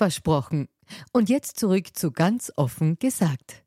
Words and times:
Versprochen. 0.00 0.70
Und 1.12 1.28
jetzt 1.28 1.60
zurück 1.60 1.88
zu 1.94 2.10
ganz 2.10 2.50
offen 2.56 2.98
gesagt. 2.98 3.64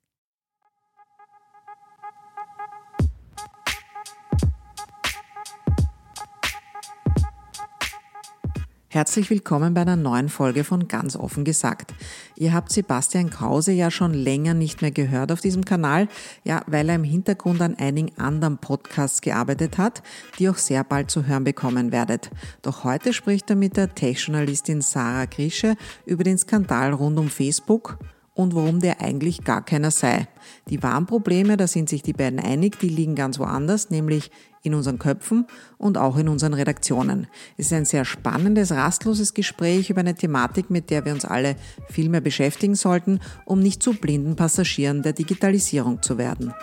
Herzlich 8.94 9.32
willkommen 9.32 9.74
bei 9.74 9.82
einer 9.82 9.96
neuen 9.96 10.30
Folge 10.30 10.64
von 10.64 10.88
Ganz 10.88 11.16
offen 11.16 11.44
gesagt. 11.44 11.96
Ihr 12.36 12.54
habt 12.54 12.72
Sebastian 12.72 13.32
Krause 13.32 13.72
ja 13.72 13.90
schon 13.90 14.14
länger 14.14 14.54
nicht 14.54 14.84
mehr 14.84 14.92
gehört 14.92 15.32
auf 15.32 15.42
diesem 15.42 15.66
Kanal, 15.66 16.08
ja, 16.44 16.62
weil 16.68 16.90
er 16.90 16.98
im 16.98 17.04
Hintergrund 17.04 17.60
an 17.64 17.74
einigen 17.74 18.16
anderen 18.20 18.60
Podcasts 18.60 19.22
gearbeitet 19.22 19.80
hat, 19.80 20.04
die 20.38 20.48
auch 20.48 20.58
sehr 20.58 20.84
bald 20.84 21.10
zu 21.10 21.26
hören 21.26 21.44
bekommen 21.44 21.92
werdet. 21.92 22.30
Doch 22.62 22.84
heute 22.84 23.14
spricht 23.14 23.50
er 23.50 23.56
mit 23.56 23.78
der 23.78 23.96
Tech-Journalistin 23.96 24.82
Sarah 24.82 25.26
Grische 25.26 25.76
über 26.06 26.24
den 26.24 26.38
Skandal 26.38 26.94
rund 26.94 27.18
um 27.18 27.30
Facebook 27.30 27.98
und 28.36 28.54
warum 28.54 28.80
der 28.80 29.02
eigentlich 29.02 29.44
gar 29.44 29.66
keiner 29.66 29.90
sei. 29.90 30.28
Die 30.70 30.84
wahren 30.84 31.08
Probleme, 31.08 31.58
da 31.58 31.66
sind 31.66 31.90
sich 31.90 32.04
die 32.04 32.14
beiden 32.14 32.40
einig, 32.40 32.78
die 32.78 32.90
liegen 32.90 33.16
ganz 33.16 33.40
woanders, 33.40 33.90
nämlich 33.90 34.30
in 34.64 34.74
unseren 34.74 34.98
Köpfen 34.98 35.46
und 35.78 35.98
auch 35.98 36.18
in 36.18 36.30
unseren 36.30 36.54
Redaktionen. 36.54 37.28
Es 37.58 37.68
ist 37.68 37.74
ein 37.74 37.86
sehr 37.86 38.06
spannendes, 38.06 38.72
rastloses 38.72 39.34
Gespräch 39.34 39.90
über 39.90 40.00
eine 40.00 40.16
Thematik, 40.16 40.70
mit 40.70 40.90
der 40.90 41.06
wir 41.06 41.14
uns 41.14 41.26
alle 41.26 41.56
viel 41.90 42.10
mehr 42.10 42.22
beschäftigen 42.22 42.76
sollten, 42.76 43.20
um 43.46 43.60
nicht 43.60 43.84
zu 43.84 43.94
blinden 43.94 44.36
Passagieren 44.36 45.04
der 45.04 45.14
Digitalisierung 45.14 46.02
zu 46.02 46.18
werden. 46.18 46.54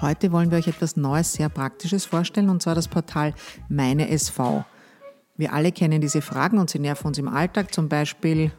Heute 0.00 0.30
wollen 0.30 0.52
wir 0.52 0.58
euch 0.58 0.68
etwas 0.68 0.96
Neues, 0.96 1.32
sehr 1.32 1.48
Praktisches 1.48 2.04
vorstellen, 2.04 2.50
und 2.50 2.62
zwar 2.62 2.76
das 2.76 2.86
Portal 2.86 3.34
Meine 3.68 4.08
SV. 4.10 4.64
Wir 5.36 5.52
alle 5.52 5.72
kennen 5.72 6.00
diese 6.00 6.20
Fragen 6.20 6.58
und 6.58 6.70
sie 6.70 6.78
nerven 6.78 7.08
uns 7.08 7.18
im 7.18 7.28
Alltag. 7.28 7.72
Zum 7.74 7.88
Beispiel, 7.88 8.52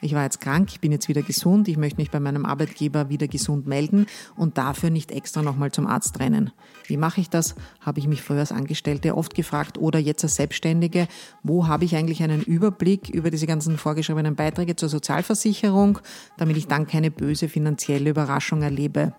ich 0.00 0.14
war 0.14 0.24
jetzt 0.24 0.40
krank, 0.40 0.70
ich 0.72 0.80
bin 0.80 0.92
jetzt 0.92 1.08
wieder 1.08 1.22
gesund, 1.22 1.68
ich 1.68 1.76
möchte 1.76 2.00
mich 2.00 2.10
bei 2.10 2.20
meinem 2.20 2.46
Arbeitgeber 2.46 3.08
wieder 3.08 3.28
gesund 3.28 3.66
melden 3.66 4.06
und 4.36 4.58
dafür 4.58 4.90
nicht 4.90 5.12
extra 5.12 5.42
nochmal 5.42 5.72
zum 5.72 5.86
Arzt 5.86 6.18
rennen. 6.20 6.50
Wie 6.86 6.96
mache 6.96 7.20
ich 7.20 7.30
das? 7.30 7.54
Habe 7.80 8.00
ich 8.00 8.08
mich 8.08 8.22
früher 8.22 8.40
als 8.40 8.52
Angestellte 8.52 9.16
oft 9.16 9.34
gefragt 9.34 9.78
oder 9.78 9.98
jetzt 9.98 10.24
als 10.24 10.36
Selbstständige. 10.36 11.08
Wo 11.42 11.66
habe 11.66 11.84
ich 11.84 11.94
eigentlich 11.96 12.22
einen 12.22 12.42
Überblick 12.42 13.10
über 13.10 13.30
diese 13.30 13.46
ganzen 13.46 13.78
vorgeschriebenen 13.78 14.34
Beiträge 14.34 14.76
zur 14.76 14.88
Sozialversicherung, 14.88 15.98
damit 16.36 16.56
ich 16.56 16.66
dann 16.66 16.86
keine 16.86 17.10
böse 17.10 17.48
finanzielle 17.48 18.10
Überraschung 18.10 18.62
erlebe? 18.62 19.14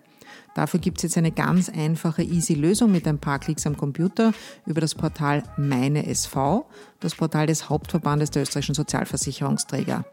Dafür 0.54 0.80
gibt 0.80 0.98
es 0.98 1.02
jetzt 1.02 1.18
eine 1.18 1.32
ganz 1.32 1.68
einfache, 1.68 2.22
easy 2.22 2.54
Lösung 2.54 2.92
mit 2.92 3.08
ein 3.08 3.18
paar 3.18 3.40
Klicks 3.40 3.66
am 3.66 3.76
Computer 3.76 4.32
über 4.66 4.80
das 4.80 4.94
Portal 4.94 5.42
Meine 5.56 6.06
SV, 6.06 6.66
das 7.00 7.16
Portal 7.16 7.46
des 7.46 7.68
Hauptverbandes 7.68 8.30
der 8.30 8.42
österreichischen 8.42 8.76
Sozialversicherungsträger. 8.76 10.04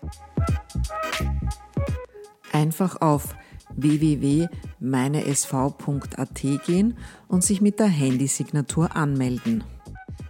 Einfach 2.52 3.00
auf 3.02 3.36
www.meinesv.at 3.76 6.42
gehen 6.66 6.98
und 7.28 7.44
sich 7.44 7.62
mit 7.62 7.80
der 7.80 7.88
Handysignatur 7.88 8.96
anmelden. 8.96 9.64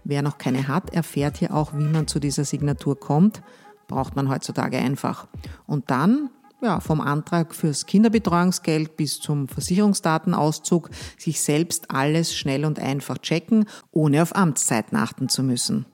Wer 0.03 0.21
noch 0.21 0.37
keine 0.37 0.67
hat, 0.67 0.93
erfährt 0.93 1.37
hier 1.37 1.55
auch, 1.55 1.73
wie 1.73 1.87
man 1.87 2.07
zu 2.07 2.19
dieser 2.19 2.43
Signatur 2.43 2.99
kommt. 2.99 3.41
Braucht 3.87 4.15
man 4.15 4.29
heutzutage 4.29 4.77
einfach. 4.77 5.27
Und 5.67 5.89
dann 5.89 6.29
ja, 6.61 6.79
vom 6.79 7.01
Antrag 7.01 7.55
fürs 7.55 7.85
Kinderbetreuungsgeld 7.85 8.95
bis 8.95 9.19
zum 9.19 9.47
Versicherungsdatenauszug 9.47 10.89
sich 11.17 11.41
selbst 11.41 11.89
alles 11.89 12.35
schnell 12.35 12.65
und 12.65 12.79
einfach 12.79 13.17
checken, 13.17 13.65
ohne 13.91 14.21
auf 14.21 14.35
Amtszeiten 14.35 14.97
achten 14.97 15.27
zu 15.27 15.43
müssen. 15.43 15.85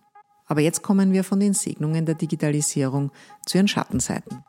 Aber 0.46 0.62
jetzt 0.62 0.82
kommen 0.82 1.14
wir 1.14 1.24
von 1.24 1.40
den 1.40 1.54
Segnungen 1.54 2.06
der 2.06 2.16
Digitalisierung 2.16 3.12
zu 3.46 3.58
ihren 3.58 3.68
Schattenseiten. 3.68 4.44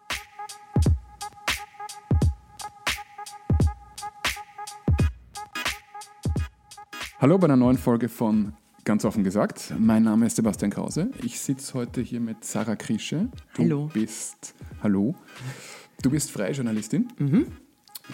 Hallo 7.20 7.36
bei 7.36 7.46
einer 7.46 7.56
neuen 7.56 7.78
Folge 7.78 8.08
von 8.08 8.52
Ganz 8.84 9.04
offen 9.04 9.22
gesagt. 9.22 9.74
Mein 9.78 10.04
Name 10.04 10.24
ist 10.24 10.36
Sebastian 10.36 10.70
Krause. 10.70 11.10
Ich 11.22 11.40
sitze 11.40 11.74
heute 11.74 12.00
hier 12.00 12.20
mit 12.20 12.42
Sarah 12.42 12.74
Krische. 12.74 13.28
Du 13.54 13.62
hallo. 13.64 13.90
bist 13.92 14.54
Hallo. 14.82 15.14
Du 16.00 16.10
bist 16.10 16.30
freie 16.30 16.52
Journalistin. 16.52 17.08
Mhm. 17.18 17.46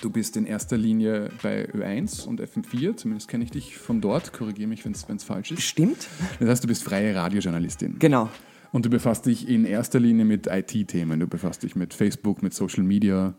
Du 0.01 0.09
bist 0.09 0.39
in 0.39 0.47
erster 0.47 0.79
Linie 0.79 1.29
bei 1.43 1.69
Ö1 1.69 2.27
und 2.27 2.41
FM4, 2.41 2.97
zumindest 2.97 3.29
kenne 3.29 3.45
ich 3.45 3.51
dich 3.51 3.77
von 3.77 4.01
dort. 4.01 4.33
Korrigiere 4.33 4.69
mich, 4.69 4.85
wenn 4.85 4.93
es 4.93 5.25
falsch 5.25 5.53
ist. 5.53 5.63
Stimmt. 5.63 6.09
Das 6.41 6.49
heißt, 6.49 6.65
du 6.65 6.69
bist 6.69 6.83
freie 6.83 7.15
Radiojournalistin. 7.15 7.99
Genau. 7.99 8.31
Und 8.73 8.87
du 8.87 8.91
befasst 8.91 9.27
dich 9.27 9.49
in 9.49 9.67
erster 9.67 10.01
Linie 10.01 10.25
mit 10.25 10.47
IT-Themen. 10.47 11.21
Du 11.21 11.27
befasst 11.27 11.63
dich 11.63 11.77
mit 11.77 11.93
Facebook, 11.93 12.43
mit 12.43 12.55
Social 12.55 12.83
Media. 12.83 13.35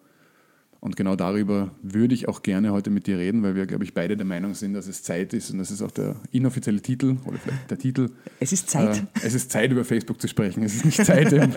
Und 0.79 0.95
genau 0.95 1.15
darüber 1.15 1.71
würde 1.81 2.13
ich 2.13 2.27
auch 2.27 2.43
gerne 2.43 2.71
heute 2.71 2.91
mit 2.91 3.07
dir 3.07 3.17
reden, 3.17 3.41
weil 3.41 3.55
wir, 3.55 3.65
glaube 3.65 3.83
ich, 3.83 3.95
beide 3.95 4.15
der 4.15 4.27
Meinung 4.27 4.53
sind, 4.53 4.75
dass 4.75 4.85
es 4.85 5.01
Zeit 5.01 5.33
ist 5.33 5.49
und 5.49 5.57
das 5.57 5.71
ist 5.71 5.81
auch 5.81 5.89
der 5.89 6.15
inoffizielle 6.31 6.81
Titel 6.81 7.17
oder 7.25 7.39
vielleicht 7.39 7.71
der 7.71 7.79
Titel. 7.79 8.11
Es 8.39 8.53
ist 8.53 8.69
Zeit. 8.69 8.97
Äh, 8.97 9.25
es 9.25 9.33
ist 9.33 9.51
Zeit, 9.51 9.71
über 9.71 9.83
Facebook 9.83 10.21
zu 10.21 10.27
sprechen. 10.27 10.61
Es 10.61 10.75
ist 10.75 10.85
nicht 10.85 11.03
Zeit 11.03 11.33
im, 11.33 11.53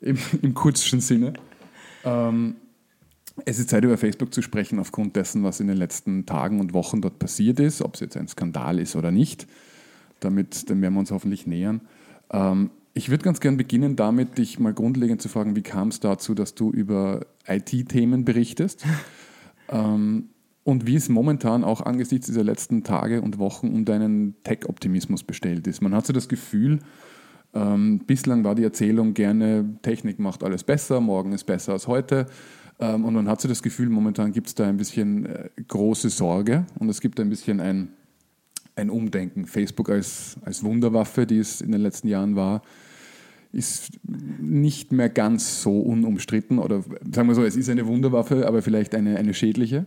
im, 0.00 0.18
im 0.40 0.54
kurzen 0.54 1.00
Sinne. 1.00 1.34
Ähm, 2.04 2.56
es 3.44 3.58
ist 3.58 3.70
Zeit, 3.70 3.84
über 3.84 3.96
Facebook 3.96 4.34
zu 4.34 4.42
sprechen, 4.42 4.78
aufgrund 4.78 5.16
dessen, 5.16 5.42
was 5.42 5.60
in 5.60 5.68
den 5.68 5.76
letzten 5.76 6.26
Tagen 6.26 6.60
und 6.60 6.74
Wochen 6.74 7.00
dort 7.00 7.18
passiert 7.18 7.60
ist, 7.60 7.82
ob 7.82 7.94
es 7.94 8.00
jetzt 8.00 8.16
ein 8.16 8.28
Skandal 8.28 8.78
ist 8.78 8.96
oder 8.96 9.10
nicht. 9.10 9.46
Damit 10.20 10.68
dem 10.68 10.82
werden 10.82 10.94
wir 10.94 11.00
uns 11.00 11.10
hoffentlich 11.10 11.46
nähern. 11.46 11.80
Ähm, 12.30 12.70
ich 12.94 13.08
würde 13.08 13.24
ganz 13.24 13.40
gern 13.40 13.56
beginnen 13.56 13.96
damit, 13.96 14.36
dich 14.36 14.58
mal 14.58 14.74
grundlegend 14.74 15.22
zu 15.22 15.28
fragen, 15.28 15.56
wie 15.56 15.62
kam 15.62 15.88
es 15.88 16.00
dazu, 16.00 16.34
dass 16.34 16.54
du 16.54 16.70
über 16.70 17.26
IT-Themen 17.48 18.24
berichtest? 18.24 18.84
ähm, 19.68 20.28
und 20.64 20.86
wie 20.86 20.94
es 20.94 21.08
momentan 21.08 21.64
auch 21.64 21.80
angesichts 21.80 22.26
dieser 22.26 22.44
letzten 22.44 22.84
Tage 22.84 23.20
und 23.22 23.38
Wochen 23.38 23.68
um 23.68 23.84
deinen 23.84 24.36
Tech-Optimismus 24.44 25.24
bestellt 25.24 25.66
ist. 25.66 25.80
Man 25.80 25.94
hat 25.94 26.06
so 26.06 26.12
das 26.12 26.28
Gefühl, 26.28 26.80
ähm, 27.54 28.00
bislang 28.06 28.44
war 28.44 28.54
die 28.54 28.64
Erzählung 28.64 29.14
gerne, 29.14 29.76
Technik 29.82 30.18
macht 30.18 30.42
alles 30.42 30.64
besser, 30.64 31.00
morgen 31.00 31.32
ist 31.32 31.44
besser 31.44 31.72
als 31.72 31.86
heute. 31.86 32.26
Ähm, 32.80 33.04
und 33.04 33.14
man 33.14 33.28
hat 33.28 33.40
so 33.40 33.48
das 33.48 33.62
Gefühl, 33.62 33.88
momentan 33.88 34.32
gibt 34.32 34.48
es 34.48 34.54
da 34.54 34.66
ein 34.66 34.76
bisschen 34.76 35.26
äh, 35.26 35.48
große 35.68 36.08
Sorge 36.08 36.66
und 36.78 36.88
es 36.88 37.00
gibt 37.00 37.20
ein 37.20 37.28
bisschen 37.28 37.60
ein, 37.60 37.90
ein 38.74 38.90
Umdenken. 38.90 39.46
Facebook 39.46 39.90
als, 39.90 40.36
als 40.44 40.64
Wunderwaffe, 40.64 41.26
die 41.26 41.38
es 41.38 41.60
in 41.60 41.72
den 41.72 41.82
letzten 41.82 42.08
Jahren 42.08 42.36
war, 42.36 42.62
ist 43.52 43.90
nicht 44.06 44.92
mehr 44.92 45.10
ganz 45.10 45.62
so 45.62 45.80
unumstritten 45.80 46.58
oder 46.58 46.82
sagen 47.12 47.28
wir 47.28 47.34
so, 47.34 47.44
es 47.44 47.54
ist 47.54 47.68
eine 47.68 47.86
Wunderwaffe, 47.86 48.46
aber 48.46 48.62
vielleicht 48.62 48.94
eine, 48.94 49.16
eine 49.16 49.34
schädliche. 49.34 49.84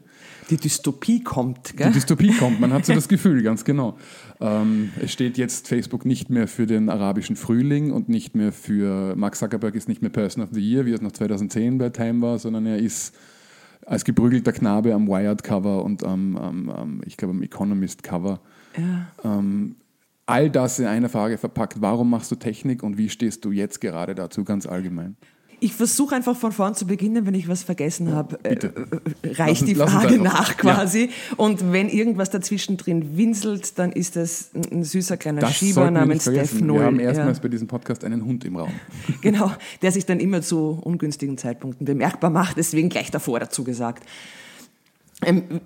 Die 0.52 0.58
Dystopie 0.58 1.24
kommt, 1.24 1.76
gell? 1.76 1.88
Die 1.88 1.94
Dystopie 1.94 2.32
kommt, 2.32 2.60
man 2.60 2.72
hat 2.72 2.86
so 2.86 2.94
das 2.94 3.08
Gefühl, 3.10 3.42
ganz 3.42 3.66
genau. 3.66 3.98
Ähm, 4.40 4.92
es 5.02 5.12
steht 5.12 5.40
jetzt 5.40 5.68
Facebook 5.68 6.06
nicht 6.06 6.30
mehr 6.30 6.48
für 6.48 6.68
den 6.68 6.90
arabischen 6.90 7.36
Frühling 7.36 7.92
und 7.92 8.08
nicht 8.08 8.36
mehr 8.36 8.52
für, 8.52 9.16
Mark 9.16 9.36
Zuckerberg 9.36 9.74
ist 9.74 9.90
nicht 9.90 10.04
mehr 10.04 10.12
Person 10.12 10.44
of 10.44 10.50
the 10.52 10.62
Year, 10.62 10.86
wie 10.86 10.92
es 10.92 11.02
noch 11.02 11.12
2010 11.12 11.80
bei 11.80 11.90
Time 11.90 12.22
war, 12.22 12.38
sondern 12.38 12.68
er 12.68 12.78
ist 12.78 13.16
als 13.86 14.06
geprügelter 14.06 14.52
Knabe 14.52 14.94
am 14.94 15.08
Wired-Cover 15.08 15.84
und 15.84 16.04
am, 16.04 16.38
am, 16.38 16.70
am, 16.70 17.02
ich 17.06 17.18
glaube, 17.18 17.34
am 17.34 17.42
Economist-Cover. 17.42 18.40
Ja. 18.78 19.08
Ähm, 19.24 19.76
all 20.26 20.50
das 20.50 20.80
in 20.80 20.86
einer 20.86 21.10
Frage 21.10 21.38
verpackt. 21.38 21.82
Warum 21.82 22.10
machst 22.10 22.32
du 22.32 22.36
Technik 22.36 22.84
und 22.84 22.98
wie 22.98 23.10
stehst 23.10 23.46
du 23.46 23.52
jetzt 23.52 23.82
gerade 23.82 24.16
dazu, 24.16 24.44
ganz 24.44 24.66
allgemein? 24.66 25.16
Ich 25.62 25.74
versuche 25.74 26.14
einfach 26.16 26.36
von 26.36 26.52
vorn 26.52 26.76
zu 26.76 26.86
beginnen, 26.86 27.26
wenn 27.26 27.34
ich 27.34 27.48
was 27.48 27.64
vergessen 27.64 28.12
habe. 28.12 28.38
Äh, 28.44 28.56
äh, 28.56 28.70
reicht 29.36 29.66
die 29.66 29.76
Frage 29.76 30.20
nach 30.20 30.58
quasi. 30.58 31.10
Und 31.38 31.72
wenn 31.72 31.88
irgendwas 31.88 32.30
dazwischen 32.30 32.76
drin 32.76 33.18
winselt, 33.18 33.80
dann 33.80 33.94
ist 33.94 34.18
das 34.18 34.52
ein, 34.54 34.84
süßer 34.84 35.16
kleiner 35.16 35.40
Das 35.42 35.56
Schieber 35.56 35.90
namens 35.90 36.24
Steph 36.24 36.34
vergessen. 36.34 36.68
Null. 36.68 36.80
Wir 36.80 36.86
haben 36.86 37.00
Ja. 37.00 37.06
erstmals 37.06 37.40
bei 37.40 37.48
diesem 37.48 37.68
Podcast 37.68 38.04
einen 38.04 38.26
Hund 38.26 38.44
im 38.44 38.58
Raum. 38.58 38.70
Genau, 39.22 39.50
der 39.82 39.92
sich 39.94 40.06
dann 40.06 40.20
immer 40.20 40.42
zu 40.42 40.78
ungünstigen 40.84 41.38
Zeitpunkten 41.38 41.86
bemerkbar 41.86 42.30
macht, 42.30 42.58
deswegen 42.58 42.90
gleich 42.90 43.10
davor 43.10 43.40
dazu 43.40 43.64
gesagt. 43.64 44.04
Ähm, 45.26 45.62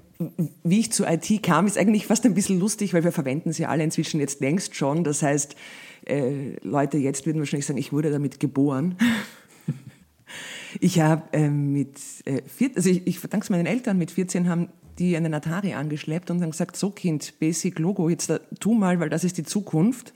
wie 0.63 0.79
ich 0.79 0.91
zu 0.91 1.06
IT 1.06 1.44
kam, 1.44 1.67
ist 1.67 1.77
eigentlich 1.77 2.07
fast 2.07 2.25
ein 2.25 2.33
bisschen 2.33 2.59
lustig, 2.59 2.94
weil 2.94 3.03
wir 3.03 3.11
verwenden 3.11 3.53
sie 3.53 3.65
alle 3.65 3.83
inzwischen 3.83 4.19
jetzt 4.19 4.41
längst 4.41 4.75
schon. 4.75 5.03
Das 5.03 5.21
heißt, 5.21 5.56
äh, 6.06 6.56
Leute 6.61 6.97
jetzt 6.97 7.25
würden 7.25 7.39
wahrscheinlich 7.39 7.65
sagen, 7.65 7.79
ich 7.79 7.94
wurde 7.94 8.11
damit 8.11 8.39
geboren. 8.39 8.97
Ich 10.79 11.00
habe 11.00 11.23
ähm, 11.33 11.73
mit 11.73 11.97
äh, 12.25 12.44
vier, 12.45 12.69
also 12.75 12.89
ich, 12.89 13.07
ich 13.07 13.19
verdanke 13.19 13.45
es 13.45 13.50
meinen 13.50 13.65
Eltern, 13.65 13.97
mit 13.97 14.11
14 14.11 14.47
haben 14.47 14.69
die 15.00 15.15
einen 15.15 15.33
Atari 15.33 15.73
angeschleppt 15.73 16.29
und 16.29 16.41
haben 16.41 16.51
gesagt, 16.51 16.75
so 16.75 16.91
Kind, 16.91 17.39
Basic 17.39 17.79
Logo, 17.79 18.09
jetzt 18.09 18.29
da, 18.29 18.39
tu 18.59 18.73
mal, 18.73 19.00
weil 19.00 19.09
das 19.09 19.23
ist 19.23 19.38
die 19.38 19.44
Zukunft. 19.44 20.13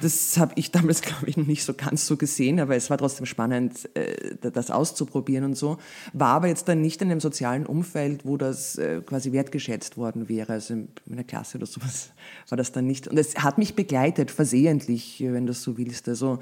Das 0.00 0.36
habe 0.38 0.52
ich 0.56 0.70
damals, 0.70 1.02
glaube 1.02 1.28
ich, 1.28 1.36
noch 1.36 1.46
nicht 1.46 1.64
so 1.64 1.74
ganz 1.74 2.06
so 2.06 2.16
gesehen, 2.16 2.60
aber 2.60 2.76
es 2.76 2.90
war 2.90 2.98
trotzdem 2.98 3.26
spannend, 3.26 3.88
äh, 3.94 4.36
das 4.40 4.70
auszuprobieren 4.70 5.44
und 5.44 5.56
so. 5.56 5.78
War 6.12 6.34
aber 6.34 6.48
jetzt 6.48 6.68
dann 6.68 6.80
nicht 6.80 7.02
in 7.02 7.10
einem 7.10 7.20
sozialen 7.20 7.66
Umfeld, 7.66 8.24
wo 8.24 8.36
das 8.36 8.76
äh, 8.76 9.00
quasi 9.00 9.32
wertgeschätzt 9.32 9.96
worden 9.96 10.28
wäre. 10.28 10.54
Also 10.54 10.74
in 10.74 10.88
meiner 11.06 11.24
Klasse 11.24 11.58
oder 11.58 11.66
sowas 11.66 12.10
war 12.48 12.56
das 12.56 12.72
dann 12.72 12.86
nicht. 12.86 13.08
Und 13.08 13.18
es 13.18 13.36
hat 13.36 13.58
mich 13.58 13.74
begleitet, 13.74 14.30
versehentlich, 14.30 15.20
wenn 15.20 15.46
du 15.46 15.52
so 15.52 15.78
willst. 15.78 16.08
Also 16.08 16.38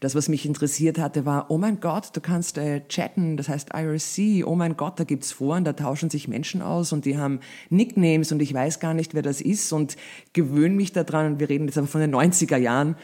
das, 0.00 0.14
was 0.14 0.28
mich 0.28 0.46
interessiert 0.46 0.98
hatte, 0.98 1.24
war, 1.24 1.50
oh 1.50 1.58
mein 1.58 1.80
Gott, 1.80 2.10
du 2.14 2.20
kannst 2.20 2.58
äh, 2.58 2.86
chatten, 2.88 3.36
das 3.36 3.48
heißt 3.48 3.70
IRC, 3.74 4.46
oh 4.46 4.54
mein 4.54 4.76
Gott, 4.76 4.98
da 5.00 5.04
gibt's 5.04 5.32
Foren, 5.32 5.64
da 5.64 5.72
tauschen 5.72 6.10
sich 6.10 6.28
Menschen 6.28 6.62
aus 6.62 6.92
und 6.92 7.04
die 7.04 7.18
haben 7.18 7.40
Nicknames 7.70 8.32
und 8.32 8.40
ich 8.42 8.52
weiß 8.52 8.80
gar 8.80 8.94
nicht, 8.94 9.14
wer 9.14 9.22
das 9.22 9.40
ist 9.40 9.72
und 9.72 9.96
gewöhne 10.32 10.74
mich 10.74 10.92
daran, 10.92 11.32
und 11.32 11.40
wir 11.40 11.48
reden 11.48 11.66
jetzt 11.66 11.78
aber 11.78 11.86
von 11.86 12.00
den 12.00 12.14
90er 12.14 12.56
Jahren, 12.56 12.96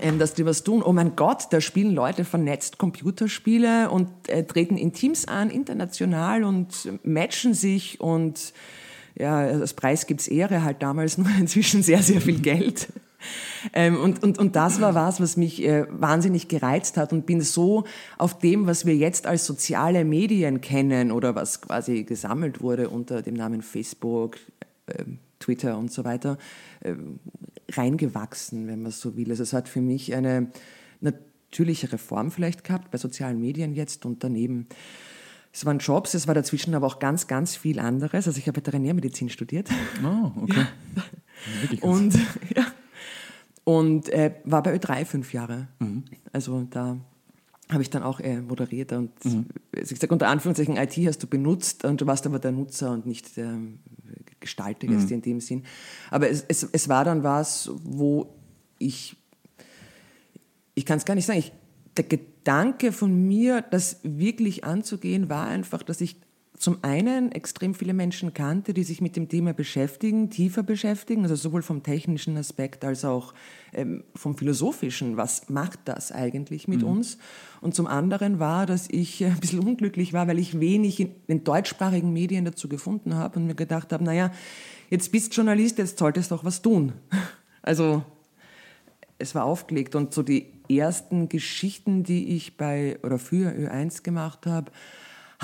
ähm, 0.00 0.18
dass 0.18 0.34
die 0.34 0.44
was 0.44 0.64
tun. 0.64 0.82
Oh 0.82 0.92
mein 0.92 1.14
Gott, 1.16 1.46
da 1.50 1.60
spielen 1.60 1.94
Leute 1.94 2.24
vernetzt 2.24 2.78
Computerspiele 2.78 3.90
und 3.90 4.08
äh, 4.28 4.44
treten 4.44 4.76
in 4.76 4.92
Teams 4.92 5.28
an, 5.28 5.50
international 5.50 6.44
und 6.44 6.90
matchen 7.04 7.54
sich 7.54 8.00
und 8.00 8.52
ja, 9.16 9.38
als 9.38 9.74
Preis 9.74 10.06
gibt's 10.06 10.26
Ehre 10.26 10.64
halt 10.64 10.82
damals 10.82 11.18
nur 11.18 11.28
inzwischen 11.38 11.82
sehr, 11.82 12.02
sehr 12.02 12.20
viel 12.20 12.40
Geld. 12.42 12.88
Ähm, 13.72 13.96
und, 14.00 14.22
und, 14.22 14.38
und 14.38 14.56
das 14.56 14.80
war 14.80 14.94
was, 14.94 15.20
was 15.20 15.36
mich 15.36 15.62
äh, 15.64 15.86
wahnsinnig 15.90 16.48
gereizt 16.48 16.96
hat 16.96 17.12
und 17.12 17.26
bin 17.26 17.40
so 17.40 17.84
auf 18.18 18.38
dem, 18.38 18.66
was 18.66 18.86
wir 18.86 18.96
jetzt 18.96 19.26
als 19.26 19.46
soziale 19.46 20.04
Medien 20.04 20.60
kennen 20.60 21.10
oder 21.12 21.34
was 21.34 21.60
quasi 21.60 22.04
gesammelt 22.04 22.60
wurde 22.60 22.88
unter 22.88 23.22
dem 23.22 23.34
Namen 23.34 23.62
Facebook, 23.62 24.36
äh, 24.86 25.04
Twitter 25.40 25.76
und 25.78 25.92
so 25.92 26.04
weiter, 26.04 26.38
äh, 26.80 26.94
reingewachsen, 27.72 28.66
wenn 28.66 28.82
man 28.82 28.92
so 28.92 29.16
will. 29.16 29.30
Also 29.30 29.42
es 29.42 29.52
hat 29.52 29.68
für 29.68 29.80
mich 29.80 30.14
eine 30.14 30.50
natürlichere 31.00 31.98
Form 31.98 32.30
vielleicht 32.30 32.64
gehabt 32.64 32.90
bei 32.90 32.98
sozialen 32.98 33.40
Medien 33.40 33.74
jetzt 33.74 34.04
und 34.06 34.24
daneben. 34.24 34.66
Es 35.52 35.64
waren 35.64 35.78
Jobs, 35.78 36.14
es 36.14 36.26
war 36.26 36.34
dazwischen 36.34 36.74
aber 36.74 36.86
auch 36.86 36.98
ganz, 36.98 37.28
ganz 37.28 37.54
viel 37.54 37.78
anderes. 37.78 38.26
Also 38.26 38.38
ich 38.38 38.48
habe 38.48 38.56
Veterinärmedizin 38.56 39.28
studiert. 39.28 39.68
Oh, 40.04 40.32
okay. 40.42 40.66
Ganz- 41.70 41.82
Und, 41.82 42.14
ja. 42.56 42.66
Und 43.64 44.08
äh, 44.10 44.34
war 44.44 44.62
bei 44.62 44.74
Ö3 44.76 45.04
fünf 45.04 45.32
Jahre. 45.32 45.68
Also 46.32 46.66
da 46.70 46.96
habe 47.70 47.82
ich 47.82 47.90
dann 47.90 48.02
auch 48.02 48.20
äh, 48.20 48.40
moderiert 48.40 48.92
und 48.92 49.10
also 49.24 49.44
ich 49.94 49.98
sage 49.98 50.12
unter 50.12 50.28
Anführungszeichen 50.28 50.76
IT 50.76 50.96
hast 51.06 51.22
du 51.22 51.26
benutzt 51.26 51.84
und 51.84 52.00
du 52.00 52.06
warst 52.06 52.26
aber 52.26 52.38
der 52.38 52.52
Nutzer 52.52 52.92
und 52.92 53.06
nicht 53.06 53.36
der 53.36 53.56
Gestalter 54.38 54.86
jetzt 54.86 55.10
in 55.10 55.22
dem 55.22 55.40
Sinn. 55.40 55.64
Aber 56.10 56.28
es, 56.28 56.44
es, 56.46 56.68
es 56.70 56.88
war 56.88 57.04
dann 57.04 57.22
was, 57.22 57.70
wo 57.82 58.34
ich 58.78 59.16
ich 60.74 60.84
kann 60.84 60.98
es 60.98 61.04
gar 61.04 61.14
nicht 61.14 61.26
sagen. 61.26 61.38
Ich, 61.38 61.52
der 61.96 62.04
Gedanke 62.04 62.92
von 62.92 63.26
mir, 63.26 63.62
das 63.62 64.00
wirklich 64.02 64.64
anzugehen, 64.64 65.28
war 65.28 65.46
einfach, 65.46 65.82
dass 65.82 66.00
ich 66.00 66.16
zum 66.64 66.78
einen 66.80 67.30
extrem 67.30 67.74
viele 67.74 67.92
Menschen 67.92 68.32
kannte, 68.32 68.72
die 68.72 68.84
sich 68.84 69.02
mit 69.02 69.16
dem 69.16 69.28
Thema 69.28 69.52
beschäftigen, 69.52 70.30
tiefer 70.30 70.62
beschäftigen, 70.62 71.20
also 71.20 71.34
sowohl 71.34 71.60
vom 71.60 71.82
technischen 71.82 72.38
Aspekt 72.38 72.86
als 72.86 73.04
auch 73.04 73.34
ähm, 73.74 74.02
vom 74.14 74.34
philosophischen. 74.34 75.18
Was 75.18 75.50
macht 75.50 75.80
das 75.84 76.10
eigentlich 76.10 76.66
mit 76.66 76.82
uns? 76.82 77.18
Und 77.60 77.74
zum 77.74 77.86
anderen 77.86 78.38
war, 78.38 78.64
dass 78.64 78.88
ich 78.90 79.20
äh, 79.20 79.26
ein 79.26 79.40
bisschen 79.40 79.58
unglücklich 79.58 80.14
war, 80.14 80.26
weil 80.26 80.38
ich 80.38 80.58
wenig 80.58 81.00
in 81.00 81.10
den 81.28 81.44
deutschsprachigen 81.44 82.14
Medien 82.14 82.46
dazu 82.46 82.66
gefunden 82.66 83.14
habe 83.14 83.40
und 83.40 83.46
mir 83.46 83.54
gedacht 83.54 83.92
habe, 83.92 84.02
naja, 84.02 84.32
jetzt 84.88 85.12
bist 85.12 85.36
Journalist, 85.36 85.76
jetzt 85.76 85.98
solltest 85.98 86.30
du 86.30 86.36
auch 86.36 86.44
was 86.44 86.62
tun. 86.62 86.94
Also 87.66 88.04
es 89.16 89.34
war 89.34 89.44
aufgelegt 89.44 89.94
und 89.94 90.12
so 90.12 90.22
die 90.22 90.52
ersten 90.68 91.30
Geschichten, 91.30 92.04
die 92.04 92.36
ich 92.36 92.58
bei 92.58 92.98
oder 93.02 93.18
für 93.18 93.50
Ö1 93.52 94.02
gemacht 94.02 94.46
habe, 94.46 94.70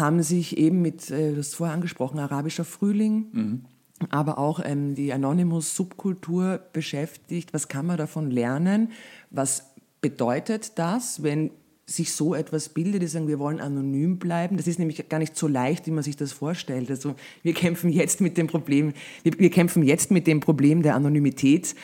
haben 0.01 0.23
sich 0.23 0.59
eben 0.59 0.83
mit, 0.83 1.11
äh, 1.11 1.33
du 1.33 1.39
hast 1.39 1.55
vorher 1.55 1.75
angesprochen, 1.75 2.19
arabischer 2.19 2.65
Frühling, 2.65 3.67
aber 4.09 4.39
auch 4.39 4.61
ähm, 4.65 4.95
die 4.95 5.13
Anonymous-Subkultur 5.13 6.61
beschäftigt. 6.73 7.53
Was 7.53 7.69
kann 7.69 7.87
man 7.87 7.99
davon 7.99 8.31
lernen? 8.31 8.91
Was 9.31 9.75
bedeutet 10.01 10.79
das, 10.79 11.23
wenn 11.23 11.51
sich 11.91 12.13
so 12.13 12.35
etwas 12.35 12.69
bildet, 12.69 13.03
die 13.03 13.09
sagen, 13.09 13.27
wir 13.27 13.41
wollen 13.41 13.61
anonym 13.61 14.19
bleiben. 14.19 14.57
Das 14.57 14.69
ist 14.69 14.79
nämlich 14.79 15.09
gar 15.09 15.19
nicht 15.19 15.37
so 15.37 15.49
leicht, 15.49 15.87
wie 15.87 15.91
man 15.91 16.05
sich 16.05 16.17
das 16.17 16.33
vorstellt. 16.33 16.89
Also 16.89 17.17
wir 17.43 17.53
kämpfen 17.53 17.91
jetzt 17.91 18.21
mit 18.21 18.39
dem 18.39 18.47
Problem, 18.47 18.93
wir, 19.25 19.39
wir 19.39 19.51
kämpfen 19.51 19.83
jetzt 19.83 20.11
mit 20.13 20.27
dem 20.27 20.39
Problem 20.39 20.83
der 20.83 20.95
Anonymität. 20.95 21.75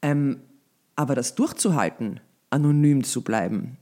Ähm, 0.00 0.38
aber 0.94 1.14
das 1.14 1.34
durchzuhalten, 1.34 2.20
anonym 2.50 3.02
zu 3.02 3.22
bleiben, 3.22 3.78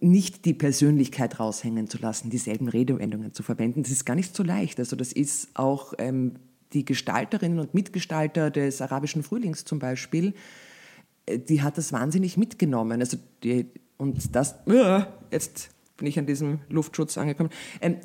nicht 0.00 0.44
die 0.44 0.54
Persönlichkeit 0.54 1.40
raushängen 1.40 1.88
zu 1.88 1.98
lassen, 1.98 2.30
dieselben 2.30 2.68
Redewendungen 2.68 3.32
zu 3.32 3.42
verwenden, 3.42 3.82
das 3.82 3.90
ist 3.90 4.04
gar 4.04 4.14
nicht 4.14 4.36
so 4.36 4.44
leicht. 4.44 4.78
Also 4.78 4.94
das 4.94 5.12
ist 5.12 5.48
auch 5.54 5.92
ähm, 5.98 6.36
die 6.72 6.84
Gestalterinnen 6.84 7.58
und 7.58 7.74
Mitgestalter 7.74 8.50
des 8.50 8.80
arabischen 8.80 9.22
Frühlings 9.22 9.64
zum 9.64 9.78
Beispiel, 9.80 10.34
äh, 11.26 11.38
die 11.38 11.62
hat 11.62 11.78
das 11.78 11.92
wahnsinnig 11.92 12.36
mitgenommen. 12.36 13.00
Also 13.00 13.16
die, 13.42 13.66
und 13.96 14.34
das, 14.34 14.54
äh, 14.66 15.02
jetzt 15.30 15.70
bin 15.96 16.06
ich 16.06 16.18
an 16.18 16.26
diesem 16.26 16.60
Luftschutz 16.68 17.18
angekommen. 17.18 17.50
Ähm, 17.80 17.96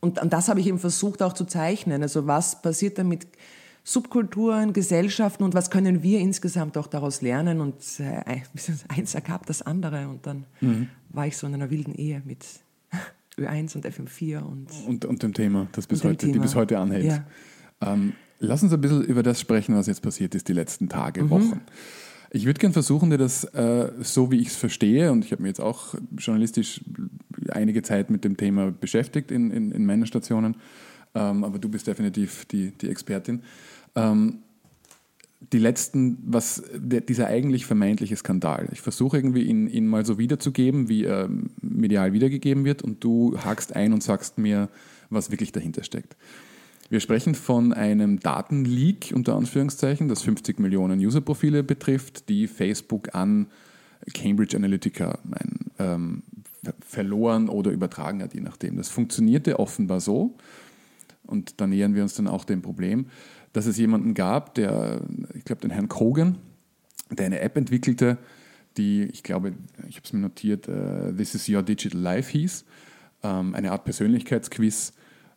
und, 0.00 0.20
und 0.20 0.32
das 0.32 0.48
habe 0.48 0.60
ich 0.60 0.66
eben 0.66 0.78
versucht 0.78 1.22
auch 1.22 1.32
zu 1.32 1.46
zeichnen. 1.46 2.02
Also 2.02 2.26
was 2.26 2.62
passiert 2.62 2.98
da 2.98 3.04
mit 3.04 3.26
Subkulturen, 3.88 4.72
Gesellschaften 4.72 5.44
und 5.44 5.54
was 5.54 5.70
können 5.70 6.02
wir 6.02 6.18
insgesamt 6.18 6.76
auch 6.76 6.88
daraus 6.88 7.22
lernen? 7.22 7.60
Und 7.60 7.76
äh, 8.00 8.40
eins 8.88 9.14
ergab 9.14 9.46
das 9.46 9.62
andere 9.62 10.08
und 10.08 10.26
dann 10.26 10.44
war 11.10 11.28
ich 11.28 11.36
so 11.36 11.46
in 11.46 11.54
einer 11.54 11.70
wilden 11.70 11.94
Ehe 11.94 12.20
mit 12.24 12.44
Ö1 13.38 13.76
und 13.76 13.86
FM4 13.86 14.40
und 14.40 14.66
und, 14.88 15.04
und 15.04 15.22
dem 15.22 15.34
Thema, 15.34 15.68
das 15.70 15.86
bis 15.86 16.02
heute, 16.02 16.26
die 16.26 16.32
Thema. 16.32 16.42
bis 16.42 16.56
heute 16.56 16.80
anhält. 16.80 17.04
Ja. 17.04 17.24
Ähm, 17.80 18.14
lass 18.40 18.60
uns 18.64 18.72
ein 18.72 18.80
bisschen 18.80 19.04
über 19.04 19.22
das 19.22 19.40
sprechen, 19.40 19.76
was 19.76 19.86
jetzt 19.86 20.02
passiert 20.02 20.34
ist 20.34 20.48
die 20.48 20.52
letzten 20.52 20.88
Tage, 20.88 21.22
Mhm. 21.22 21.30
Wochen. 21.30 21.60
Ich 22.32 22.44
würde 22.44 22.58
gerne 22.58 22.72
versuchen, 22.72 23.10
dir 23.10 23.18
das 23.18 23.44
äh, 23.44 23.92
so, 24.00 24.32
wie 24.32 24.40
ich 24.40 24.48
es 24.48 24.56
verstehe, 24.56 25.12
und 25.12 25.24
ich 25.24 25.30
habe 25.30 25.42
mich 25.42 25.50
jetzt 25.50 25.60
auch 25.60 25.94
journalistisch 26.18 26.80
einige 27.50 27.82
Zeit 27.82 28.10
mit 28.10 28.24
dem 28.24 28.36
Thema 28.36 28.72
beschäftigt 28.72 29.30
in, 29.30 29.52
in, 29.52 29.70
in 29.70 29.86
meinen 29.86 30.06
Stationen, 30.06 30.56
ähm, 31.14 31.44
aber 31.44 31.60
du 31.60 31.68
bist 31.68 31.86
definitiv 31.86 32.44
die, 32.46 32.72
die 32.72 32.88
Expertin. 32.90 33.42
Ähm, 33.96 34.38
die 35.52 35.58
letzten, 35.58 36.18
was 36.26 36.62
der, 36.74 37.02
dieser 37.02 37.26
eigentlich 37.26 37.66
vermeintliche 37.66 38.16
Skandal. 38.16 38.68
Ich 38.72 38.80
versuche 38.80 39.18
irgendwie 39.18 39.42
ihn, 39.42 39.68
ihn 39.68 39.86
mal 39.86 40.04
so 40.04 40.18
wiederzugeben, 40.18 40.88
wie 40.88 41.04
er 41.04 41.28
medial 41.60 42.12
wiedergegeben 42.12 42.64
wird, 42.64 42.82
und 42.82 43.04
du 43.04 43.36
hakst 43.38 43.76
ein 43.76 43.92
und 43.92 44.02
sagst 44.02 44.38
mir, 44.38 44.68
was 45.10 45.30
wirklich 45.30 45.52
dahinter 45.52 45.84
steckt. 45.84 46.16
Wir 46.88 47.00
sprechen 47.00 47.34
von 47.34 47.72
einem 47.72 48.20
Datenleak 48.20 49.12
unter 49.14 49.36
Anführungszeichen, 49.36 50.08
das 50.08 50.22
50 50.22 50.58
Millionen 50.58 51.00
Userprofile 51.00 51.62
betrifft, 51.62 52.28
die 52.28 52.46
Facebook 52.46 53.14
an 53.14 53.46
Cambridge 54.14 54.56
Analytica 54.56 55.18
ein, 55.32 55.70
ähm, 55.78 56.22
ver- 56.64 56.74
verloren 56.80 57.48
oder 57.48 57.72
übertragen 57.72 58.22
hat, 58.22 58.34
je 58.34 58.40
nachdem. 58.40 58.76
Das 58.76 58.88
funktionierte 58.88 59.58
offenbar 59.58 60.00
so, 60.00 60.34
und 61.26 61.60
da 61.60 61.66
nähern 61.66 61.94
wir 61.94 62.02
uns 62.02 62.14
dann 62.14 62.28
auch 62.28 62.44
dem 62.44 62.62
Problem, 62.62 63.06
dass 63.56 63.64
es 63.64 63.78
jemanden 63.78 64.12
gab, 64.12 64.54
der, 64.54 65.00
ich 65.32 65.46
glaube, 65.46 65.62
den 65.62 65.70
Herrn 65.70 65.88
Kogan, 65.88 66.36
der 67.10 67.24
eine 67.24 67.40
App 67.40 67.56
entwickelte, 67.56 68.18
die, 68.76 69.04
ich 69.04 69.22
glaube, 69.22 69.54
ich 69.88 69.96
habe 69.96 70.04
es 70.04 70.12
mir 70.12 70.20
notiert, 70.20 70.68
äh, 70.68 71.14
This 71.14 71.34
is 71.34 71.48
Your 71.48 71.62
Digital 71.62 71.98
Life 71.98 72.30
hieß, 72.32 72.66
ähm, 73.22 73.54
eine 73.54 73.72
Art 73.72 73.84
Persönlichkeitsquiz, 73.84 74.92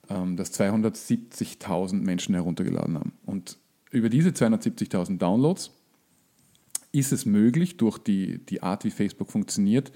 ähm, 0.10 0.36
das 0.36 0.52
270.000 0.60 1.94
Menschen 1.94 2.36
heruntergeladen 2.36 2.96
haben. 2.96 3.14
Und 3.26 3.58
über 3.90 4.10
diese 4.10 4.32
270.000 4.32 5.18
Downloads 5.18 5.72
ist 6.92 7.14
es 7.14 7.26
möglich, 7.26 7.78
durch 7.78 8.00
die, 8.00 8.40
die 8.40 8.62
Art, 8.62 8.84
wie 8.84 8.92
Facebook 8.92 9.32
funktioniert, 9.32 9.94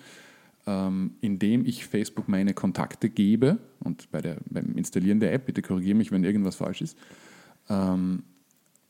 ähm, 0.66 1.16
indem 1.20 1.66
ich 1.66 1.86
Facebook 1.86 2.30
meine 2.30 2.54
Kontakte 2.54 3.10
gebe 3.10 3.58
und 3.82 4.10
bei 4.12 4.22
der, 4.22 4.38
beim 4.50 4.78
Installieren 4.78 5.20
der 5.20 5.34
App, 5.34 5.46
bitte 5.46 5.62
korrigiere 5.62 5.98
mich, 5.98 6.14
wenn 6.14 6.24
irgendwas 6.24 6.56
falsch 6.56 6.82
ist, 6.82 6.98
ähm, 7.70 8.24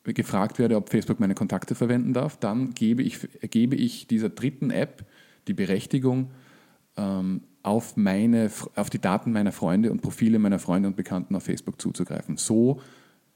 gefragt 0.03 0.59
werde, 0.59 0.75
ob 0.75 0.89
Facebook 0.89 1.19
meine 1.19 1.35
Kontakte 1.35 1.75
verwenden 1.75 2.13
darf, 2.13 2.37
dann 2.37 2.73
gebe 2.73 3.03
ich, 3.03 3.19
gebe 3.49 3.75
ich 3.75 4.07
dieser 4.07 4.29
dritten 4.29 4.69
App 4.69 5.05
die 5.47 5.53
Berechtigung, 5.53 6.31
ähm, 6.97 7.41
auf, 7.63 7.95
meine, 7.95 8.51
auf 8.75 8.89
die 8.89 8.99
Daten 8.99 9.31
meiner 9.31 9.53
Freunde 9.53 9.91
und 9.91 10.01
Profile 10.01 10.37
meiner 10.37 10.59
Freunde 10.59 10.89
und 10.89 10.97
Bekannten 10.97 11.35
auf 11.35 11.43
Facebook 11.43 11.81
zuzugreifen. 11.81 12.35
So 12.37 12.81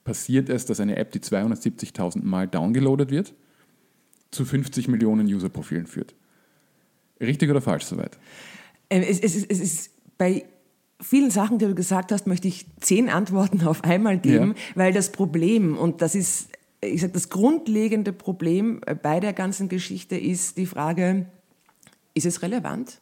passiert 0.03 0.49
es, 0.49 0.65
dass 0.65 0.79
eine 0.79 0.97
App, 0.97 1.11
die 1.11 1.19
270.000 1.19 2.23
Mal 2.23 2.47
downgeloadet 2.47 3.09
wird, 3.09 3.33
zu 4.31 4.43
50 4.43 4.89
Millionen 4.89 5.27
User-Profilen 5.27 5.87
führt. 5.87 6.13
Richtig 7.21 7.49
oder 7.49 7.61
falsch 7.61 7.85
soweit? 7.85 8.17
Ähm, 8.89 9.03
es, 9.07 9.19
es, 9.19 9.35
es 9.35 9.59
ist 9.59 9.91
bei 10.17 10.45
vielen 11.01 11.31
Sachen, 11.31 11.59
die 11.59 11.65
du 11.65 11.75
gesagt 11.75 12.11
hast, 12.11 12.27
möchte 12.27 12.47
ich 12.47 12.65
zehn 12.79 13.09
Antworten 13.09 13.65
auf 13.65 13.83
einmal 13.83 14.17
geben, 14.17 14.55
ja. 14.55 14.75
weil 14.75 14.93
das 14.93 15.11
Problem, 15.11 15.77
und 15.77 16.01
das 16.01 16.15
ist, 16.15 16.49
ich 16.81 17.01
sage, 17.01 17.13
das 17.13 17.29
grundlegende 17.29 18.13
Problem 18.13 18.81
bei 19.01 19.19
der 19.19 19.33
ganzen 19.33 19.69
Geschichte 19.69 20.17
ist 20.17 20.57
die 20.57 20.65
Frage, 20.65 21.27
ist 22.13 22.25
es 22.25 22.41
relevant? 22.41 22.99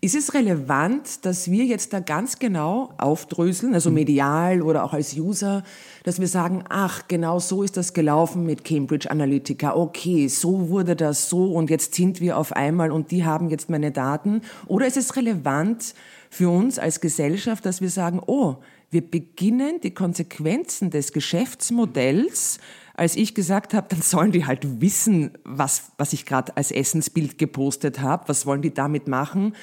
Ist 0.00 0.14
es 0.14 0.32
relevant, 0.32 1.24
dass 1.24 1.50
wir 1.50 1.64
jetzt 1.64 1.92
da 1.92 1.98
ganz 1.98 2.38
genau 2.38 2.94
aufdröseln, 2.98 3.74
also 3.74 3.90
medial 3.90 4.62
oder 4.62 4.84
auch 4.84 4.92
als 4.92 5.16
User, 5.16 5.64
dass 6.04 6.20
wir 6.20 6.28
sagen, 6.28 6.62
ach, 6.68 7.08
genau 7.08 7.40
so 7.40 7.64
ist 7.64 7.76
das 7.76 7.94
gelaufen 7.94 8.46
mit 8.46 8.62
Cambridge 8.62 9.10
Analytica. 9.10 9.74
Okay, 9.74 10.28
so 10.28 10.68
wurde 10.68 10.94
das 10.94 11.28
so 11.28 11.52
und 11.52 11.68
jetzt 11.68 11.94
sind 11.94 12.20
wir 12.20 12.38
auf 12.38 12.52
einmal 12.52 12.92
und 12.92 13.10
die 13.10 13.24
haben 13.24 13.50
jetzt 13.50 13.70
meine 13.70 13.90
Daten. 13.90 14.42
Oder 14.66 14.86
ist 14.86 14.96
es 14.96 15.16
relevant 15.16 15.94
für 16.30 16.50
uns 16.50 16.78
als 16.78 17.00
Gesellschaft, 17.00 17.64
dass 17.64 17.80
wir 17.80 17.90
sagen, 17.90 18.20
oh, 18.26 18.56
wir 18.90 19.02
beginnen 19.02 19.80
die 19.82 19.92
Konsequenzen 19.92 20.90
des 20.90 21.12
Geschäftsmodells 21.12 22.58
als 22.98 23.14
ich 23.14 23.34
gesagt 23.34 23.74
habe, 23.74 23.86
dann 23.88 24.02
sollen 24.02 24.32
die 24.32 24.44
halt 24.44 24.80
wissen, 24.80 25.30
was, 25.44 25.92
was 25.98 26.12
ich 26.12 26.26
gerade 26.26 26.56
als 26.56 26.72
Essensbild 26.72 27.38
gepostet 27.38 28.00
habe, 28.00 28.28
was 28.28 28.44
wollen 28.44 28.60
die 28.60 28.74
damit 28.74 29.06
machen, 29.06 29.54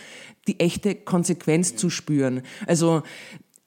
die 0.47 0.59
echte 0.61 0.95
Konsequenz 0.95 1.75
zu 1.75 1.89
spüren. 1.89 2.43
Also 2.65 3.03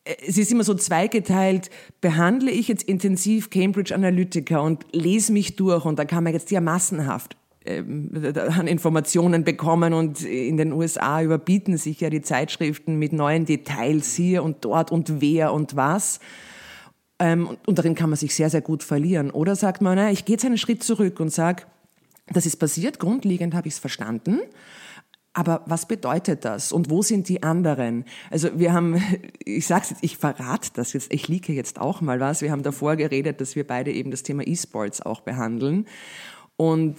äh, 0.05 0.14
es 0.26 0.38
ist 0.38 0.50
immer 0.50 0.64
so 0.64 0.75
zweigeteilt, 0.75 1.69
behandle 2.00 2.50
ich 2.50 2.67
jetzt 2.69 2.83
intensiv 2.83 3.50
Cambridge 3.50 3.95
Analytica 3.95 4.59
und 4.59 4.87
lese 4.93 5.33
mich 5.33 5.57
durch 5.57 5.85
und 5.85 5.99
da 5.99 6.07
kann 6.07 6.25
man 6.25 6.33
jetzt 6.33 6.50
ja 6.50 6.62
massenhaft 6.62 7.37
an 7.69 8.67
Informationen 8.67 9.45
bekommen 9.45 9.93
und 9.93 10.23
in 10.23 10.57
den 10.57 10.73
USA 10.73 11.23
überbieten 11.23 11.77
sich 11.77 12.01
ja 12.01 12.11
die 12.11 12.23
Zeitschriften 12.23 12.97
mit 12.97 13.13
neuen 13.13 13.45
Details 13.45 14.15
hier 14.15 14.43
und 14.43 14.65
dort 14.65 14.91
und 14.91 15.21
wer 15.21 15.53
und 15.53 15.77
was. 15.77 16.21
Ähm, 17.19 17.57
und 17.67 17.79
darin 17.79 17.95
kann 17.95 18.11
man 18.11 18.17
sich 18.17 18.35
sehr, 18.35 18.51
sehr 18.51 18.61
gut 18.61 18.83
verlieren. 18.83 19.31
Oder 19.31 19.57
sagt 19.57 19.83
man, 19.83 19.99
ich 20.09 20.25
gehe 20.25 20.35
jetzt 20.35 20.45
einen 20.45 20.59
Schritt 20.59 20.83
zurück 20.83 21.21
und 21.21 21.33
sage, 21.33 21.65
das 22.33 22.47
ist 22.47 22.57
passiert, 22.57 22.99
grundlegend 22.99 23.55
habe 23.55 23.69
ich 23.69 23.75
es 23.75 23.81
verstanden. 23.81 24.41
Aber 25.33 25.63
was 25.67 25.87
bedeutet 25.87 26.45
das 26.45 26.73
und 26.73 26.91
wo 26.91 27.03
sind 27.03 27.29
die 27.29 27.43
anderen? 27.43 28.05
Also 28.31 28.59
wir 28.59 28.73
haben, 28.73 29.03
ich 29.45 29.67
sag's 29.67 29.91
jetzt, 29.91 30.03
ich 30.03 30.17
verrate 30.17 30.71
das 30.75 30.93
jetzt, 30.93 31.13
ich 31.13 31.29
liege 31.29 31.53
jetzt 31.53 31.81
auch 31.81 32.01
mal 32.01 32.21
was. 32.21 32.43
Wir 32.43 32.51
haben 32.51 32.63
davor 32.63 32.97
geredet, 32.97 33.41
dass 33.41 33.57
wir 33.57 33.67
beide 33.67 33.93
eben 33.93 34.11
das 34.11 34.23
Thema 34.23 34.47
E-Sports 34.47 35.01
auch 35.03 35.21
behandeln. 35.21 35.87
Und 36.57 36.97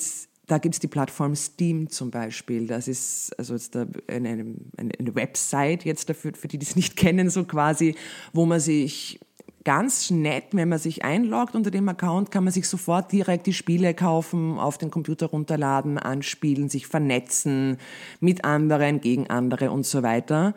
da 0.49 0.57
gibt's 0.57 0.79
die 0.79 0.87
Plattform 0.87 1.35
Steam 1.35 1.89
zum 1.89 2.11
Beispiel. 2.11 2.67
Das 2.67 2.87
ist 2.87 3.37
also 3.37 3.53
jetzt 3.53 3.75
eine, 3.75 3.89
eine, 4.07 4.55
eine 4.77 5.15
Website 5.15 5.85
jetzt 5.85 6.09
dafür, 6.09 6.33
für 6.33 6.47
die, 6.47 6.57
die 6.57 6.65
es 6.65 6.75
nicht 6.75 6.95
kennen, 6.97 7.29
so 7.29 7.43
quasi, 7.43 7.95
wo 8.33 8.45
man 8.45 8.59
sich 8.59 9.19
ganz 9.63 10.09
nett, 10.09 10.45
wenn 10.51 10.69
man 10.69 10.79
sich 10.79 11.03
einloggt 11.03 11.53
unter 11.53 11.69
dem 11.69 11.87
Account, 11.89 12.31
kann 12.31 12.43
man 12.43 12.53
sich 12.53 12.67
sofort 12.67 13.11
direkt 13.11 13.45
die 13.45 13.53
Spiele 13.53 13.93
kaufen, 13.93 14.57
auf 14.57 14.77
den 14.77 14.89
Computer 14.89 15.27
runterladen, 15.27 15.97
anspielen, 15.97 16.69
sich 16.69 16.87
vernetzen 16.87 17.77
mit 18.19 18.45
anderen, 18.45 19.01
gegen 19.01 19.29
andere 19.29 19.71
und 19.71 19.85
so 19.85 20.01
weiter. 20.01 20.55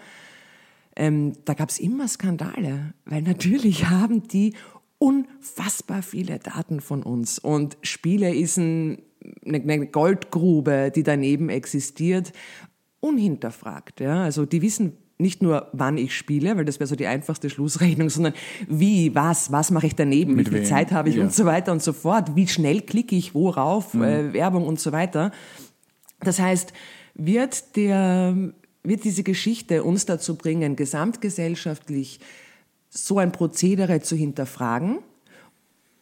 Ähm, 0.97 1.35
da 1.45 1.55
gab 1.55 1.69
es 1.69 1.79
immer 1.79 2.09
Skandale, 2.09 2.95
weil 3.05 3.23
natürlich 3.23 3.87
haben 3.91 4.29
die 4.29 4.55
unfassbar 4.99 6.03
viele 6.03 6.39
Daten 6.39 6.81
von 6.81 7.03
uns 7.03 7.39
und 7.39 7.77
Spiele 7.83 8.35
ist 8.35 8.57
ein, 8.57 9.03
eine 9.47 9.87
Goldgrube, 9.87 10.93
die 10.95 11.03
daneben 11.03 11.49
existiert, 11.49 12.33
unhinterfragt. 13.01 14.01
Ja? 14.01 14.23
Also 14.23 14.47
die 14.47 14.63
wissen 14.63 14.97
nicht 15.19 15.41
nur, 15.43 15.69
wann 15.73 15.97
ich 15.97 16.17
spiele, 16.17 16.57
weil 16.57 16.65
das 16.65 16.81
wäre 16.81 16.89
so 16.89 16.97
die 16.97 17.07
einfachste 17.07 17.49
Schlussrechnung, 17.49 18.11
sondern 18.11 18.35
wie, 18.69 19.15
was, 19.15 19.53
was 19.53 19.71
mache 19.71 19.87
ich 19.87 19.95
daneben, 19.95 20.35
Mit 20.35 20.47
wie 20.47 20.51
viel 20.51 20.61
wem? 20.61 20.67
Zeit 20.67 20.93
habe 20.93 21.09
ich 21.09 21.17
ja. 21.17 21.23
und 21.23 21.33
so 21.33 21.45
weiter 21.45 21.73
und 21.73 21.83
so 21.83 21.93
fort, 21.93 22.35
wie 22.35 22.49
schnell 22.49 22.83
klicke 22.83 23.17
ich 23.17 23.35
worauf, 23.35 23.95
mhm. 23.95 24.03
äh, 24.03 24.33
Werbung 24.33 24.67
und 24.67 24.81
so 24.81 24.93
weiter. 24.93 25.31
Das 26.21 26.39
heißt, 26.39 26.73
wird 27.15 27.77
der, 27.77 28.53
wird 28.83 29.05
diese 29.05 29.23
Geschichte 29.23 29.85
uns 29.85 30.07
dazu 30.07 30.37
bringen, 30.37 30.77
gesamtgesellschaftlich 30.77 32.21
so 32.91 33.19
ein 33.19 33.33
Prozedere 33.33 34.01
zu 34.01 34.17
hinterfragen? 34.17 34.99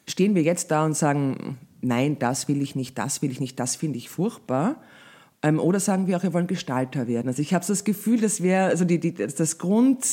Stehen 0.08 0.34
wir 0.34 0.42
jetzt 0.42 0.70
da 0.70 0.84
und 0.84 0.96
sagen, 0.96 1.58
nein, 1.80 2.18
das 2.18 2.48
will 2.48 2.62
ich 2.62 2.74
nicht, 2.74 2.98
das 2.98 3.22
will 3.22 3.30
ich 3.30 3.40
nicht, 3.40 3.58
das 3.58 3.76
finde 3.76 3.98
ich 3.98 4.08
furchtbar? 4.08 4.76
Ähm, 5.42 5.58
oder 5.58 5.80
sagen 5.80 6.06
wir 6.06 6.18
auch, 6.18 6.22
wir 6.22 6.34
wollen 6.34 6.46
Gestalter 6.46 7.08
werden. 7.08 7.28
Also 7.28 7.40
ich 7.40 7.54
habe 7.54 7.64
so 7.64 7.72
das 7.72 7.84
Gefühl, 7.84 8.20
dass 8.20 8.42
wir, 8.42 8.64
also 8.64 8.84
die, 8.84 9.00
die, 9.00 9.14
das, 9.14 9.58
Grund, 9.58 10.06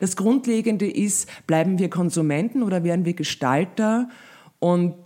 das 0.00 0.16
Grundlegende 0.16 0.90
ist, 0.90 1.28
bleiben 1.46 1.78
wir 1.78 1.88
Konsumenten 1.88 2.62
oder 2.62 2.82
werden 2.82 3.04
wir 3.04 3.14
Gestalter 3.14 4.08
und 4.58 4.96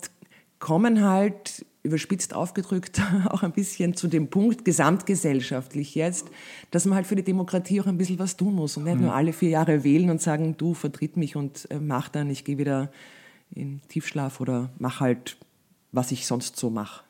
kommen 0.58 1.04
halt 1.04 1.66
überspitzt 1.82 2.34
aufgedrückt 2.34 3.00
auch 3.28 3.42
ein 3.42 3.52
bisschen 3.52 3.94
zu 3.94 4.08
dem 4.08 4.28
Punkt, 4.28 4.64
gesamtgesellschaftlich 4.64 5.94
jetzt, 5.94 6.28
dass 6.70 6.84
man 6.84 6.96
halt 6.96 7.06
für 7.06 7.16
die 7.16 7.22
Demokratie 7.22 7.80
auch 7.80 7.86
ein 7.86 7.98
bisschen 7.98 8.18
was 8.18 8.36
tun 8.36 8.54
muss 8.54 8.76
und 8.76 8.84
nicht 8.84 8.96
mhm. 8.96 9.02
nur 9.02 9.14
alle 9.14 9.32
vier 9.32 9.50
Jahre 9.50 9.84
wählen 9.84 10.10
und 10.10 10.20
sagen, 10.20 10.56
du 10.56 10.74
vertritt 10.74 11.16
mich 11.16 11.36
und 11.36 11.70
äh, 11.70 11.78
mach 11.78 12.08
dann, 12.08 12.28
ich 12.28 12.44
gehe 12.44 12.58
wieder 12.58 12.90
in 13.54 13.80
Tiefschlaf 13.88 14.40
oder 14.40 14.70
mach 14.78 15.00
halt, 15.00 15.36
was 15.96 16.12
ich 16.12 16.26
sonst 16.26 16.56
so 16.56 16.70
mache. 16.70 17.02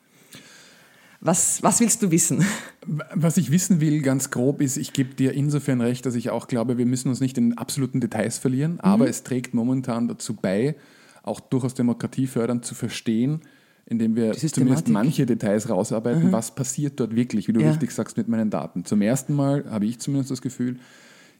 Was, 1.19 1.63
was 1.63 1.79
willst 1.79 2.03
du 2.03 2.11
wissen? 2.11 2.45
Was 2.85 3.37
ich 3.37 3.51
wissen 3.51 3.81
will, 3.81 4.01
ganz 4.01 4.29
grob, 4.29 4.61
ist, 4.61 4.77
ich 4.77 4.93
gebe 4.93 5.15
dir 5.15 5.33
insofern 5.33 5.81
recht, 5.81 6.05
dass 6.05 6.15
ich 6.15 6.29
auch 6.29 6.47
glaube, 6.47 6.77
wir 6.77 6.85
müssen 6.85 7.09
uns 7.09 7.19
nicht 7.19 7.37
in 7.37 7.57
absoluten 7.57 7.99
Details 7.99 8.37
verlieren, 8.37 8.73
mhm. 8.73 8.79
aber 8.81 9.09
es 9.09 9.23
trägt 9.23 9.53
momentan 9.53 10.07
dazu 10.07 10.35
bei, 10.35 10.75
auch 11.23 11.39
durchaus 11.39 11.73
demokratiefördernd 11.73 12.65
zu 12.65 12.75
verstehen, 12.75 13.41
indem 13.85 14.15
wir 14.15 14.33
zumindest 14.33 14.89
manche 14.89 15.25
Details 15.25 15.69
rausarbeiten, 15.69 16.27
mhm. 16.27 16.31
was 16.31 16.53
passiert 16.53 16.99
dort 16.99 17.15
wirklich, 17.15 17.47
wie 17.47 17.53
du 17.53 17.61
ja. 17.61 17.69
richtig 17.69 17.91
sagst, 17.91 18.17
mit 18.17 18.27
meinen 18.27 18.49
Daten. 18.49 18.85
Zum 18.85 19.01
ersten 19.01 19.33
Mal 19.33 19.65
habe 19.69 19.85
ich 19.85 19.99
zumindest 19.99 20.29
das 20.29 20.41
Gefühl, 20.41 20.77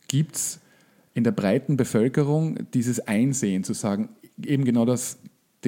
gibt 0.07 0.37
es 0.37 0.59
in 1.13 1.23
der 1.23 1.31
breiten 1.31 1.77
Bevölkerung 1.77 2.59
dieses 2.73 2.99
Einsehen, 3.07 3.63
zu 3.63 3.73
sagen, 3.73 4.09
eben 4.43 4.65
genau 4.65 4.85
das, 4.85 5.17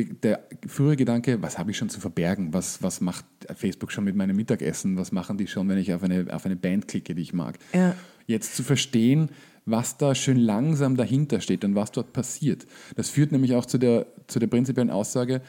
der 0.06 0.48
frühere 0.68 0.96
Gedanke, 0.96 1.42
was 1.42 1.58
habe 1.58 1.72
ich 1.72 1.78
schon 1.78 1.90
zu 1.90 2.00
verbergen? 2.00 2.54
Was, 2.54 2.82
was 2.84 3.02
macht 3.02 3.26
Facebook 3.56 3.92
schon 3.92 4.04
mit 4.04 4.16
meinem 4.16 4.36
Mittagessen? 4.36 4.98
Was 4.98 5.12
machen 5.12 5.38
die 5.38 5.48
schon, 5.48 5.70
wenn 5.70 5.78
ich 5.78 5.94
auf 5.94 6.04
eine, 6.04 6.28
auf 6.32 6.46
eine 6.46 6.56
Band 6.56 6.88
klicke, 6.88 7.16
die 7.16 7.22
ich 7.22 7.34
mag? 7.34 7.58
Ja. 7.74 7.96
Jetzt 8.28 8.56
zu 8.56 8.64
verstehen, 8.64 9.30
was 9.66 9.98
da 9.98 10.16
schön 10.16 10.38
langsam 10.38 10.96
dahinter 10.96 11.42
steht 11.42 11.64
und 11.64 11.76
was 11.76 11.92
dort 11.92 12.14
passiert. 12.14 12.66
Das 12.96 13.10
führt 13.10 13.32
nämlich 13.32 13.56
auch 13.56 13.66
zu 13.66 13.78
der, 13.78 14.08
zu 14.28 14.40
der 14.40 14.48
prinzipiellen 14.48 14.90
Aussage, 14.90 15.42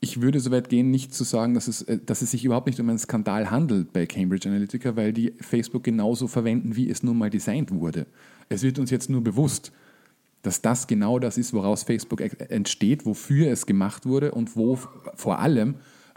ich 0.00 0.20
würde 0.20 0.40
so 0.40 0.50
weit 0.50 0.68
gehen, 0.68 0.90
nicht 0.90 1.14
zu 1.14 1.24
sagen, 1.24 1.54
dass 1.54 1.68
es, 1.68 1.82
äh, 1.82 1.98
dass 2.04 2.22
es 2.22 2.30
sich 2.30 2.44
überhaupt 2.44 2.66
nicht 2.66 2.80
um 2.80 2.88
einen 2.88 2.98
Skandal 2.98 3.50
handelt 3.50 3.92
bei 3.92 4.06
Cambridge 4.06 4.48
Analytica, 4.48 4.96
weil 4.96 5.12
die 5.12 5.32
Facebook 5.40 5.84
genauso 5.84 6.28
verwenden, 6.28 6.76
wie 6.76 6.90
es 6.90 7.02
nun 7.02 7.18
mal 7.18 7.30
designt 7.30 7.70
wurde. 7.70 8.06
Es 8.48 8.62
wird 8.62 8.78
uns 8.78 8.90
jetzt 8.90 9.10
nur 9.10 9.22
bewusst, 9.24 9.72
dass 10.46 10.62
das 10.62 10.86
genau 10.86 11.18
das 11.18 11.38
ist, 11.38 11.52
woraus 11.52 11.82
Facebook 11.82 12.20
entsteht, 12.20 13.04
wofür 13.04 13.50
es 13.50 13.66
gemacht 13.66 14.06
wurde 14.06 14.30
und 14.32 14.56
wo 14.56 14.78
vor 15.14 15.40
allem, 15.40 15.74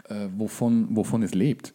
äh, 0.08 0.28
wovon, 0.36 0.88
wovon 0.96 1.22
es 1.22 1.34
lebt. 1.34 1.74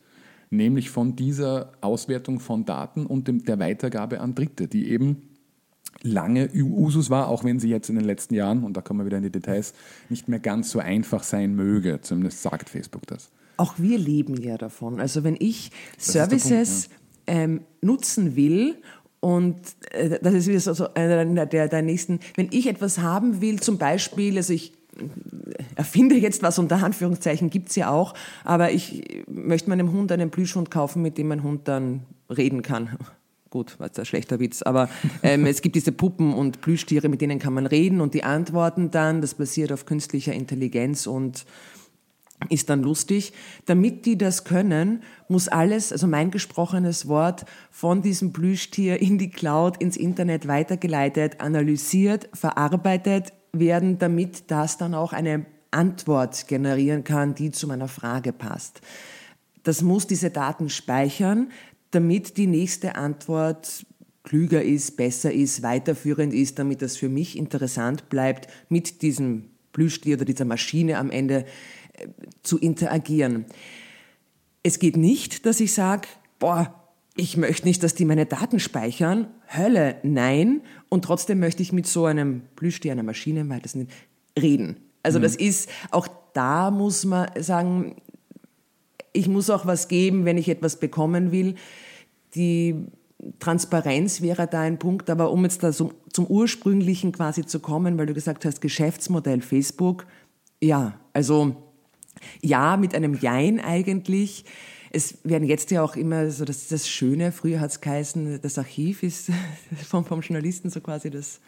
Nämlich 0.49 0.89
von 0.89 1.15
dieser 1.15 1.73
Auswertung 1.81 2.39
von 2.39 2.65
Daten 2.65 3.05
und 3.05 3.27
dem, 3.27 3.43
der 3.43 3.59
Weitergabe 3.59 4.21
an 4.21 4.35
Dritte, 4.35 4.67
die 4.67 4.89
eben 4.89 5.23
lange 6.01 6.49
Usus 6.53 7.09
war, 7.09 7.27
auch 7.27 7.43
wenn 7.43 7.59
sie 7.59 7.69
jetzt 7.69 7.89
in 7.89 7.95
den 7.95 8.05
letzten 8.05 8.35
Jahren, 8.35 8.63
und 8.63 8.77
da 8.77 8.81
kommen 8.81 9.01
wir 9.01 9.05
wieder 9.05 9.17
in 9.17 9.23
die 9.23 9.31
Details, 9.31 9.73
nicht 10.09 10.29
mehr 10.29 10.39
ganz 10.39 10.69
so 10.69 10.79
einfach 10.79 11.23
sein 11.23 11.55
möge. 11.55 11.99
Zumindest 12.01 12.41
sagt 12.41 12.69
Facebook 12.69 13.05
das. 13.07 13.31
Auch 13.57 13.75
wir 13.77 13.97
leben 13.97 14.41
ja 14.41 14.57
davon. 14.57 14.99
Also 14.99 15.23
wenn 15.23 15.35
ich 15.39 15.71
das 15.95 16.07
Services 16.07 16.87
Punkt, 16.87 17.01
ja. 17.27 17.33
ähm, 17.35 17.61
nutzen 17.81 18.35
will 18.35 18.75
und 19.25 19.57
äh, 19.89 20.19
das 20.21 20.35
ist 20.35 20.45
wieder 20.45 20.59
so, 20.59 20.93
einer 20.93 21.47
der, 21.47 21.67
der 21.67 21.81
nächsten, 21.81 22.19
wenn 22.35 22.47
ich 22.51 22.67
etwas 22.67 22.99
haben 22.99 23.41
will, 23.41 23.59
zum 23.59 23.79
Beispiel, 23.79 24.37
also 24.37 24.53
ich 24.53 24.71
äh, 24.99 25.63
erfinde 25.73 26.13
jetzt 26.13 26.43
was 26.43 26.59
unter 26.59 26.83
Anführungszeichen, 26.83 27.49
gibt 27.49 27.69
es 27.69 27.75
ja 27.75 27.89
auch, 27.89 28.13
aber 28.43 28.71
ich 28.71 29.25
möchte 29.27 29.71
meinem 29.71 29.91
Hund 29.91 30.11
einen 30.11 30.29
Plüschhund 30.29 30.69
kaufen, 30.69 31.01
mit 31.01 31.17
dem 31.17 31.29
mein 31.29 31.41
Hund 31.41 31.67
dann 31.67 32.01
reden 32.29 32.61
kann. 32.61 32.97
Gut, 33.49 33.79
war 33.79 33.87
jetzt 33.87 33.97
ein 33.97 34.05
schlechter 34.05 34.39
Witz, 34.39 34.61
aber 34.61 34.89
ähm, 35.23 35.47
es 35.47 35.63
gibt 35.63 35.75
diese 35.75 35.91
Puppen 35.91 36.31
und 36.31 36.61
Plüschtiere, 36.61 37.09
mit 37.09 37.19
denen 37.19 37.39
kann 37.39 37.53
man 37.53 37.65
reden 37.65 38.01
und 38.01 38.13
die 38.13 38.23
antworten 38.23 38.91
dann, 38.91 39.21
das 39.21 39.33
basiert 39.33 39.71
auf 39.71 39.87
künstlicher 39.87 40.33
Intelligenz 40.33 41.07
und 41.07 41.45
ist 42.49 42.69
dann 42.69 42.83
lustig. 42.83 43.33
Damit 43.65 44.05
die 44.05 44.17
das 44.17 44.43
können, 44.43 45.03
muss 45.27 45.47
alles, 45.47 45.91
also 45.91 46.07
mein 46.07 46.31
gesprochenes 46.31 47.07
Wort, 47.07 47.45
von 47.71 48.01
diesem 48.01 48.33
Plüschtier 48.33 49.01
in 49.01 49.17
die 49.17 49.29
Cloud, 49.29 49.81
ins 49.81 49.97
Internet 49.97 50.47
weitergeleitet, 50.47 51.41
analysiert, 51.41 52.29
verarbeitet 52.33 53.33
werden, 53.53 53.97
damit 53.97 54.51
das 54.51 54.77
dann 54.77 54.93
auch 54.93 55.13
eine 55.13 55.45
Antwort 55.71 56.47
generieren 56.47 57.03
kann, 57.03 57.35
die 57.35 57.51
zu 57.51 57.67
meiner 57.67 57.87
Frage 57.87 58.31
passt. 58.31 58.81
Das 59.63 59.81
muss 59.81 60.07
diese 60.07 60.29
Daten 60.29 60.69
speichern, 60.69 61.51
damit 61.91 62.37
die 62.37 62.47
nächste 62.47 62.95
Antwort 62.95 63.85
klüger 64.23 64.63
ist, 64.63 64.97
besser 64.97 65.31
ist, 65.31 65.63
weiterführend 65.63 66.33
ist, 66.33 66.59
damit 66.59 66.81
das 66.81 66.97
für 66.97 67.09
mich 67.09 67.37
interessant 67.37 68.09
bleibt, 68.09 68.47
mit 68.69 69.01
diesem 69.01 69.45
Plüschtier 69.71 70.15
oder 70.15 70.25
dieser 70.25 70.45
Maschine 70.45 70.97
am 70.97 71.11
Ende 71.11 71.45
zu 72.43 72.57
interagieren. 72.57 73.45
Es 74.63 74.79
geht 74.79 74.97
nicht, 74.97 75.45
dass 75.45 75.59
ich 75.59 75.73
sage, 75.73 76.07
boah, 76.39 76.73
ich 77.15 77.37
möchte 77.37 77.67
nicht, 77.67 77.81
dass 77.81 77.95
die 77.95 78.05
meine 78.05 78.25
Daten 78.25 78.59
speichern. 78.59 79.27
Hölle, 79.55 79.97
nein. 80.03 80.61
Und 80.89 81.05
trotzdem 81.05 81.39
möchte 81.39 81.61
ich 81.61 81.71
mit 81.71 81.87
so 81.87 82.05
einem 82.05 82.41
Plüschtier, 82.55 82.91
einer 82.91 83.03
Maschine 83.03 83.47
weil 83.47 83.61
das 83.61 83.75
nicht, 83.75 83.91
reden. 84.37 84.77
Also 85.01 85.19
mhm. 85.19 85.23
das 85.23 85.35
ist, 85.35 85.69
auch 85.91 86.07
da 86.33 86.71
muss 86.71 87.05
man 87.05 87.29
sagen, 87.41 87.95
ich 89.13 89.29
muss 89.29 89.49
auch 89.49 89.65
was 89.65 89.87
geben, 89.87 90.25
wenn 90.25 90.37
ich 90.37 90.49
etwas 90.49 90.77
bekommen 90.77 91.31
will. 91.31 91.55
Die 92.35 92.75
Transparenz 93.39 94.21
wäre 94.21 94.47
da 94.47 94.61
ein 94.61 94.77
Punkt, 94.77 95.09
aber 95.09 95.31
um 95.31 95.43
jetzt 95.43 95.63
da 95.63 95.71
so 95.71 95.93
zum 96.11 96.27
ursprünglichen 96.27 97.11
quasi 97.11 97.45
zu 97.45 97.59
kommen, 97.59 97.97
weil 97.97 98.07
du 98.07 98.13
gesagt 98.13 98.43
hast, 98.45 98.59
Geschäftsmodell 98.59 99.41
Facebook, 99.41 100.05
ja, 100.61 100.99
also 101.13 101.55
ja, 102.41 102.77
mit 102.77 102.95
einem 102.95 103.15
Jein 103.15 103.59
eigentlich. 103.59 104.45
Es 104.91 105.17
werden 105.23 105.47
jetzt 105.47 105.71
ja 105.71 105.83
auch 105.83 105.95
immer 105.95 106.31
so, 106.31 106.45
das 106.45 106.67
das 106.67 106.87
Schöne, 106.87 107.31
früher 107.31 107.59
hat 107.59 107.71
es 107.71 107.81
geheißen, 107.81 108.39
das 108.41 108.57
Archiv 108.57 109.03
ist 109.03 109.29
vom, 109.87 110.05
vom 110.05 110.21
Journalisten 110.21 110.69
so 110.69 110.79
quasi 110.79 111.09
das, 111.09 111.41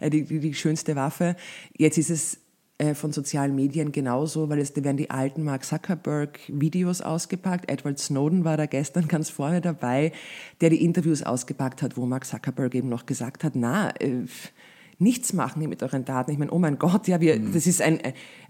äh, 0.00 0.10
die, 0.10 0.24
die, 0.24 0.54
schönste 0.54 0.96
Waffe. 0.96 1.36
Jetzt 1.76 1.98
ist 1.98 2.10
es 2.10 2.38
äh, 2.78 2.94
von 2.94 3.12
sozialen 3.12 3.54
Medien 3.54 3.92
genauso, 3.92 4.48
weil 4.48 4.58
es 4.60 4.72
da 4.72 4.84
werden 4.84 4.96
die 4.96 5.10
alten 5.10 5.44
Mark 5.44 5.64
Zuckerberg 5.64 6.40
Videos 6.48 7.00
ausgepackt. 7.00 7.70
Edward 7.70 7.98
Snowden 7.98 8.44
war 8.44 8.56
da 8.56 8.66
gestern 8.66 9.08
ganz 9.08 9.30
vorne 9.30 9.60
dabei, 9.60 10.12
der 10.60 10.70
die 10.70 10.84
Interviews 10.84 11.22
ausgepackt 11.22 11.82
hat, 11.82 11.96
wo 11.96 12.06
Mark 12.06 12.24
Zuckerberg 12.24 12.74
eben 12.74 12.88
noch 12.88 13.06
gesagt 13.06 13.44
hat, 13.44 13.54
na, 13.54 13.90
äh, 14.00 14.24
nichts 14.98 15.32
machen 15.32 15.66
mit 15.68 15.82
euren 15.82 16.04
Daten. 16.04 16.32
Ich 16.32 16.38
meine, 16.38 16.50
oh 16.50 16.58
mein 16.58 16.78
Gott, 16.78 17.06
ja, 17.06 17.20
wir, 17.20 17.38
mhm. 17.38 17.52
das 17.52 17.66
ist 17.66 17.80
ein, 17.80 18.00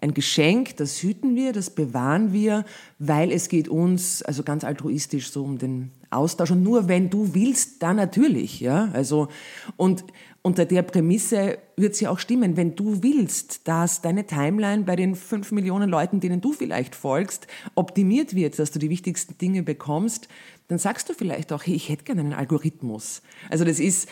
ein 0.00 0.14
Geschenk, 0.14 0.76
das 0.76 1.02
hüten 1.02 1.36
wir, 1.36 1.52
das 1.52 1.70
bewahren 1.70 2.32
wir, 2.32 2.64
weil 2.98 3.30
es 3.30 3.48
geht 3.48 3.68
uns, 3.68 4.22
also 4.22 4.42
ganz 4.42 4.64
altruistisch 4.64 5.30
so 5.30 5.44
um 5.44 5.58
den 5.58 5.90
Austausch. 6.10 6.50
Und 6.50 6.62
nur 6.62 6.88
wenn 6.88 7.10
du 7.10 7.34
willst, 7.34 7.82
dann 7.82 7.96
natürlich, 7.96 8.60
ja. 8.60 8.88
Also, 8.94 9.28
und 9.76 10.04
unter 10.40 10.64
der 10.64 10.82
Prämisse 10.82 11.58
wird 11.76 11.92
es 11.92 12.00
ja 12.00 12.10
auch 12.10 12.18
stimmen, 12.18 12.56
wenn 12.56 12.74
du 12.74 13.02
willst, 13.02 13.68
dass 13.68 14.00
deine 14.00 14.24
Timeline 14.24 14.84
bei 14.84 14.96
den 14.96 15.16
fünf 15.16 15.52
Millionen 15.52 15.90
Leuten, 15.90 16.20
denen 16.20 16.40
du 16.40 16.52
vielleicht 16.52 16.94
folgst, 16.94 17.46
optimiert 17.74 18.34
wird, 18.34 18.58
dass 18.58 18.70
du 18.70 18.78
die 18.78 18.88
wichtigsten 18.88 19.36
Dinge 19.36 19.62
bekommst, 19.62 20.28
dann 20.68 20.78
sagst 20.78 21.10
du 21.10 21.14
vielleicht 21.14 21.52
auch, 21.52 21.66
hey, 21.66 21.74
ich 21.74 21.90
hätte 21.90 22.04
gerne 22.04 22.22
einen 22.22 22.32
Algorithmus. 22.32 23.20
Also 23.50 23.64
das 23.64 23.78
ist, 23.80 24.08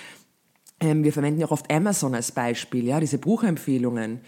ähm, 0.81 1.05
wir 1.05 1.13
verwenden 1.13 1.41
ja 1.41 1.47
auch 1.47 1.53
oft 1.53 1.73
Amazon 1.73 2.15
als 2.15 2.33
Beispiel, 2.33 2.85
ja, 2.87 3.01
diese 3.01 3.19
Buchempfehlungen. 3.19 4.21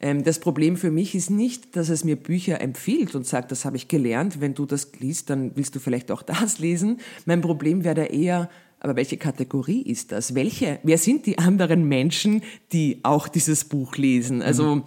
Ähm, 0.00 0.22
das 0.22 0.38
Problem 0.38 0.76
für 0.76 0.90
mich 0.90 1.14
ist 1.14 1.30
nicht, 1.30 1.76
dass 1.76 1.88
es 1.88 2.04
mir 2.04 2.16
Bücher 2.16 2.60
empfiehlt 2.60 3.14
und 3.14 3.26
sagt, 3.26 3.50
das 3.52 3.64
habe 3.64 3.76
ich 3.76 3.88
gelernt, 3.88 4.40
wenn 4.40 4.54
du 4.54 4.66
das 4.66 4.92
liest, 4.98 5.30
dann 5.30 5.52
willst 5.54 5.74
du 5.74 5.80
vielleicht 5.80 6.10
auch 6.10 6.22
das 6.22 6.58
lesen. 6.58 6.98
Mein 7.26 7.40
Problem 7.40 7.84
wäre 7.84 7.94
da 7.94 8.04
eher, 8.04 8.50
aber 8.80 8.96
welche 8.96 9.16
Kategorie 9.16 9.80
ist 9.80 10.12
das? 10.12 10.34
Welche, 10.34 10.78
wer 10.82 10.98
sind 10.98 11.24
die 11.24 11.38
anderen 11.38 11.88
Menschen, 11.88 12.42
die 12.72 13.00
auch 13.02 13.28
dieses 13.28 13.64
Buch 13.64 13.96
lesen? 13.96 14.42
Also 14.42 14.76
mhm. 14.76 14.82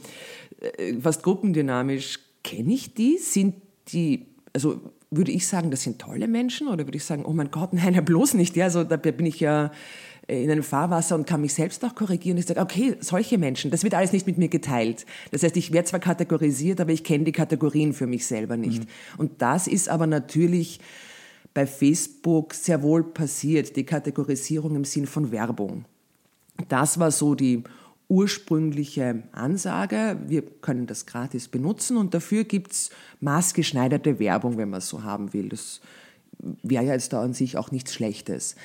Äh, 0.59 0.99
fast 0.99 1.23
gruppendynamisch 1.23 2.19
kenne 2.43 2.73
ich 2.73 2.93
die? 2.93 3.17
Sind 3.17 3.55
die, 3.89 4.25
also 4.53 4.81
würde 5.11 5.31
ich 5.31 5.47
sagen, 5.47 5.71
das 5.71 5.83
sind 5.83 5.99
tolle 5.99 6.27
Menschen 6.27 6.67
oder 6.67 6.85
würde 6.85 6.97
ich 6.97 7.05
sagen, 7.05 7.25
oh 7.25 7.33
mein 7.33 7.51
Gott, 7.51 7.73
nein, 7.73 8.03
bloß 8.03 8.33
nicht. 8.33 8.55
Ja, 8.55 8.65
also 8.65 8.83
da 8.83 8.97
bin 8.97 9.25
ich 9.25 9.39
ja 9.39 9.71
in 10.27 10.51
einem 10.51 10.63
Fahrwasser 10.63 11.15
und 11.15 11.25
kann 11.25 11.41
mich 11.41 11.53
selbst 11.53 11.83
auch 11.85 11.95
korrigieren. 11.95 12.37
Ich 12.37 12.45
sage, 12.45 12.59
okay, 12.59 12.97
solche 12.99 13.37
Menschen, 13.37 13.71
das 13.71 13.83
wird 13.83 13.93
alles 13.93 14.11
nicht 14.11 14.27
mit 14.27 14.37
mir 14.37 14.49
geteilt. 14.49 15.05
Das 15.31 15.43
heißt, 15.43 15.55
ich 15.55 15.71
werde 15.71 15.87
zwar 15.87 16.01
kategorisiert, 16.01 16.81
aber 16.81 16.91
ich 16.91 17.03
kenne 17.03 17.23
die 17.23 17.31
Kategorien 17.31 17.93
für 17.93 18.07
mich 18.07 18.25
selber 18.25 18.57
nicht. 18.57 18.83
Mhm. 18.83 18.87
Und 19.17 19.41
das 19.41 19.67
ist 19.67 19.87
aber 19.87 20.05
natürlich 20.05 20.81
bei 21.53 21.65
Facebook 21.65 22.53
sehr 22.53 22.83
wohl 22.83 23.03
passiert, 23.03 23.75
die 23.77 23.85
Kategorisierung 23.85 24.75
im 24.75 24.83
Sinn 24.83 25.07
von 25.07 25.31
Werbung. 25.31 25.85
Das 26.67 26.99
war 26.99 27.11
so 27.11 27.33
die 27.33 27.63
ursprüngliche 28.09 29.23
Ansage, 29.31 30.17
wir 30.27 30.41
können 30.41 30.87
das 30.87 31.05
gratis 31.05 31.47
benutzen 31.47 31.97
und 31.97 32.13
dafür 32.13 32.43
gibt 32.43 32.71
es 32.71 32.89
maßgeschneiderte 33.19 34.19
Werbung, 34.19 34.57
wenn 34.57 34.69
man 34.69 34.79
es 34.79 34.89
so 34.89 35.03
haben 35.03 35.33
will. 35.33 35.49
Das 35.49 35.81
wäre 36.63 36.85
ja 36.85 36.93
jetzt 36.93 37.11
da 37.13 37.21
an 37.21 37.33
sich 37.33 37.57
auch 37.57 37.71
nichts 37.71 37.93
Schlechtes. 37.93 38.55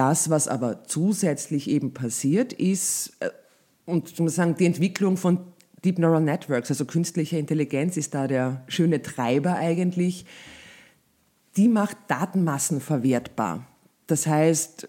Das, 0.00 0.30
was 0.30 0.48
aber 0.48 0.84
zusätzlich 0.84 1.68
eben 1.68 1.92
passiert, 1.92 2.54
ist, 2.54 3.18
äh, 3.20 3.28
und 3.84 4.18
man 4.18 4.30
sagen, 4.30 4.54
die 4.58 4.64
Entwicklung 4.64 5.18
von 5.18 5.40
Deep 5.84 5.98
Neural 5.98 6.22
Networks, 6.22 6.70
also 6.70 6.86
künstliche 6.86 7.36
Intelligenz 7.36 7.98
ist 7.98 8.14
da 8.14 8.26
der 8.26 8.64
schöne 8.66 9.02
Treiber 9.02 9.56
eigentlich, 9.56 10.24
die 11.58 11.68
macht 11.68 11.98
Datenmassen 12.08 12.80
verwertbar. 12.80 13.66
Das 14.06 14.26
heißt, 14.26 14.88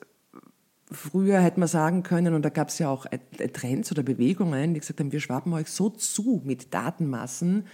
früher 0.89 1.41
hätte 1.41 1.59
man 1.59 1.67
sagen 1.67 2.03
können, 2.03 2.33
und 2.33 2.43
da 2.43 2.49
gab 2.49 2.69
es 2.69 2.79
ja 2.79 2.87
auch 2.87 3.05
Trends 3.51 3.91
oder 3.91 4.03
Bewegungen, 4.03 4.75
die 4.75 4.79
gesagt 4.79 5.01
haben, 5.01 5.11
wir 5.11 5.19
schwappen 5.19 5.51
euch 5.51 5.67
so 5.67 5.89
zu 5.89 6.41
mit 6.45 6.73
Datenmassen, 6.73 7.65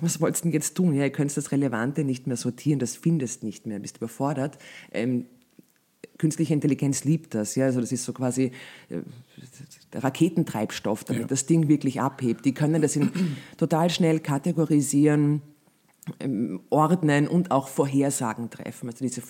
was 0.00 0.20
wolltest 0.20 0.44
du 0.44 0.48
denn 0.50 0.54
jetzt 0.54 0.76
tun? 0.76 0.94
Ja, 0.94 1.02
ihr 1.02 1.10
könnt 1.10 1.36
das 1.36 1.50
Relevante 1.50 2.04
nicht 2.04 2.28
mehr 2.28 2.36
sortieren, 2.36 2.78
das 2.78 2.94
findest 2.94 3.42
nicht 3.42 3.66
mehr, 3.66 3.80
bist 3.80 3.96
überfordert. 3.96 4.58
Ähm, 4.92 5.26
künstliche 6.18 6.52
Intelligenz 6.52 7.04
liebt 7.04 7.34
das. 7.34 7.54
Ja? 7.54 7.66
Also 7.66 7.80
das 7.80 7.92
ist 7.92 8.04
so 8.04 8.12
quasi 8.12 8.52
äh, 8.88 9.00
Raketentreibstoff, 9.94 11.04
damit 11.04 11.22
ja. 11.22 11.28
das 11.28 11.46
Ding 11.46 11.68
wirklich 11.68 12.00
abhebt. 12.00 12.44
Die 12.44 12.54
können 12.54 12.82
das 12.82 12.96
in, 12.96 13.10
total 13.56 13.90
schnell 13.90 14.20
kategorisieren, 14.20 15.42
ähm, 16.20 16.60
ordnen 16.70 17.28
und 17.28 17.50
auch 17.50 17.68
Vorhersagen 17.68 18.50
treffen. 18.50 18.88
Also 18.88 19.04
diese, 19.04 19.22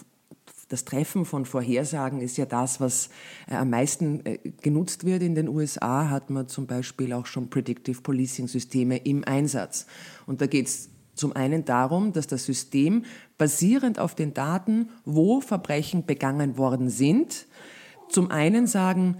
das 0.69 0.85
Treffen 0.85 1.25
von 1.25 1.45
Vorhersagen 1.45 2.21
ist 2.21 2.37
ja 2.37 2.47
das, 2.47 2.81
was 2.81 3.11
äh, 3.49 3.55
am 3.55 3.71
meisten 3.71 4.25
äh, 4.25 4.39
genutzt 4.63 5.05
wird. 5.05 5.23
In 5.23 5.35
den 5.35 5.49
USA 5.49 6.09
hat 6.09 6.31
man 6.31 6.49
zum 6.49 6.67
Beispiel 6.67 7.13
auch 7.13 7.27
schon 7.27 7.51
Predictive 7.51 8.01
Policing-Systeme 8.01 8.99
im 8.99 9.25
Einsatz. 9.25 9.87
Und 10.27 10.41
da 10.41 10.47
geht 10.47 10.67
es 10.67 10.91
zum 11.15 11.35
einen 11.35 11.65
darum, 11.65 12.13
dass 12.13 12.27
das 12.27 12.45
System 12.45 13.05
basierend 13.39 13.99
auf 13.99 14.15
den 14.15 14.35
Daten, 14.35 14.91
wo 15.05 15.41
Verbrechen 15.41 16.05
begangen 16.05 16.59
worden 16.59 16.91
sind, 16.91 17.47
zum 18.09 18.31
einen 18.31 18.67
sagen, 18.67 19.19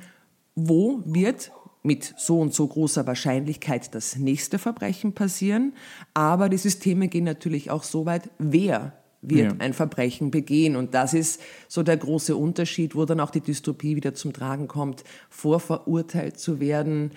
wo 0.55 1.01
wird 1.05 1.53
mit 1.83 2.15
so 2.19 2.41
und 2.41 2.53
so 2.53 2.67
großer 2.67 3.07
Wahrscheinlichkeit 3.07 3.95
das 3.95 4.17
nächste 4.17 4.59
Verbrechen 4.59 5.15
passieren. 5.15 5.75
Aber 6.13 6.49
die 6.49 6.59
Systeme 6.59 7.09
gehen 7.09 7.25
natürlich 7.25 7.71
auch 7.71 7.85
so 7.85 8.05
weit, 8.05 8.29
wer 8.39 8.93
wird 9.23 9.53
ja. 9.53 9.59
ein 9.59 9.73
Verbrechen 9.73 10.31
begehen. 10.31 10.77
Und 10.77 10.95
das 10.95 11.15
ist 11.15 11.41
so 11.69 11.83
der 11.83 11.97
große 11.97 12.37
Unterschied, 12.37 12.95
wo 12.95 13.05
dann 13.05 13.21
auch 13.21 13.31
die 13.31 13.41
Dystopie 13.41 13.97
wieder 13.97 14.15
zum 14.15 14.33
Tragen 14.33 14.69
kommt. 14.69 15.05
Vorverurteilt 15.31 16.39
zu 16.39 16.61
werden, 16.61 17.13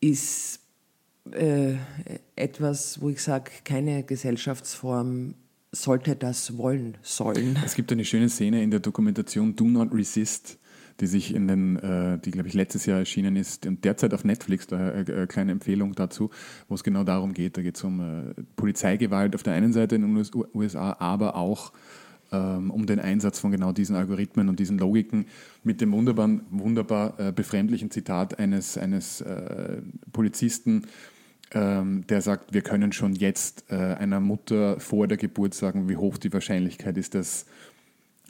ist 0.00 0.60
äh, 1.32 1.74
etwas, 2.36 3.00
wo 3.00 3.08
ich 3.08 3.22
sage, 3.22 3.50
keine 3.64 4.02
Gesellschaftsform 4.02 5.34
sollte 5.74 6.16
das 6.16 6.56
wollen 6.56 6.96
sollen. 7.02 7.58
Es 7.64 7.74
gibt 7.74 7.92
eine 7.92 8.04
schöne 8.04 8.28
Szene 8.28 8.62
in 8.62 8.70
der 8.70 8.80
Dokumentation 8.80 9.56
Do 9.56 9.64
Not 9.64 9.92
Resist, 9.92 10.58
die 11.00 11.06
sich 11.06 11.34
in 11.34 11.48
den, 11.48 11.76
äh, 11.76 12.18
die 12.18 12.30
glaube 12.30 12.48
ich 12.48 12.54
letztes 12.54 12.86
Jahr 12.86 13.00
erschienen 13.00 13.36
ist 13.36 13.66
und 13.66 13.84
derzeit 13.84 14.14
auf 14.14 14.24
Netflix, 14.24 14.66
da 14.66 14.76
eine 14.76 15.08
äh, 15.08 15.26
kleine 15.26 15.52
Empfehlung 15.52 15.94
dazu, 15.94 16.30
wo 16.68 16.74
es 16.74 16.84
genau 16.84 17.04
darum 17.04 17.34
geht. 17.34 17.56
Da 17.56 17.62
geht 17.62 17.76
es 17.76 17.84
um 17.84 18.00
äh, 18.00 18.34
Polizeigewalt 18.56 19.34
auf 19.34 19.42
der 19.42 19.54
einen 19.54 19.72
Seite 19.72 19.96
in 19.96 20.02
den 20.02 20.26
USA, 20.54 20.96
aber 20.98 21.36
auch 21.36 21.72
ähm, 22.32 22.70
um 22.70 22.86
den 22.86 23.00
Einsatz 23.00 23.38
von 23.38 23.50
genau 23.50 23.72
diesen 23.72 23.96
Algorithmen 23.96 24.48
und 24.48 24.58
diesen 24.58 24.78
Logiken 24.78 25.26
mit 25.62 25.80
dem 25.80 25.92
wunderbaren, 25.92 26.42
wunderbar 26.50 27.18
äh, 27.18 27.32
befremdlichen 27.32 27.90
Zitat 27.90 28.38
eines, 28.38 28.78
eines 28.78 29.20
äh, 29.20 29.82
Polizisten, 30.12 30.86
der 31.54 32.20
sagt, 32.20 32.52
wir 32.52 32.62
können 32.62 32.92
schon 32.92 33.14
jetzt 33.14 33.64
äh, 33.70 33.74
einer 33.74 34.20
Mutter 34.20 34.80
vor 34.80 35.06
der 35.06 35.16
Geburt 35.16 35.54
sagen, 35.54 35.88
wie 35.88 35.96
hoch 35.96 36.18
die 36.18 36.32
Wahrscheinlichkeit 36.32 36.96
ist, 36.96 37.14
dass 37.14 37.46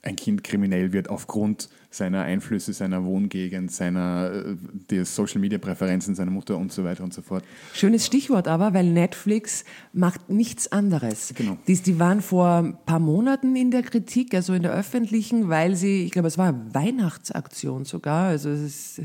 ein 0.05 0.17
Kind 0.17 0.45
kriminell 0.45 0.93
wird 0.93 1.09
aufgrund 1.09 1.69
seiner 1.91 2.23
Einflüsse, 2.23 2.73
seiner 2.73 3.05
Wohngegend, 3.05 3.73
seiner 3.73 4.31
äh, 4.33 4.57
der 4.91 5.05
Social 5.05 5.41
Media 5.41 5.59
Präferenzen 5.59 6.15
seiner 6.15 6.31
Mutter 6.31 6.57
und 6.57 6.73
so 6.73 6.85
weiter 6.85 7.05
und 7.05 7.15
so 7.15 7.23
fort. 7.23 7.45
Schönes 7.73 8.05
Stichwort 8.05 8.49
aber, 8.49 8.75
weil 8.75 8.93
Netflix 8.93 9.65
macht 9.93 10.29
nichts 10.29 10.71
anderes. 10.71 11.33
Genau. 11.35 11.57
Die, 11.67 11.77
die 11.77 11.99
waren 11.99 12.21
vor 12.21 12.49
ein 12.49 12.77
paar 12.85 12.99
Monaten 12.99 13.57
in 13.57 13.71
der 13.71 13.83
Kritik, 13.83 14.35
also 14.35 14.53
in 14.55 14.63
der 14.63 14.73
öffentlichen, 14.73 15.49
weil 15.49 15.77
sie, 15.77 16.05
ich 16.05 16.11
glaube, 16.11 16.29
es 16.29 16.37
war 16.37 16.49
eine 16.49 16.75
Weihnachtsaktion 16.75 17.85
sogar. 17.85 18.29
Also 18.29 18.51
es 18.51 18.61
ist, 18.99 19.01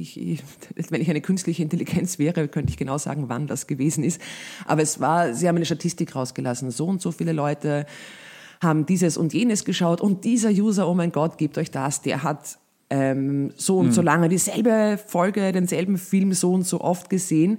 ich, 0.00 0.20
ich, 0.20 0.42
wenn 0.90 1.00
ich 1.00 1.10
eine 1.10 1.20
künstliche 1.20 1.62
Intelligenz 1.62 2.18
wäre, 2.18 2.48
könnte 2.48 2.70
ich 2.70 2.76
genau 2.76 2.98
sagen, 2.98 3.28
wann 3.28 3.46
das 3.46 3.66
gewesen 3.66 4.04
ist. 4.04 4.20
Aber 4.64 4.82
es 4.82 5.00
war, 5.00 5.34
sie 5.34 5.48
haben 5.48 5.56
eine 5.56 5.66
Statistik 5.66 6.14
rausgelassen. 6.14 6.70
So 6.70 6.86
und 6.86 7.02
so 7.02 7.12
viele 7.12 7.32
Leute 7.32 7.86
haben 8.62 8.86
dieses 8.86 9.16
und 9.16 9.34
jenes 9.34 9.64
geschaut 9.64 10.00
und 10.00 10.24
dieser 10.24 10.50
User, 10.50 10.88
oh 10.88 10.94
mein 10.94 11.12
Gott, 11.12 11.38
gebt 11.38 11.58
euch 11.58 11.70
das, 11.70 12.02
der 12.02 12.22
hat 12.22 12.58
ähm, 12.88 13.52
so 13.56 13.78
und 13.78 13.92
so 13.92 14.00
lange 14.00 14.28
dieselbe 14.28 14.98
Folge, 15.04 15.52
denselben 15.52 15.98
Film 15.98 16.32
so 16.32 16.52
und 16.52 16.66
so 16.66 16.80
oft 16.80 17.10
gesehen. 17.10 17.58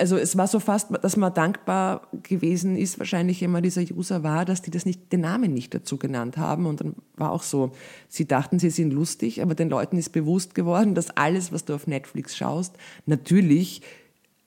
Also 0.00 0.16
es 0.16 0.36
war 0.36 0.46
so 0.46 0.60
fast, 0.60 0.88
dass 1.02 1.16
man 1.16 1.32
dankbar 1.34 2.08
gewesen 2.22 2.76
ist, 2.76 2.98
wahrscheinlich 2.98 3.42
immer 3.42 3.60
dieser 3.60 3.82
User 3.82 4.22
war, 4.22 4.46
dass 4.46 4.62
die 4.62 4.70
das 4.70 4.86
nicht, 4.86 5.12
den 5.12 5.20
Namen 5.20 5.52
nicht 5.52 5.74
dazu 5.74 5.98
genannt 5.98 6.38
haben. 6.38 6.64
Und 6.64 6.80
dann 6.80 6.94
war 7.16 7.30
auch 7.30 7.42
so, 7.42 7.72
sie 8.08 8.26
dachten, 8.26 8.58
sie 8.58 8.70
sind 8.70 8.92
lustig, 8.92 9.42
aber 9.42 9.54
den 9.54 9.68
Leuten 9.68 9.98
ist 9.98 10.10
bewusst 10.10 10.54
geworden, 10.54 10.94
dass 10.94 11.10
alles, 11.16 11.52
was 11.52 11.66
du 11.66 11.74
auf 11.74 11.86
Netflix 11.86 12.36
schaust, 12.36 12.74
natürlich 13.04 13.82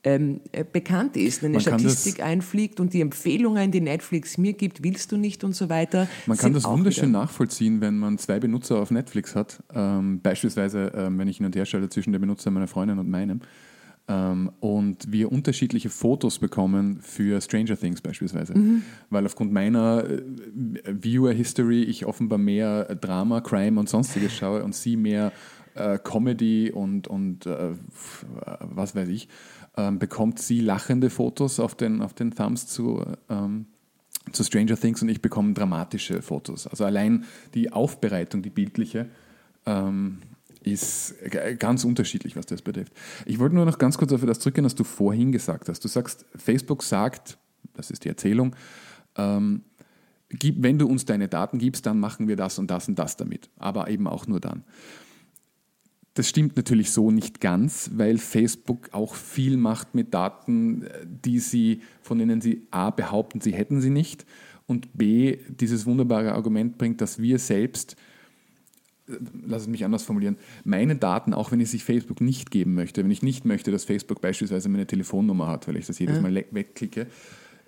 ähm, 0.04 0.42
äh, 0.52 0.66
bekannt 0.70 1.16
ist, 1.16 1.42
wenn 1.42 1.56
eine 1.56 1.64
Man 1.64 1.80
Statistik 1.80 2.22
einfliegt 2.22 2.80
und 2.80 2.94
die 2.94 3.02
Empfehlungen, 3.02 3.72
die 3.72 3.80
Netflix 3.80 4.38
mir 4.38 4.54
gibt, 4.54 4.84
willst 4.84 5.12
du 5.12 5.18
nicht 5.18 5.44
und 5.44 5.56
so 5.56 5.70
weiter. 5.70 6.08
Man 6.26 6.38
kann 6.38 6.54
das 6.54 6.66
wunderschön 6.66 7.10
wieder- 7.10 7.20
nachvollziehen, 7.20 7.80
wenn 7.80 7.98
man 8.00 8.18
zwei 8.18 8.40
Benutzer 8.40 8.80
auf 8.80 8.92
Netflix 8.92 9.36
hat. 9.36 9.64
Ähm, 9.74 10.20
beispielsweise, 10.22 10.92
ähm, 10.96 11.18
wenn 11.18 11.28
ich 11.28 11.38
hin 11.38 11.46
und 11.46 11.56
her 11.56 11.66
schalte 11.66 11.90
zwischen 11.90 12.12
dem 12.12 12.22
Benutzer 12.22 12.52
meiner 12.52 12.68
Freundin 12.68 13.00
und 13.00 13.10
meinem. 13.10 13.42
Ähm, 14.08 14.52
und 14.60 15.12
wir 15.12 15.32
unterschiedliche 15.32 15.90
Fotos 15.90 16.40
bekommen 16.40 17.00
für 17.02 17.40
Stranger 17.40 17.78
Things 17.78 18.02
beispielsweise. 18.02 18.54
Weil 19.10 19.26
aufgrund 19.26 19.54
meiner 19.54 20.04
äh, 20.10 20.24
Viewer 20.86 21.32
History 21.32 21.84
ich 21.84 22.06
offenbar 22.06 22.38
mehr 22.38 22.96
Drama, 22.96 23.40
Crime 23.42 23.80
und 23.80 23.88
sonstiges 23.88 24.34
schaue 24.34 24.64
und 24.64 24.76
sie 24.76 24.98
mehr 24.98 25.32
äh, 25.76 25.98
Comedy 25.98 26.72
und, 26.72 27.08
und 27.08 27.46
äh, 27.46 27.72
was 28.60 28.96
weiß 28.96 29.08
ich, 29.08 29.30
ähm, 29.78 30.00
bekommt 30.00 30.40
sie 30.40 30.60
lachende 30.60 31.10
Fotos 31.10 31.60
auf 31.60 31.76
den, 31.76 32.02
auf 32.02 32.14
den 32.14 32.32
Thumbs 32.32 32.68
zu, 32.68 33.04
ähm, 33.30 33.66
zu 34.32 34.44
Stranger 34.44 34.78
Things 34.78 35.02
und 35.02 35.10
ich 35.10 35.22
bekomme 35.22 35.54
dramatische 35.54 36.22
Fotos. 36.22 36.68
Also 36.68 36.86
allein 36.86 37.26
die 37.54 37.72
Aufbereitung, 37.72 38.42
die 38.42 38.50
bildliche, 38.50 39.10
ähm, 39.66 40.20
ist 40.64 41.16
ganz 41.60 41.84
unterschiedlich, 41.84 42.36
was 42.36 42.46
das 42.46 42.62
betrifft. 42.62 42.94
Ich 43.26 43.40
wollte 43.40 43.56
nur 43.56 43.66
noch 43.66 43.78
ganz 43.78 43.98
kurz 43.98 44.12
auf 44.14 44.26
das 44.26 44.40
zurückgehen, 44.40 44.66
was 44.66 44.76
du 44.76 44.84
vorhin 44.84 45.32
gesagt 45.32 45.70
hast. 45.70 45.84
Du 45.84 45.88
sagst, 45.88 46.26
Facebook 46.36 46.84
sagt, 46.84 47.38
das 47.74 47.92
ist 47.92 48.06
die 48.06 48.10
Erzählung, 48.10 48.56
ähm, 49.16 49.64
gib, 50.30 50.62
wenn 50.64 50.80
du 50.80 50.88
uns 50.88 51.06
deine 51.06 51.28
Daten 51.28 51.60
gibst, 51.60 51.86
dann 51.86 52.00
machen 52.00 52.28
wir 52.28 52.36
das 52.36 52.60
und 52.60 52.72
das 52.72 52.88
und 52.88 52.98
das 52.98 53.18
damit. 53.18 53.50
Aber 53.58 53.90
eben 53.90 54.08
auch 54.08 54.28
nur 54.28 54.40
dann. 54.40 54.64
Das 56.16 56.30
stimmt 56.30 56.56
natürlich 56.56 56.92
so 56.92 57.10
nicht 57.10 57.42
ganz, 57.42 57.90
weil 57.96 58.20
Facebook 58.20 58.90
auch 58.92 59.16
viel 59.16 59.58
macht 59.58 59.96
mit 59.96 60.14
Daten, 60.14 60.88
die 61.06 61.40
sie, 61.40 61.82
von 62.02 62.20
denen 62.20 62.40
sie 62.40 62.68
A 62.70 62.92
behaupten, 62.92 63.42
sie 63.42 63.54
hätten 63.54 63.82
sie 63.82 63.90
nicht 63.90 64.26
und 64.68 64.96
B 64.96 65.38
dieses 65.48 65.86
wunderbare 65.86 66.34
Argument 66.34 66.78
bringt, 66.78 67.02
dass 67.02 67.20
wir 67.20 67.40
selbst, 67.40 67.96
lass 69.46 69.64
es 69.64 69.68
mich 69.68 69.86
anders 69.86 70.04
formulieren, 70.04 70.38
meine 70.64 70.96
Daten, 70.96 71.34
auch 71.34 71.52
wenn 71.52 71.60
ich 71.60 71.70
sie 71.70 71.80
Facebook 71.80 72.22
nicht 72.22 72.52
geben 72.52 72.74
möchte, 72.74 73.04
wenn 73.04 73.12
ich 73.12 73.24
nicht 73.24 73.46
möchte, 73.46 73.72
dass 73.72 73.84
Facebook 73.84 74.22
beispielsweise 74.22 74.70
meine 74.70 74.88
Telefonnummer 74.88 75.48
hat, 75.48 75.68
weil 75.68 75.78
ich 75.78 75.86
das 75.86 76.00
jedes 76.00 76.22
Mal 76.22 76.32
le- 76.32 76.46
wegklicke, 76.52 77.08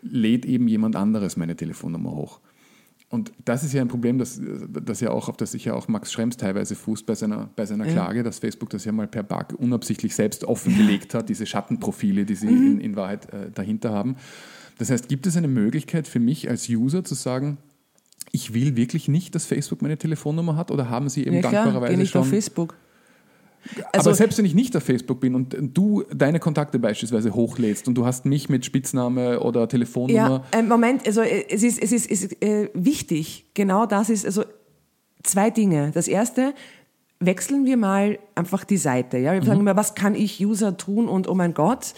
lädt 0.01 0.45
eben 0.45 0.67
jemand 0.67 0.95
anderes 0.95 1.37
meine 1.37 1.55
Telefonnummer 1.55 2.11
hoch. 2.11 2.39
Und 3.09 3.31
das 3.45 3.63
ist 3.63 3.71
ja 3.73 3.81
ein 3.81 3.87
Problem, 3.87 4.17
das, 4.17 4.41
das 4.67 4.99
ja 4.99 5.11
auch, 5.11 5.29
auf 5.29 5.37
das 5.37 5.51
sich 5.51 5.65
ja 5.65 5.73
auch 5.73 5.87
Max 5.87 6.11
Schrems 6.11 6.37
teilweise 6.37 6.75
fußt 6.75 7.05
bei 7.05 7.15
seiner, 7.15 7.49
bei 7.55 7.65
seiner 7.65 7.85
Klage, 7.85 8.23
dass 8.23 8.39
Facebook 8.39 8.71
das 8.71 8.83
ja 8.83 8.91
mal 8.91 9.07
per 9.07 9.23
Bug 9.23 9.53
unabsichtlich 9.57 10.15
selbst 10.15 10.43
offengelegt 10.43 11.13
hat, 11.13 11.29
diese 11.29 11.45
Schattenprofile, 11.45 12.25
die 12.25 12.35
sie 12.35 12.47
in, 12.47 12.81
in 12.81 12.95
Wahrheit 12.95 13.31
äh, 13.31 13.51
dahinter 13.53 13.91
haben. 13.91 14.15
Das 14.79 14.89
heißt, 14.89 15.07
gibt 15.07 15.27
es 15.27 15.37
eine 15.37 15.47
Möglichkeit 15.47 16.07
für 16.07 16.19
mich 16.19 16.49
als 16.49 16.67
User 16.67 17.03
zu 17.03 17.13
sagen, 17.13 17.57
ich 18.35 18.53
will 18.53 18.75
wirklich 18.75 19.07
nicht, 19.07 19.33
dass 19.33 19.45
Facebook 19.45 19.81
meine 19.81 19.97
Telefonnummer 19.97 20.57
hat 20.57 20.69
oder 20.69 20.89
haben 20.89 21.07
sie 21.09 21.25
eben 21.25 21.35
Ja 21.35 21.39
klar, 21.39 21.53
dankbarerweise 21.53 21.97
nicht 21.97 22.11
schon... 22.11 22.21
auf 22.21 22.27
Facebook. 22.27 22.75
Also, 23.93 24.09
aber 24.09 24.15
selbst 24.15 24.37
wenn 24.37 24.45
ich 24.45 24.53
nicht 24.53 24.75
auf 24.77 24.83
Facebook 24.83 25.19
bin 25.21 25.33
und 25.33 25.55
du 25.59 26.03
deine 26.13 26.39
Kontakte 26.39 26.77
beispielsweise 26.77 27.33
hochlädst 27.33 27.87
und 27.87 27.95
du 27.95 28.05
hast 28.05 28.25
mich 28.25 28.47
mit 28.47 28.63
Spitzname 28.63 29.39
oder 29.39 29.67
Telefonnummer... 29.67 30.43
Ja, 30.53 30.59
äh, 30.59 30.61
Moment, 30.61 31.07
also 31.07 31.21
äh, 31.21 31.45
es 31.49 31.63
ist, 31.63 31.81
es 31.81 31.91
ist, 31.91 32.11
es 32.11 32.23
ist 32.25 32.43
äh, 32.43 32.69
wichtig, 32.75 33.45
genau 33.55 33.87
das 33.87 34.11
ist, 34.11 34.25
also 34.25 34.43
zwei 35.23 35.49
Dinge. 35.49 35.91
Das 35.95 36.07
erste, 36.07 36.53
wechseln 37.19 37.65
wir 37.65 37.77
mal 37.77 38.19
einfach 38.35 38.65
die 38.65 38.77
Seite. 38.77 39.17
Ja? 39.17 39.33
Wir 39.33 39.41
sagen 39.41 39.61
immer, 39.61 39.75
was 39.75 39.95
kann 39.95 40.13
ich 40.13 40.45
User 40.45 40.77
tun 40.77 41.07
und 41.07 41.27
oh 41.27 41.33
mein 41.33 41.53
Gott, 41.55 41.95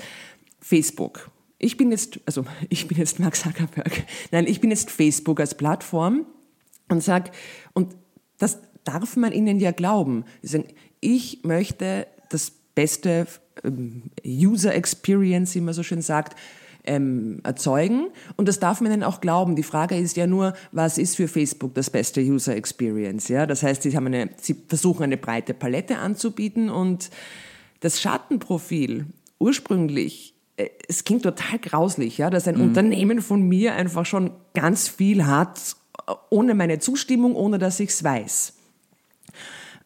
Facebook. 0.61 1.31
Ich 1.59 1.77
bin 1.77 1.91
jetzt, 1.91 2.19
also 2.25 2.45
ich 2.69 2.87
bin 2.87 2.97
jetzt 2.97 3.19
Mark 3.19 3.35
Zuckerberg. 3.35 4.03
Nein, 4.31 4.47
ich 4.47 4.61
bin 4.61 4.69
jetzt 4.69 4.91
Facebook 4.91 5.39
als 5.39 5.55
Plattform 5.55 6.25
und 6.89 7.03
sag, 7.03 7.31
und 7.73 7.95
das 8.37 8.59
darf 8.83 9.15
man 9.17 9.33
ihnen 9.33 9.59
ja 9.59 9.71
glauben. 9.71 10.25
Ich 11.01 11.43
möchte 11.43 12.07
das 12.29 12.51
beste 12.75 13.27
ähm, 13.63 14.03
User 14.25 14.73
Experience, 14.73 15.55
wie 15.55 15.61
man 15.61 15.73
so 15.73 15.83
schön 15.83 16.01
sagt, 16.01 16.37
ähm, 16.85 17.41
erzeugen. 17.43 18.07
Und 18.37 18.47
das 18.47 18.59
darf 18.59 18.81
man 18.81 18.91
ihnen 18.91 19.03
auch 19.03 19.19
glauben. 19.19 19.55
Die 19.55 19.63
Frage 19.63 19.97
ist 19.97 20.15
ja 20.15 20.25
nur, 20.25 20.53
was 20.71 20.97
ist 20.97 21.17
für 21.17 21.27
Facebook 21.27 21.73
das 21.73 21.89
beste 21.89 22.21
User 22.21 22.55
Experience? 22.55 23.27
Ja, 23.27 23.45
das 23.45 23.61
heißt, 23.61 23.83
sie 23.83 23.95
haben 23.95 24.07
eine, 24.07 24.29
sie 24.39 24.55
versuchen 24.67 25.03
eine 25.03 25.17
breite 25.17 25.53
Palette 25.53 25.97
anzubieten 25.97 26.69
und 26.69 27.09
das 27.81 28.01
Schattenprofil 28.01 29.07
ursprünglich 29.39 30.36
es 30.87 31.03
klingt 31.03 31.23
total 31.23 31.59
grauslich, 31.59 32.17
ja, 32.17 32.29
dass 32.29 32.47
ein 32.47 32.57
Unternehmen 32.57 33.21
von 33.21 33.41
mir 33.43 33.75
einfach 33.75 34.05
schon 34.05 34.31
ganz 34.53 34.87
viel 34.87 35.25
hat, 35.25 35.75
äh, 36.07 36.13
ohne 36.29 36.55
meine 36.55 36.79
Zustimmung, 36.79 37.35
ohne 37.35 37.59
dass 37.59 37.79
ich 37.79 37.89
es 37.89 38.03
weiß 38.03 38.53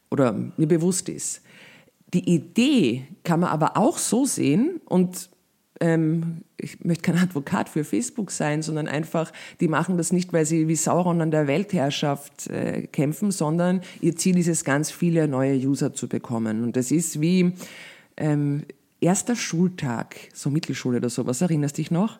oder 0.09 0.33
mir 0.57 0.67
bewusst 0.67 1.09
ist. 1.09 1.41
Die 2.13 2.29
Idee 2.29 3.07
kann 3.23 3.39
man 3.39 3.49
aber 3.49 3.77
auch 3.77 3.97
so 3.97 4.25
sehen 4.25 4.81
und 4.85 5.29
ähm, 5.79 6.43
ich 6.57 6.83
möchte 6.83 7.01
kein 7.01 7.17
Advokat 7.23 7.69
für 7.69 7.83
Facebook 7.83 8.31
sein, 8.31 8.61
sondern 8.61 8.87
einfach, 8.87 9.31
die 9.59 9.67
machen 9.67 9.97
das 9.97 10.11
nicht, 10.11 10.31
weil 10.31 10.45
sie 10.45 10.67
wie 10.67 10.75
Sauron 10.75 11.21
an 11.21 11.31
der 11.31 11.47
Weltherrschaft 11.47 12.47
äh, 12.47 12.87
kämpfen, 12.87 13.31
sondern 13.31 13.81
ihr 14.01 14.15
Ziel 14.15 14.37
ist 14.37 14.47
es, 14.47 14.63
ganz 14.63 14.91
viele 14.91 15.27
neue 15.27 15.55
User 15.55 15.93
zu 15.93 16.07
bekommen. 16.07 16.63
Und 16.63 16.75
das 16.75 16.91
ist 16.91 17.19
wie 17.21 17.53
ähm, 18.17 18.63
erster 19.01 19.35
Schultag, 19.35 20.15
so 20.33 20.49
Mittelschule 20.49 20.97
oder 20.97 21.09
sowas, 21.09 21.41
erinnerst 21.41 21.77
dich 21.77 21.91
noch? 21.91 22.19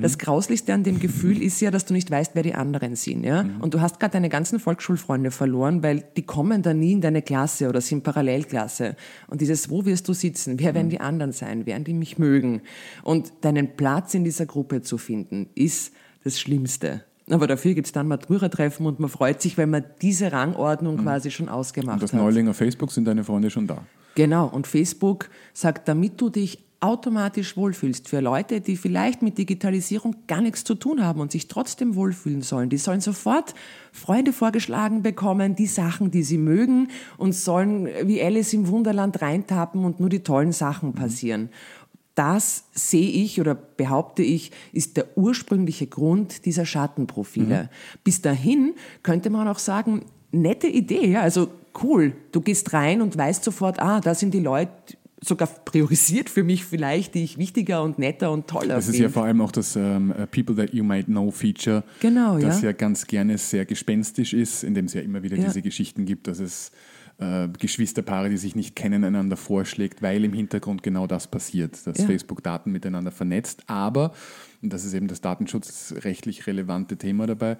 Das 0.00 0.18
Grauslichste 0.18 0.72
an 0.72 0.84
dem 0.84 1.00
Gefühl 1.00 1.42
ist 1.42 1.60
ja, 1.60 1.72
dass 1.72 1.84
du 1.84 1.92
nicht 1.92 2.08
weißt, 2.08 2.32
wer 2.34 2.44
die 2.44 2.54
anderen 2.54 2.94
sind. 2.94 3.24
Ja? 3.24 3.44
Und 3.60 3.74
du 3.74 3.80
hast 3.80 3.98
gerade 3.98 4.12
deine 4.12 4.28
ganzen 4.28 4.60
Volksschulfreunde 4.60 5.32
verloren, 5.32 5.82
weil 5.82 6.04
die 6.16 6.22
kommen 6.22 6.62
da 6.62 6.72
nie 6.72 6.92
in 6.92 7.00
deine 7.00 7.20
Klasse 7.20 7.68
oder 7.68 7.80
sind 7.80 8.04
Parallelklasse. 8.04 8.94
Und 9.26 9.40
dieses, 9.40 9.70
wo 9.70 9.84
wirst 9.84 10.06
du 10.06 10.12
sitzen? 10.12 10.60
Wer 10.60 10.74
werden 10.74 10.88
die 10.88 11.00
anderen 11.00 11.32
sein? 11.32 11.66
Werden 11.66 11.82
die 11.82 11.94
mich 11.94 12.16
mögen? 12.16 12.62
Und 13.02 13.32
deinen 13.40 13.76
Platz 13.76 14.14
in 14.14 14.22
dieser 14.22 14.46
Gruppe 14.46 14.82
zu 14.82 14.98
finden, 14.98 15.48
ist 15.56 15.92
das 16.22 16.38
Schlimmste. 16.38 17.02
Aber 17.28 17.48
dafür 17.48 17.74
gibt's 17.74 17.90
dann 17.90 18.06
Matura-Treffen 18.06 18.86
und 18.86 19.00
man 19.00 19.10
freut 19.10 19.42
sich, 19.42 19.58
weil 19.58 19.66
man 19.66 19.84
diese 20.00 20.30
Rangordnung 20.30 20.98
quasi 20.98 21.32
schon 21.32 21.48
ausgemacht 21.48 21.94
Und 21.94 22.02
das 22.04 22.12
hat. 22.12 22.20
Neuling 22.20 22.46
auf 22.48 22.56
Facebook 22.56 22.92
sind 22.92 23.06
deine 23.06 23.24
Freunde 23.24 23.50
schon 23.50 23.66
da. 23.66 23.84
Genau, 24.14 24.46
und 24.46 24.66
Facebook 24.66 25.30
sagt, 25.54 25.88
damit 25.88 26.20
du 26.20 26.28
dich 26.28 26.58
automatisch 26.82 27.56
wohlfühlst 27.56 28.08
für 28.08 28.20
Leute, 28.20 28.60
die 28.60 28.76
vielleicht 28.76 29.22
mit 29.22 29.38
Digitalisierung 29.38 30.16
gar 30.26 30.40
nichts 30.40 30.64
zu 30.64 30.74
tun 30.74 31.04
haben 31.04 31.20
und 31.20 31.30
sich 31.30 31.46
trotzdem 31.46 31.94
wohlfühlen 31.94 32.42
sollen. 32.42 32.70
Die 32.70 32.76
sollen 32.76 33.00
sofort 33.00 33.54
Freunde 33.92 34.32
vorgeschlagen 34.32 35.02
bekommen, 35.02 35.54
die 35.54 35.66
Sachen, 35.66 36.10
die 36.10 36.24
sie 36.24 36.38
mögen 36.38 36.88
und 37.18 37.34
sollen 37.36 37.88
wie 38.04 38.20
Alice 38.20 38.52
im 38.52 38.66
Wunderland 38.66 39.22
reintappen 39.22 39.84
und 39.84 40.00
nur 40.00 40.08
die 40.08 40.24
tollen 40.24 40.50
Sachen 40.50 40.92
passieren. 40.92 41.50
Das 42.16 42.64
sehe 42.74 43.08
ich 43.08 43.40
oder 43.40 43.54
behaupte 43.54 44.22
ich, 44.22 44.50
ist 44.72 44.96
der 44.96 45.16
ursprüngliche 45.16 45.86
Grund 45.86 46.44
dieser 46.46 46.66
Schattenprofile. 46.66 47.70
Bis 48.02 48.20
dahin 48.20 48.74
könnte 49.04 49.30
man 49.30 49.46
auch 49.46 49.60
sagen, 49.60 50.04
nette 50.32 50.66
Idee, 50.66 51.06
ja, 51.06 51.22
also 51.22 51.48
cool, 51.82 52.12
du 52.32 52.40
gehst 52.40 52.72
rein 52.72 53.00
und 53.02 53.16
weißt 53.16 53.44
sofort, 53.44 53.80
ah, 53.80 54.00
da 54.00 54.14
sind 54.14 54.32
die 54.34 54.40
Leute, 54.40 54.70
sogar 55.24 55.46
priorisiert 55.46 56.28
für 56.28 56.42
mich 56.42 56.64
vielleicht, 56.64 57.14
die 57.14 57.22
ich 57.22 57.38
wichtiger 57.38 57.84
und 57.84 57.96
netter 57.98 58.32
und 58.32 58.48
toller 58.48 58.74
Das 58.74 58.88
ist 58.88 58.98
ja 58.98 59.08
vor 59.08 59.22
allem 59.24 59.40
auch 59.40 59.52
das 59.52 59.76
ähm, 59.76 60.12
People 60.32 60.56
That 60.56 60.74
You 60.74 60.82
Might 60.82 61.06
Know 61.06 61.30
Feature, 61.30 61.84
Genau, 62.00 62.38
das 62.38 62.60
ja. 62.62 62.70
ja 62.70 62.72
ganz 62.72 63.06
gerne 63.06 63.38
sehr 63.38 63.64
gespenstisch 63.64 64.32
ist, 64.34 64.64
indem 64.64 64.86
es 64.86 64.94
ja 64.94 65.00
immer 65.00 65.22
wieder 65.22 65.36
Ja. 65.36 65.44
diese 65.44 65.62
Geschichten 65.62 66.06
gibt, 66.06 66.26
dass 66.26 66.40
es 66.40 66.72
äh, 67.18 67.46
Geschwisterpaare, 67.56 68.30
die 68.30 68.36
sich 68.36 68.56
nicht 68.56 68.74
kennen, 68.74 69.04
einander 69.04 69.36
vorschlägt, 69.36 70.02
weil 70.02 70.24
im 70.24 70.32
Hintergrund 70.32 70.82
genau 70.82 71.06
das 71.06 71.28
passiert, 71.28 71.86
dass 71.86 71.98
Ja. 71.98 72.06
Facebook 72.06 72.42
Daten 72.42 72.72
miteinander 72.72 73.12
vernetzt, 73.12 73.62
aber, 73.68 74.12
und 74.60 74.72
das 74.72 74.84
ist 74.84 74.92
eben 74.94 75.06
das 75.06 75.20
datenschutzrechtlich 75.20 76.46
relevante 76.46 76.96
Thema 76.96 77.26
dabei, 77.26 77.58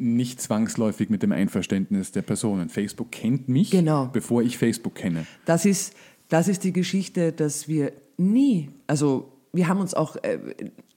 nicht 0.00 0.40
zwangsläufig 0.40 1.10
mit 1.10 1.22
dem 1.22 1.32
Einverständnis 1.32 2.10
der 2.12 2.22
Personen. 2.22 2.68
Facebook 2.68 3.12
kennt 3.12 3.48
mich, 3.48 3.70
Genau. 3.70 4.06
bevor 4.12 4.42
ich 4.42 4.56
Facebook 4.58 4.94
kenne. 4.94 5.26
Das 5.44 5.64
ist, 5.64 5.94
das 6.28 6.48
ist 6.48 6.64
die 6.64 6.72
Geschichte, 6.72 7.32
dass 7.32 7.68
wir 7.68 7.92
nie, 8.16 8.70
also 8.86 9.32
wir 9.52 9.68
haben 9.68 9.80
uns 9.80 9.94
auch 9.94 10.16
äh, 10.16 10.38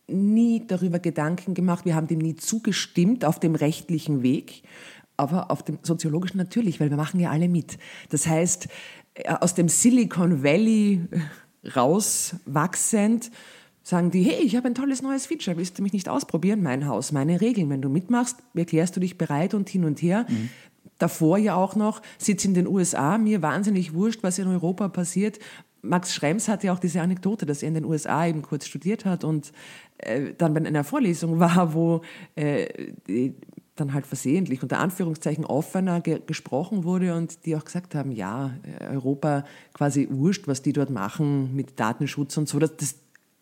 nie 0.07 0.65
darüber 0.67 0.99
Gedanken 0.99 1.53
gemacht, 1.53 1.85
wir 1.85 1.95
haben 1.95 2.07
dem 2.07 2.19
nie 2.19 2.35
zugestimmt 2.35 3.25
auf 3.25 3.39
dem 3.39 3.55
rechtlichen 3.55 4.23
Weg, 4.23 4.63
aber 5.17 5.51
auf 5.51 5.63
dem 5.63 5.79
soziologischen 5.83 6.37
natürlich, 6.37 6.79
weil 6.79 6.89
wir 6.89 6.97
machen 6.97 7.19
ja 7.19 7.29
alle 7.29 7.49
mit. 7.49 7.77
Das 8.09 8.25
heißt, 8.27 8.67
äh, 9.15 9.33
aus 9.41 9.53
dem 9.53 9.69
Silicon 9.69 10.43
Valley 10.43 11.01
äh, 11.11 11.69
rauswachsend 11.69 13.31
sagen 13.83 14.11
die, 14.11 14.23
hey, 14.23 14.41
ich 14.43 14.55
habe 14.55 14.67
ein 14.67 14.75
tolles 14.75 15.01
neues 15.01 15.25
Feature, 15.25 15.57
willst 15.57 15.77
du 15.77 15.83
mich 15.83 15.93
nicht 15.93 16.09
ausprobieren? 16.09 16.63
Mein 16.63 16.87
Haus, 16.87 17.11
meine 17.11 17.41
Regeln. 17.41 17.69
Wenn 17.69 17.81
du 17.81 17.89
mitmachst, 17.89 18.37
erklärst 18.55 18.95
du 18.95 19.01
dich 19.01 19.17
bereit 19.17 19.53
und 19.53 19.69
hin 19.69 19.83
und 19.83 20.01
her. 20.01 20.25
Davor 20.97 21.37
ja 21.37 21.55
auch 21.55 21.75
noch, 21.75 22.01
sitze 22.17 22.47
in 22.47 22.53
den 22.53 22.67
USA, 22.67 23.17
mir 23.17 23.41
wahnsinnig 23.41 23.93
wurscht, 23.93 24.23
was 24.23 24.39
in 24.39 24.47
Europa 24.47 24.87
passiert. 24.87 25.37
Max 25.81 26.13
Schrems 26.13 26.47
hatte 26.47 26.67
ja 26.67 26.73
auch 26.73 26.79
diese 26.79 27.01
Anekdote, 27.01 27.45
dass 27.45 27.61
er 27.61 27.67
in 27.67 27.73
den 27.73 27.85
USA 27.85 28.25
eben 28.25 28.41
kurz 28.41 28.65
studiert 28.65 29.03
hat 29.03 29.25
und 29.25 29.51
äh, 29.97 30.33
dann 30.37 30.53
bei 30.53 30.65
einer 30.65 30.85
Vorlesung 30.85 31.39
war, 31.39 31.73
wo 31.73 32.01
äh, 32.35 32.93
die, 33.07 33.35
dann 33.75 33.93
halt 33.93 34.05
versehentlich 34.05 34.61
unter 34.61 34.79
Anführungszeichen 34.79 35.45
offener 35.45 35.99
ge 35.99 36.21
gesprochen 36.25 36.85
wurde 36.85 37.15
und 37.15 37.45
die 37.45 37.55
auch 37.55 37.65
gesagt 37.65 37.95
haben, 37.95 38.11
ja, 38.11 38.53
äh, 38.79 38.93
Europa 38.93 39.45
quasi 39.73 40.07
wurscht, 40.09 40.47
was 40.47 40.61
die 40.61 40.71
dort 40.73 40.89
machen 40.89 41.53
mit 41.53 41.79
Datenschutz 41.79 42.37
und 42.37 42.47
so, 42.47 42.59
das, 42.59 42.77
das 42.77 42.95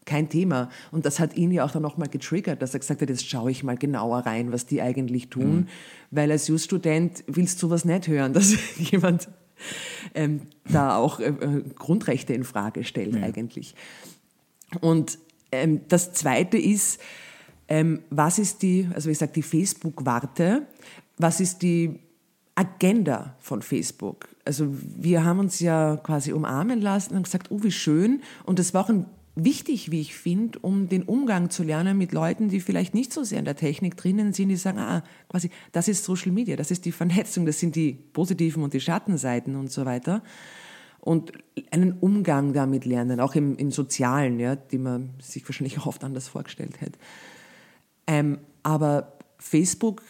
kein 0.06 0.30
Thema. 0.30 0.70
Und 0.92 1.06
das 1.06 1.20
hat 1.20 1.36
ihn 1.36 1.52
ja 1.52 1.64
auch 1.64 1.72
dann 1.72 1.82
nochmal 1.82 2.10
getriggert, 2.10 2.62
dass 2.62 2.74
er 2.74 2.80
gesagt 2.80 3.02
hat, 3.02 3.10
jetzt 3.10 3.30
schaue 3.30 3.52
ich 3.52 3.64
mal 3.64 3.78
genauer 3.78 4.20
rein, 4.20 4.52
was 4.52 4.66
die 4.66 4.82
eigentlich 4.82 5.30
tun, 5.30 5.68
weil 6.10 6.32
als 6.32 6.48
Just-Student 6.48 7.24
willst 7.28 7.62
du 7.62 7.70
was 7.70 7.86
nicht 7.86 8.08
hören, 8.08 8.34
dass 8.34 8.56
jemand 8.78 9.30
ähm, 10.16 10.42
da 10.66 10.98
auch 10.98 11.20
äh, 11.20 11.28
äh, 11.28 11.64
Grundrechte 11.76 12.34
in 12.34 12.44
Frage 12.44 12.84
stellt 12.84 13.22
eigentlich. 13.22 13.76
Und 14.80 15.20
ähm, 15.52 15.82
das 15.88 16.14
Zweite 16.14 16.58
ist, 16.58 17.00
ähm, 17.68 18.02
was 18.10 18.40
ist 18.40 18.64
die, 18.64 18.90
also 18.94 19.08
wie 19.08 19.14
gesagt, 19.14 19.36
die 19.36 19.44
Facebook-Warte, 19.44 20.64
was 21.18 21.40
ist 21.40 21.62
die 21.62 22.00
Agenda 22.56 23.36
von 23.40 23.62
Facebook? 23.62 24.28
Also 24.46 24.68
wir 24.98 25.24
haben 25.24 25.40
uns 25.40 25.60
ja 25.60 25.98
quasi 25.98 26.34
umarmen 26.34 26.82
lassen 26.82 27.16
und 27.16 27.24
gesagt, 27.24 27.52
oh, 27.52 27.62
wie 27.62 27.72
schön. 27.72 28.22
Und 28.46 28.60
das 28.60 28.74
war 28.74 28.86
auch 28.86 28.90
ein 28.90 29.06
wichtig, 29.36 29.92
wie 29.92 30.02
ich 30.02 30.16
finde, 30.16 30.60
um 30.60 30.90
den 30.90 31.04
Umgang 31.04 31.50
zu 31.50 31.64
lernen 31.64 31.98
mit 31.98 32.12
Leuten, 32.12 32.50
die 32.50 32.60
vielleicht 32.60 32.94
nicht 32.94 33.14
so 33.14 33.24
sehr 33.24 33.40
in 33.40 33.46
der 33.46 33.56
Technik 33.56 33.96
drinnen 33.98 34.34
sind, 34.34 34.50
die 34.50 34.56
sagen, 34.56 34.80
ah, 34.80 35.04
quasi, 35.30 35.50
das 35.72 35.88
ist 35.88 36.04
Social 36.04 36.32
Media, 36.32 36.56
das 36.56 36.72
ist 36.72 36.86
die 36.86 36.92
Vernetzung, 36.92 37.46
das 37.46 37.60
sind 37.60 37.76
die 37.76 37.94
positiven 37.94 38.64
und 38.64 38.74
die 38.74 38.82
Schattenseiten 38.82 39.56
und 39.56 39.72
so 39.72 39.86
weiter. 39.86 40.22
Und 41.00 41.32
einen 41.72 41.94
Umgang 41.94 42.54
damit 42.54 42.86
lernen, 42.86 43.20
auch 43.20 43.34
im, 43.36 43.58
im 43.58 43.72
Sozialen, 43.72 44.40
ja, 44.40 44.56
die 44.56 44.78
man 44.78 45.12
sich 45.20 45.48
wahrscheinlich 45.48 45.80
auch 45.80 45.86
oft 45.88 46.04
anders 46.04 46.28
vorgestellt 46.28 46.82
hätte. 46.82 47.00
Ähm, 48.08 48.40
aber 48.64 49.18
Facebook 49.40 50.04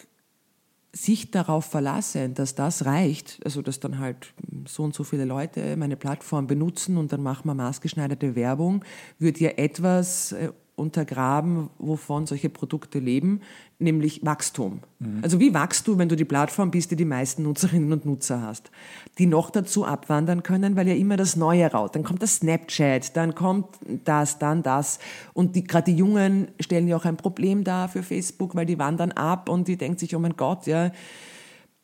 sich 0.94 1.32
darauf 1.32 1.66
verlassen, 1.66 2.34
dass 2.34 2.56
das 2.56 2.86
reicht, 2.86 3.40
also 3.46 3.62
dass 3.62 3.80
dann 3.80 4.00
halt 4.00 4.34
so 4.68 4.84
und 4.84 4.94
so 4.94 5.04
viele 5.04 5.24
Leute 5.26 5.78
meine 5.78 5.96
Plattform 5.96 6.48
benutzen 6.48 6.98
und 6.98 7.14
dann 7.14 7.24
machen 7.24 7.48
wir 7.48 7.54
maßgeschneiderte 7.54 8.36
Werbung, 8.36 8.84
wird 9.18 9.40
ja 9.40 9.52
etwas 9.52 10.34
äh, 10.34 10.50
untergraben, 10.76 11.70
wovon 11.78 12.26
solche 12.26 12.50
Produkte 12.50 13.00
leben, 13.00 13.42
nämlich 13.78 14.26
Wachstum. 14.26 14.80
Also 15.22 15.40
wie 15.40 15.54
wachst 15.54 15.88
du, 15.88 15.98
wenn 15.98 16.10
du 16.10 16.16
die 16.16 16.26
Plattform 16.26 16.72
bist, 16.72 16.92
die 16.92 16.96
die 16.96 17.06
meisten 17.06 17.44
Nutzerinnen 17.44 17.92
und 17.92 18.06
Nutzer 18.06 18.42
hast, 18.42 18.72
die 19.18 19.26
noch 19.26 19.50
dazu 19.50 19.86
abwandern 19.86 20.44
können, 20.44 20.76
weil 20.76 20.88
ja 20.88 20.96
immer 20.96 21.18
das 21.18 21.36
Neue 21.36 21.72
raut. 21.72 21.96
Dann 21.96 22.04
kommt 22.04 22.22
das 22.24 22.38
Snapchat, 22.38 23.16
dann 23.16 23.36
kommt 23.36 23.68
das, 24.06 24.40
dann 24.40 24.64
das. 24.64 25.00
Und 25.34 25.56
die, 25.56 25.64
gerade 25.64 25.92
die 25.92 25.98
Jungen 25.98 26.48
stellen 26.60 26.88
ja 26.88 26.98
auch 26.98 27.06
ein 27.06 27.18
Problem 27.18 27.64
dar 27.64 27.90
für 27.90 28.04
Facebook, 28.04 28.56
weil 28.56 28.66
die 28.66 28.80
wandern 28.80 29.12
ab 29.12 29.50
und 29.50 29.68
die 29.68 29.78
denken 29.78 29.98
sich, 30.00 30.16
oh 30.16 30.20
mein 30.20 30.36
Gott, 30.36 30.68
ja, 30.68 30.92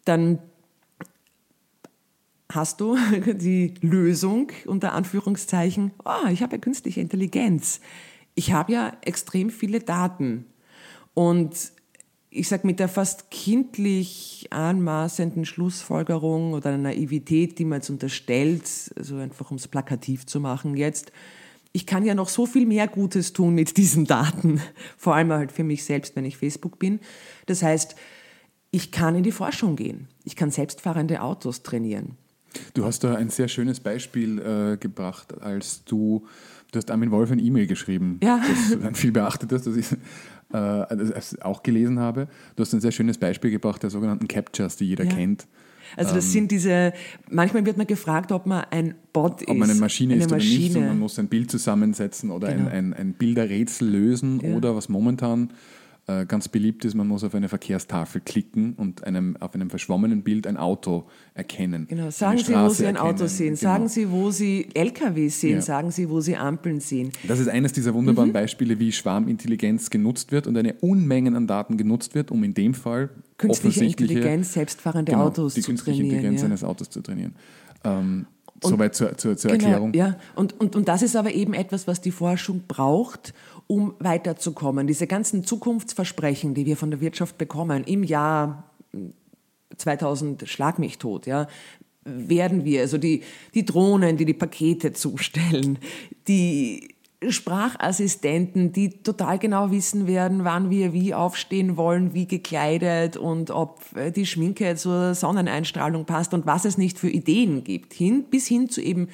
dann 0.06 0.40
hast 2.52 2.82
du 2.82 2.98
die 3.34 3.74
Lösung 3.82 4.52
unter 4.66 4.94
Anführungszeichen, 4.94 5.92
oh, 6.06 6.30
ich 6.32 6.42
habe 6.42 6.56
ja 6.56 6.62
künstliche 6.62 7.02
Intelligenz. 7.02 7.82
Ich 8.38 8.54
habe 8.54 8.72
ja 8.72 8.96
extrem 9.02 9.50
viele 9.50 9.80
Daten. 9.80 10.46
Und 11.16 11.72
ich 12.30 12.48
sage 12.48 12.68
mit 12.68 12.80
der 12.80 12.88
fast 12.88 13.32
kindlich 13.32 14.46
anmaßenden 14.52 15.44
Schlussfolgerung 15.44 16.54
oder 16.54 16.70
einer 16.70 16.90
Naivität, 16.90 17.58
die 17.58 17.66
man 17.66 17.80
jetzt 17.80 17.90
unterstellt, 17.90 18.94
also 18.96 19.18
einfach 19.18 19.50
um 19.50 19.58
es 19.58 19.68
plakativ 19.68 20.28
zu 20.28 20.40
machen 20.40 20.78
jetzt, 20.78 21.12
ich 21.72 21.88
kann 21.88 22.06
ja 22.06 22.14
noch 22.14 22.30
so 22.30 22.46
viel 22.46 22.68
mehr 22.68 22.88
Gutes 22.88 23.34
tun 23.34 23.56
mit 23.56 23.76
diesen 23.76 24.06
Daten, 24.06 24.62
vor 24.98 25.16
allem 25.16 25.32
halt 25.32 25.52
für 25.52 25.64
mich 25.64 25.84
selbst, 25.84 26.16
wenn 26.16 26.26
ich 26.26 26.38
Facebook 26.38 26.78
bin. 26.78 27.00
Das 27.48 27.64
heißt, 27.64 27.96
ich 28.70 28.92
kann 28.92 29.16
in 29.16 29.24
die 29.24 29.32
Forschung 29.32 29.76
gehen. 29.76 30.08
Ich 30.26 30.36
kann 30.36 30.52
selbstfahrende 30.52 31.22
Autos 31.24 31.64
trainieren. 31.64 32.18
Du 32.74 32.86
hast 32.86 33.04
da 33.04 33.16
ein 33.16 33.30
sehr 33.30 33.48
schönes 33.48 33.80
Beispiel 33.80 34.40
äh, 34.40 34.78
gebracht, 34.78 35.42
als 35.42 35.84
du, 35.86 36.28
du 36.72 36.78
hast 36.78 36.92
Armin 36.92 37.12
Wolf 37.12 37.32
ein 37.32 37.40
E-Mail 37.40 37.68
geschrieben, 37.68 38.20
Ja. 38.24 38.42
das 38.48 38.80
dann 38.82 38.96
viel 38.96 39.12
beachtet 39.12 39.52
hast, 39.52 39.68
dass 39.68 39.76
ich 39.76 39.92
äh, 39.92 39.96
das 40.52 41.40
auch 41.42 41.64
gelesen 41.64 42.00
habe. 42.00 42.28
Du 42.56 42.62
hast 42.62 42.74
ein 42.74 42.80
sehr 42.82 42.92
schönes 42.92 43.18
Beispiel 43.18 43.52
gebracht 43.52 43.84
der 43.84 43.90
sogenannten 43.90 44.28
Captures, 44.28 44.76
die 44.78 44.86
jeder 44.86 45.04
Ja. 45.06 45.12
kennt. 45.12 45.48
Also 45.96 46.14
das 46.16 46.34
sind 46.34 46.52
diese, 46.52 46.92
manchmal 47.32 47.66
wird 47.66 47.78
man 47.78 47.88
gefragt, 47.88 48.34
ob 48.34 48.46
man 48.46 48.66
ein 48.72 48.96
Bot 49.14 49.42
ist. 49.42 49.48
Ob 49.50 49.56
man 49.58 49.70
eine 49.70 49.80
Maschine 49.80 50.16
eine 50.16 50.24
ist 50.24 50.28
oder 50.28 50.36
nicht, 50.38 50.60
Maschine. 50.60 50.80
und 50.80 50.88
man 50.88 51.00
muss 51.00 51.18
ein 51.18 51.30
Bild 51.30 51.50
zusammensetzen 51.50 52.30
oder 52.30 52.52
Genau. 52.54 52.68
ein, 52.70 52.92
ein, 52.92 52.94
ein 52.94 53.14
Bilderrätsel 53.14 53.88
lösen 53.90 54.42
Ja. 54.42 54.54
oder 54.58 54.76
was 54.76 54.90
momentan 54.90 55.50
ganz 56.26 56.48
beliebt 56.48 56.86
ist, 56.86 56.96
man 56.96 57.06
muss 57.06 57.26
auf 57.26 57.36
eine 57.36 57.50
Verkehrstafel 57.50 58.22
klicken 58.22 58.76
und 58.76 59.04
einem, 59.04 59.36
auf 59.42 59.54
einem 59.54 59.70
verschwommenen 59.70 60.24
Bild 60.24 60.48
ein 60.48 60.56
Auto 60.56 61.04
erkennen. 61.34 61.86
Genau, 61.90 62.10
sagen 62.12 62.38
Sie, 62.38 62.54
wo 62.56 62.70
Sie 62.70 62.86
ein 62.86 62.96
Auto 62.96 63.28
sehen, 63.28 63.56
Genau. 63.56 63.58
sagen 63.60 63.88
Sie, 63.90 64.10
wo 64.10 64.32
Sie 64.32 64.70
LKWs 64.74 65.42
sehen, 65.42 65.56
Ja. 65.56 65.62
sagen 65.62 65.92
Sie, 65.92 66.10
wo 66.10 66.22
Sie 66.22 66.38
Ampeln 66.38 66.80
sehen. 66.80 67.12
Das 67.28 67.40
ist 67.40 67.50
eines 67.50 67.74
dieser 67.74 67.92
Mhm. 67.92 67.96
wunderbaren 67.98 68.32
Beispiele, 68.32 68.80
wie 68.80 68.94
Schwarmintelligenz 68.94 69.90
genutzt 69.90 70.32
wird 70.32 70.48
und 70.48 70.56
eine 70.58 70.76
Unmengen 70.76 71.36
an 71.36 71.46
Daten 71.46 71.76
genutzt 71.76 72.16
wird, 72.16 72.32
um 72.32 72.42
in 72.46 72.54
dem 72.54 72.74
Fall 72.74 73.10
Künstliche 73.38 73.84
Intelligenz, 73.84 74.54
selbstfahrende 74.54 75.12
genau, 75.12 75.26
Autos 75.26 75.56
die 75.56 75.62
zu 75.62 75.68
künstliche 75.72 75.98
trainieren. 76.00 76.16
Intelligenz 76.16 76.42
ja. 76.42 76.48
eines 76.48 76.64
Autos 76.64 76.90
zu 76.90 77.02
trainieren. 77.02 77.36
Ähm, 77.84 78.28
Soweit 78.64 78.96
zur, 78.96 79.16
zur, 79.18 79.38
zur 79.38 79.52
Genau, 79.52 79.64
Erklärung. 79.66 79.94
ja. 79.94 80.18
Und, 80.34 80.60
und, 80.60 80.76
und 80.76 80.88
das 80.88 81.04
ist 81.04 81.16
aber 81.16 81.32
eben 81.32 81.54
etwas, 81.54 81.86
was 81.86 82.02
die 82.02 82.10
Forschung 82.10 82.64
braucht, 82.68 83.36
um 83.68 83.94
weiterzukommen. 84.00 84.88
Diese 84.88 85.08
ganzen 85.08 85.44
Zukunftsversprechen, 85.44 86.54
die 86.54 86.66
wir 86.66 86.78
von 86.78 86.90
der 86.90 87.02
Wirtschaft 87.02 87.38
bekommen, 87.38 87.84
im 87.84 88.04
Jahr 88.04 88.64
2000 89.78 90.48
Schlag 90.48 90.80
mich 90.80 90.98
tot, 90.98 91.28
ja, 91.28 91.48
werden 92.04 92.64
wir, 92.64 92.82
also 92.82 92.98
die, 92.98 93.24
die 93.54 93.66
Drohnen, 93.66 94.18
die 94.18 94.26
die 94.26 94.34
Pakete 94.34 94.94
zustellen, 94.94 95.80
die 96.28 96.96
Sprachassistenten, 97.28 98.72
die 98.74 99.02
total 99.02 99.40
genau 99.40 99.72
wissen 99.72 100.06
werden, 100.06 100.44
wann 100.44 100.70
wir 100.70 100.94
wie 100.94 101.16
aufstehen 101.16 101.76
wollen, 101.76 102.14
wie 102.14 102.28
gekleidet 102.28 103.18
und 103.18 103.50
ob 103.50 103.82
äh, 103.96 104.12
die 104.12 104.28
Schminke 104.28 104.76
zur 104.76 105.16
Sonneneinstrahlung 105.16 106.06
passt 106.06 106.36
und 106.36 106.46
was 106.46 106.66
es 106.66 106.78
nicht 106.78 107.00
für 107.00 107.10
Ideen 107.10 107.64
gibt, 107.64 107.94
hin, 107.94 108.26
bis 108.30 108.46
hin 108.46 108.70
zu 108.70 108.82
eben 108.82 109.10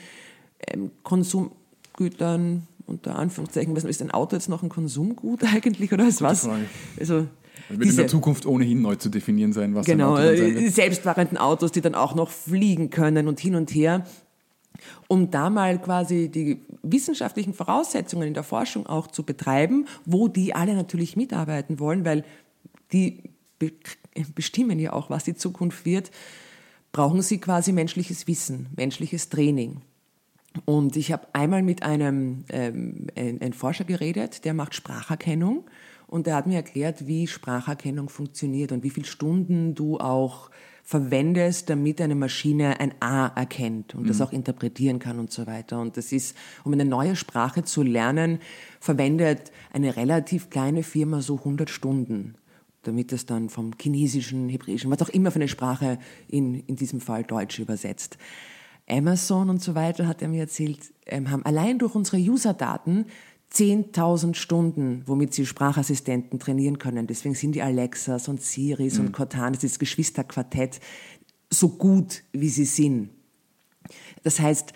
ähm, 0.68 0.92
Konsumgütern, 1.04 2.68
unter 2.86 3.15
Anführungszeichen, 3.15 3.76
was 3.76 3.84
ist 3.84 4.02
ein 4.02 4.12
Auto 4.12 4.36
jetzt 4.36 4.50
noch 4.50 4.63
ein 4.63 4.69
Konsumgut 4.69 5.43
eigentlich 5.54 5.91
oder 5.93 6.08
ist 6.08 6.22
was? 6.22 6.46
Frage. 6.46 6.65
Also, 7.00 7.28
Es 7.69 7.80
wird 7.80 7.89
in 7.89 7.96
der 7.96 8.08
Zukunft 8.08 8.46
ohnehin 8.46 8.82
neu 8.82 8.96
zu 8.96 9.10
definieren 9.10 9.54
sein, 9.54 9.74
was 9.76 9.86
Genau, 9.86 10.15
ein 10.15 10.28
Auto 10.30 10.38
sein 10.38 10.58
äh, 10.58 10.62
wird. 10.62 10.74
selbstfahrenden 10.74 11.38
Autos, 11.38 11.72
die 11.72 11.82
dann 11.82 11.96
auch 11.96 12.15
noch 12.15 12.30
fliegen 12.30 12.89
können 12.89 13.28
und 13.28 13.39
hin 13.39 13.56
und 13.56 13.74
her. 13.74 14.06
Um 15.08 15.32
da 15.32 15.50
mal 15.50 15.80
quasi 15.80 16.30
die 16.30 16.60
wissenschaftlichen 16.82 17.54
Voraussetzungen 17.54 18.28
in 18.28 18.34
der 18.34 18.43
Forschung 18.43 18.86
auch 18.88 19.08
zu 19.08 19.24
betreiben, 19.24 19.86
wo 20.06 20.28
die 20.28 20.56
alle 20.56 20.74
natürlich 20.76 21.15
mitarbeiten 21.15 21.80
wollen, 21.80 22.04
weil 22.06 22.26
die 22.91 23.22
be 23.60 23.72
bestimmen 24.36 24.78
ja 24.80 24.93
auch, 24.93 25.10
was 25.10 25.24
die 25.24 25.34
Zukunft 25.36 25.86
wird, 25.86 26.12
brauchen 26.91 27.22
sie 27.24 27.39
quasi 27.39 27.72
menschliches 27.72 28.28
Wissen, 28.28 28.67
menschliches 28.76 29.30
Training. 29.30 29.82
Und 30.66 30.96
ich 30.96 31.12
habe 31.12 31.28
einmal 31.34 31.63
mit 31.63 31.84
einem 31.84 32.46
ähm, 32.50 33.08
ein, 33.16 33.42
ein 33.42 33.54
Forscher 33.54 33.86
geredet, 33.86 34.46
der 34.46 34.54
macht 34.54 34.76
Spracherkennung 34.76 35.66
und 36.08 36.28
der 36.28 36.36
hat 36.36 36.48
mir 36.48 36.58
erklärt, 36.58 37.08
wie 37.08 37.28
Spracherkennung 37.28 38.10
funktioniert 38.10 38.72
und 38.72 38.84
wie 38.84 38.92
viele 38.92 39.08
Stunden 39.08 39.74
du 39.74 40.00
auch 40.00 40.52
verwendest, 40.84 41.70
damit 41.70 42.02
eine 42.02 42.13
Maschine 42.13 42.80
ein 42.80 42.94
A 43.00 43.28
erkennt 43.28 43.96
und 43.96 44.04
mhm. 44.04 44.08
das 44.08 44.22
auch 44.22 44.34
interpretieren 44.34 45.00
kann 45.00 45.18
und 45.18 45.32
so 45.32 45.48
weiter. 45.48 45.80
Und 45.80 45.96
das 45.98 46.12
ist, 46.12 46.36
um 46.63 46.74
eine 46.74 46.86
neue 46.86 47.16
Sprache 47.16 47.63
zu 47.63 47.84
lernen, 47.84 48.39
verwendet 48.80 49.52
eine 49.72 49.96
relativ 49.96 50.50
kleine 50.50 50.84
Firma 50.84 51.22
so 51.22 51.38
100 51.38 51.70
Stunden, 51.70 52.36
damit 52.84 53.13
es 53.13 53.26
dann 53.26 53.50
vom 53.50 53.72
Chinesischen, 53.82 54.50
Hebräischen, 54.50 54.92
was 54.92 55.02
auch 55.02 55.10
immer 55.10 55.32
für 55.32 55.38
eine 55.38 55.48
Sprache 55.48 55.98
in, 56.28 56.60
in 56.68 56.76
diesem 56.76 57.00
Fall 57.00 57.24
Deutsch 57.24 57.60
übersetzt. 57.60 58.18
Amazon 58.89 59.50
und 59.50 59.62
so 59.62 59.76
weiter, 59.76 60.08
hat 60.08 60.22
er 60.22 60.28
mir 60.28 60.41
erzählt, 60.41 60.80
ähm, 61.06 61.32
haben 61.32 61.46
allein 61.46 61.80
durch 61.80 61.96
unsere 61.96 62.17
User-Daten 62.17 63.06
10.000 63.54 64.34
Stunden, 64.34 65.04
womit 65.06 65.34
sie 65.34 65.46
Sprachassistenten 65.46 66.39
trainieren 66.39 66.80
können. 66.80 67.08
Deswegen 67.08 67.36
sind 67.36 67.54
die 67.54 67.62
Alexas 67.62 68.28
und 68.28 68.41
Siris 68.41 68.98
mhm. 68.98 69.08
und 69.08 69.12
Cortana, 69.12 69.58
das 69.62 69.80
Geschwisterquartett, 69.80 70.80
so 71.50 71.69
gut, 71.69 72.24
wie 72.32 72.50
sie 72.50 72.65
sind. 72.65 73.10
Das 74.24 74.39
heißt, 74.39 74.74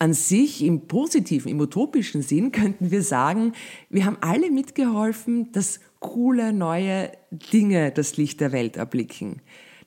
an 0.00 0.14
sich 0.14 0.64
im 0.64 0.88
positiven, 0.88 1.50
im 1.50 1.60
utopischen 1.60 2.22
Sinn 2.22 2.50
könnten 2.52 2.90
wir 2.90 3.02
sagen, 3.02 3.52
wir 3.90 4.06
haben 4.06 4.18
alle 4.20 4.50
mitgeholfen, 4.50 5.52
dass 5.52 5.80
coole 6.00 6.52
neue 6.52 7.12
Dinge 7.30 7.92
das 7.92 8.16
Licht 8.16 8.40
der 8.40 8.52
Welt 8.52 8.76
erblicken. 8.76 9.40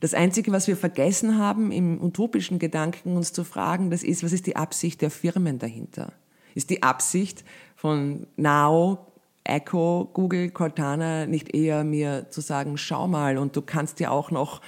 Das 0.04 0.14
Einzige, 0.14 0.52
was 0.52 0.68
wir 0.68 0.76
vergessen 0.76 1.38
haben, 1.38 1.72
im 1.72 2.04
utopischen 2.04 2.60
Gedanken 2.60 3.16
uns 3.16 3.32
zu 3.32 3.46
fragen, 3.46 3.90
das 3.90 4.04
ist, 4.04 4.22
was 4.22 4.34
ist 4.34 4.48
die 4.48 4.58
Absicht 4.58 5.02
der 5.02 5.10
Firmen 5.10 5.60
dahinter? 5.60 6.12
Ist 6.56 6.72
die 6.72 6.84
Absicht 6.84 7.46
von 7.78 8.28
Now, 8.36 9.08
Echo, 9.46 10.10
Google, 10.14 10.50
Cortana 10.50 11.26
nicht 11.26 11.56
eher 11.56 11.86
mir 11.86 12.30
zu 12.32 12.42
sagen, 12.42 12.78
schau 12.78 13.08
mal 13.08 13.38
und 13.38 13.56
du 13.56 13.62
kannst 13.62 14.02
dir 14.02 14.12
auch 14.12 14.30
noch 14.30 14.60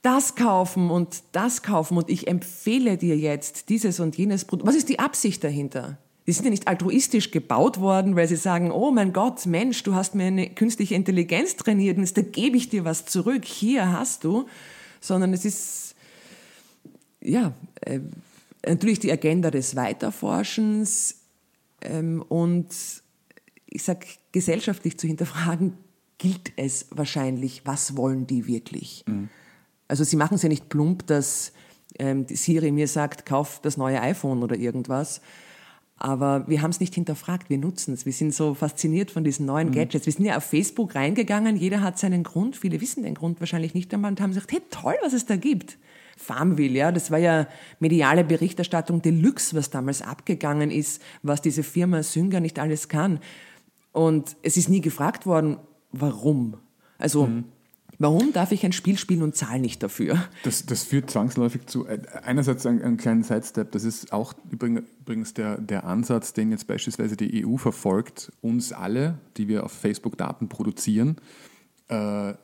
das 0.00 0.34
kaufen 0.34 0.90
und 0.90 1.24
das 1.32 1.62
kaufen 1.62 1.98
und 1.98 2.08
ich 2.08 2.26
empfehle 2.26 2.96
dir 2.96 3.18
jetzt 3.18 3.68
dieses 3.68 4.00
und 4.00 4.16
jenes 4.16 4.46
Produkt. 4.46 4.66
Was 4.66 4.76
ist 4.76 4.88
die 4.88 4.98
Absicht 4.98 5.44
dahinter? 5.44 5.98
Die 6.28 6.32
sind 6.34 6.44
ja 6.44 6.50
nicht 6.50 6.68
altruistisch 6.68 7.30
gebaut 7.30 7.80
worden, 7.80 8.14
weil 8.14 8.28
sie 8.28 8.36
sagen, 8.36 8.70
oh 8.70 8.90
mein 8.90 9.14
Gott, 9.14 9.46
Mensch, 9.46 9.82
du 9.82 9.94
hast 9.94 10.14
mir 10.14 10.26
eine 10.26 10.50
künstliche 10.50 10.94
Intelligenz 10.94 11.56
trainiert 11.56 11.96
und 11.96 12.02
jetzt 12.02 12.18
da 12.18 12.22
gebe 12.22 12.58
ich 12.58 12.68
dir 12.68 12.84
was 12.84 13.06
zurück, 13.06 13.46
hier 13.46 13.90
hast 13.90 14.24
du, 14.24 14.46
sondern 15.00 15.32
es 15.32 15.46
ist, 15.46 15.94
ja, 17.22 17.54
äh, 17.80 18.00
natürlich 18.66 18.98
die 18.98 19.10
Agenda 19.10 19.50
des 19.50 19.74
Weiterforschens 19.74 21.16
ähm, 21.80 22.22
und 22.28 22.68
ich 23.64 23.82
sag 23.82 24.04
gesellschaftlich 24.30 24.98
zu 24.98 25.06
hinterfragen, 25.06 25.78
gilt 26.18 26.52
es 26.56 26.88
wahrscheinlich, 26.90 27.62
was 27.64 27.96
wollen 27.96 28.26
die 28.26 28.46
wirklich? 28.46 29.02
Mhm. 29.06 29.30
Also 29.88 30.04
sie 30.04 30.16
machen 30.16 30.34
es 30.34 30.42
ja 30.42 30.50
nicht 30.50 30.68
plump, 30.68 31.06
dass 31.06 31.52
ähm, 31.98 32.26
Siri 32.28 32.70
mir 32.70 32.86
sagt, 32.86 33.24
kauf 33.24 33.60
das 33.62 33.78
neue 33.78 34.02
iPhone 34.02 34.42
oder 34.42 34.56
irgendwas. 34.56 35.22
Aber 35.98 36.46
wir 36.46 36.62
haben 36.62 36.70
es 36.70 36.78
nicht 36.78 36.94
hinterfragt, 36.94 37.50
wir 37.50 37.58
nutzen 37.58 37.92
es. 37.92 38.06
Wir 38.06 38.12
sind 38.12 38.32
so 38.32 38.54
fasziniert 38.54 39.10
von 39.10 39.24
diesen 39.24 39.46
neuen 39.46 39.68
mhm. 39.68 39.72
Gadgets. 39.72 40.06
Wir 40.06 40.12
sind 40.12 40.24
ja 40.24 40.36
auf 40.36 40.44
Facebook 40.44 40.94
reingegangen, 40.94 41.56
jeder 41.56 41.82
hat 41.82 41.98
seinen 41.98 42.22
Grund, 42.22 42.56
viele 42.56 42.80
wissen 42.80 43.02
den 43.02 43.14
Grund 43.14 43.40
wahrscheinlich 43.40 43.74
nicht 43.74 43.92
einmal 43.92 44.12
und 44.12 44.20
haben 44.20 44.30
gesagt, 44.30 44.52
hey, 44.52 44.62
toll, 44.70 44.94
was 45.02 45.12
es 45.12 45.26
da 45.26 45.36
gibt. 45.36 45.78
Farmville, 46.16 46.76
ja, 46.76 46.92
das 46.92 47.10
war 47.10 47.18
ja 47.18 47.46
mediale 47.80 48.24
Berichterstattung 48.24 49.02
Deluxe, 49.02 49.56
was 49.56 49.70
damals 49.70 50.02
abgegangen 50.02 50.70
ist, 50.70 51.00
was 51.22 51.42
diese 51.42 51.62
Firma 51.62 52.02
Sünger 52.02 52.40
nicht 52.40 52.58
alles 52.58 52.88
kann. 52.88 53.20
Und 53.92 54.36
es 54.42 54.56
ist 54.56 54.68
nie 54.68 54.80
gefragt 54.80 55.26
worden, 55.26 55.58
warum. 55.92 56.56
Also, 56.98 57.26
mhm. 57.26 57.44
Warum 58.00 58.32
darf 58.32 58.52
ich 58.52 58.64
ein 58.64 58.72
Spiel 58.72 58.96
spielen 58.96 59.22
und 59.22 59.34
zahle 59.34 59.58
nicht 59.58 59.82
dafür? 59.82 60.22
Das, 60.44 60.64
das 60.64 60.84
führt 60.84 61.10
zwangsläufig 61.10 61.66
zu, 61.66 61.86
äh, 61.86 62.00
einerseits 62.22 62.64
einen, 62.64 62.80
einen 62.80 62.96
kleinen 62.96 63.24
Sidestep, 63.24 63.72
das 63.72 63.82
ist 63.82 64.12
auch 64.12 64.34
übrigens 64.50 65.34
der, 65.34 65.58
der 65.58 65.84
Ansatz, 65.84 66.32
den 66.32 66.52
jetzt 66.52 66.68
beispielsweise 66.68 67.16
die 67.16 67.44
EU 67.44 67.56
verfolgt, 67.56 68.30
uns 68.40 68.72
alle, 68.72 69.18
die 69.36 69.48
wir 69.48 69.64
auf 69.64 69.72
Facebook 69.72 70.16
Daten 70.16 70.48
produzieren, 70.48 71.16
äh, 71.88 72.34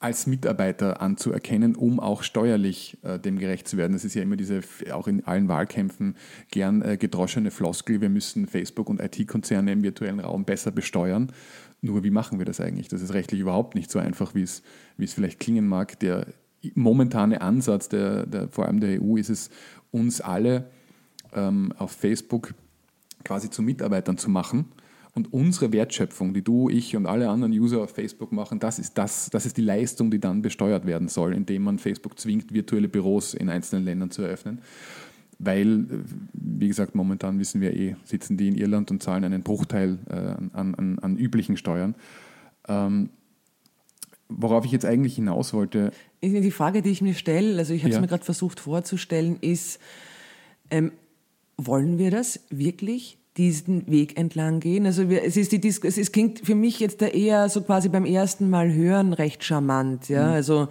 als 0.00 0.26
Mitarbeiter 0.26 1.02
anzuerkennen, 1.02 1.74
um 1.74 1.98
auch 2.00 2.22
steuerlich 2.22 2.96
äh, 3.02 3.18
dem 3.18 3.38
gerecht 3.38 3.66
zu 3.66 3.76
werden. 3.76 3.92
Das 3.92 4.04
ist 4.04 4.14
ja 4.14 4.22
immer 4.22 4.36
diese, 4.36 4.60
auch 4.92 5.08
in 5.08 5.24
allen 5.24 5.48
Wahlkämpfen, 5.48 6.16
gern 6.50 6.82
äh, 6.82 6.96
gedroschene 6.96 7.50
Floskel, 7.50 8.00
wir 8.00 8.08
müssen 8.08 8.46
Facebook 8.46 8.88
und 8.88 9.00
IT-Konzerne 9.00 9.72
im 9.72 9.82
virtuellen 9.82 10.20
Raum 10.20 10.44
besser 10.44 10.70
besteuern. 10.70 11.32
Nur 11.80 12.02
wie 12.04 12.10
machen 12.10 12.38
wir 12.38 12.46
das 12.46 12.60
eigentlich? 12.60 12.88
Das 12.88 13.02
ist 13.02 13.14
rechtlich 13.14 13.40
überhaupt 13.40 13.74
nicht 13.74 13.90
so 13.90 13.98
einfach, 13.98 14.34
wie 14.34 14.42
es, 14.42 14.62
wie 14.96 15.04
es 15.04 15.12
vielleicht 15.12 15.38
klingen 15.38 15.68
mag. 15.68 15.98
Der 16.00 16.26
momentane 16.74 17.40
Ansatz, 17.40 17.88
der, 17.88 18.26
der, 18.26 18.48
vor 18.48 18.66
allem 18.66 18.80
der 18.80 19.00
EU, 19.00 19.16
ist 19.16 19.30
es, 19.30 19.50
uns 19.90 20.20
alle 20.20 20.70
ähm, 21.32 21.72
auf 21.78 21.92
Facebook 21.92 22.54
quasi 23.24 23.50
zu 23.50 23.62
Mitarbeitern 23.62 24.18
zu 24.18 24.30
machen 24.30 24.66
und 25.14 25.32
unsere 25.32 25.72
Wertschöpfung, 25.72 26.32
die 26.32 26.42
du, 26.42 26.68
ich 26.68 26.94
und 26.94 27.06
alle 27.06 27.28
anderen 27.28 27.52
User 27.52 27.80
auf 27.80 27.90
Facebook 27.90 28.32
machen, 28.32 28.60
das 28.60 28.78
ist, 28.78 28.98
das, 28.98 29.30
das 29.30 29.46
ist 29.46 29.56
die 29.56 29.62
Leistung, 29.62 30.10
die 30.10 30.20
dann 30.20 30.42
besteuert 30.42 30.86
werden 30.86 31.08
soll, 31.08 31.34
indem 31.34 31.62
man 31.62 31.78
Facebook 31.78 32.18
zwingt, 32.18 32.52
virtuelle 32.52 32.88
Büros 32.88 33.34
in 33.34 33.48
einzelnen 33.48 33.84
Ländern 33.84 34.10
zu 34.10 34.22
eröffnen. 34.22 34.60
Weil, 35.38 35.86
wie 36.32 36.66
gesagt, 36.66 36.94
momentan 36.94 37.38
wissen 37.38 37.60
wir 37.60 37.74
eh, 37.74 37.94
sitzen 38.04 38.36
die 38.36 38.48
in 38.48 38.56
Irland 38.56 38.90
und 38.90 39.02
zahlen 39.02 39.24
einen 39.24 39.42
Bruchteil 39.42 39.98
äh, 40.10 40.14
an, 40.56 40.74
an, 40.74 40.98
an, 40.98 41.16
üblichen 41.16 41.56
Steuern. 41.56 41.94
Ähm, 42.66 43.10
worauf 44.28 44.64
ich 44.64 44.72
jetzt 44.72 44.84
eigentlich 44.84 45.14
hinaus 45.14 45.52
wollte. 45.52 45.92
Die 46.22 46.50
Frage, 46.50 46.82
die 46.82 46.90
ich 46.90 47.02
mir 47.02 47.14
stelle, 47.14 47.56
also 47.58 47.72
ich 47.72 47.82
habe 47.82 47.90
es 47.90 47.96
ja. 47.96 48.00
mir 48.00 48.08
gerade 48.08 48.24
versucht 48.24 48.60
vorzustellen, 48.60 49.38
ist, 49.40 49.78
ähm, 50.70 50.92
wollen 51.56 51.98
wir 51.98 52.10
das 52.10 52.40
wirklich? 52.50 53.17
Diesen 53.38 53.86
Weg 53.86 54.18
entlang 54.18 54.58
gehen. 54.58 54.84
Also 54.84 55.08
wir, 55.08 55.24
es 55.24 55.36
ist 55.36 55.52
die 55.52 55.60
Dis 55.60 55.78
es 55.78 56.12
klingt 56.12 56.44
für 56.44 56.56
mich 56.56 56.80
jetzt 56.80 57.00
da 57.00 57.06
eher 57.06 57.48
so 57.48 57.62
quasi 57.62 57.88
beim 57.88 58.04
ersten 58.04 58.50
Mal 58.50 58.72
hören 58.72 59.12
recht 59.12 59.44
charmant, 59.44 60.08
ja. 60.08 60.26
Mhm. 60.26 60.32
Also 60.32 60.68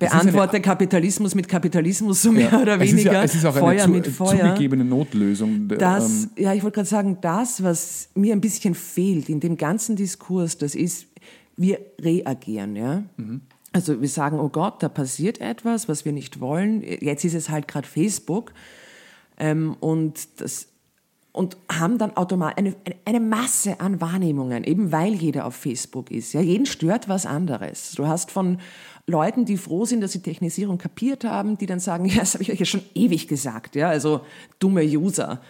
beantworte 0.00 0.54
eine, 0.54 0.62
Kapitalismus 0.62 1.34
mit 1.34 1.46
Kapitalismus 1.46 2.22
so 2.22 2.32
mehr 2.32 2.50
ja, 2.50 2.60
oder 2.60 2.80
weniger. 2.80 2.96
Es 2.96 2.96
ist, 2.96 3.04
ja, 3.04 3.22
es 3.24 3.34
ist 3.34 3.44
auch 3.44 3.56
Feuer 3.56 3.84
eine 3.84 4.02
zu, 4.02 4.10
Feuer. 4.10 4.38
zugegebene 4.38 4.84
Notlösung. 4.84 5.68
Das, 5.68 6.24
ähm, 6.24 6.30
ja, 6.38 6.54
ich 6.54 6.62
wollte 6.62 6.76
gerade 6.76 6.88
sagen, 6.88 7.18
das, 7.20 7.62
was 7.62 8.08
mir 8.14 8.32
ein 8.32 8.40
bisschen 8.40 8.74
fehlt 8.74 9.28
in 9.28 9.40
dem 9.40 9.58
ganzen 9.58 9.94
Diskurs, 9.94 10.56
das 10.56 10.74
ist, 10.74 11.06
wir 11.56 11.78
reagieren, 12.00 12.74
ja. 12.74 13.02
Mhm. 13.18 13.42
Also 13.72 14.00
wir 14.00 14.08
sagen, 14.08 14.40
oh 14.40 14.48
Gott, 14.48 14.82
da 14.82 14.88
passiert 14.88 15.42
etwas, 15.42 15.88
was 15.88 16.06
wir 16.06 16.12
nicht 16.12 16.40
wollen. 16.40 16.82
Jetzt 16.82 17.24
ist 17.24 17.34
es 17.34 17.50
halt 17.50 17.68
gerade 17.68 17.86
Facebook. 17.86 18.52
Ähm, 19.38 19.76
und 19.80 20.40
das 20.40 20.67
und 21.38 21.56
haben 21.70 21.98
dann 21.98 22.16
automatisch 22.16 22.56
eine, 22.58 22.74
eine 23.04 23.20
Masse 23.20 23.78
an 23.78 24.00
Wahrnehmungen, 24.00 24.64
eben 24.64 24.90
weil 24.90 25.14
jeder 25.14 25.46
auf 25.46 25.54
Facebook 25.54 26.10
ist. 26.10 26.32
Ja, 26.32 26.40
jeden 26.40 26.66
stört 26.66 27.08
was 27.08 27.26
anderes. 27.26 27.92
Du 27.92 28.08
hast 28.08 28.32
von 28.32 28.58
Leuten, 29.06 29.44
die 29.44 29.56
froh 29.56 29.84
sind, 29.84 30.00
dass 30.00 30.10
sie 30.10 30.20
Technisierung 30.20 30.78
kapiert 30.78 31.22
haben, 31.22 31.56
die 31.56 31.66
dann 31.66 31.78
sagen, 31.78 32.04
ja, 32.06 32.16
das 32.18 32.34
habe 32.34 32.42
ich 32.42 32.50
euch 32.50 32.58
ja 32.58 32.66
schon 32.66 32.82
ewig 32.92 33.28
gesagt, 33.28 33.76
ja, 33.76 33.88
also 33.88 34.22
dumme 34.58 34.82
User. 34.82 35.40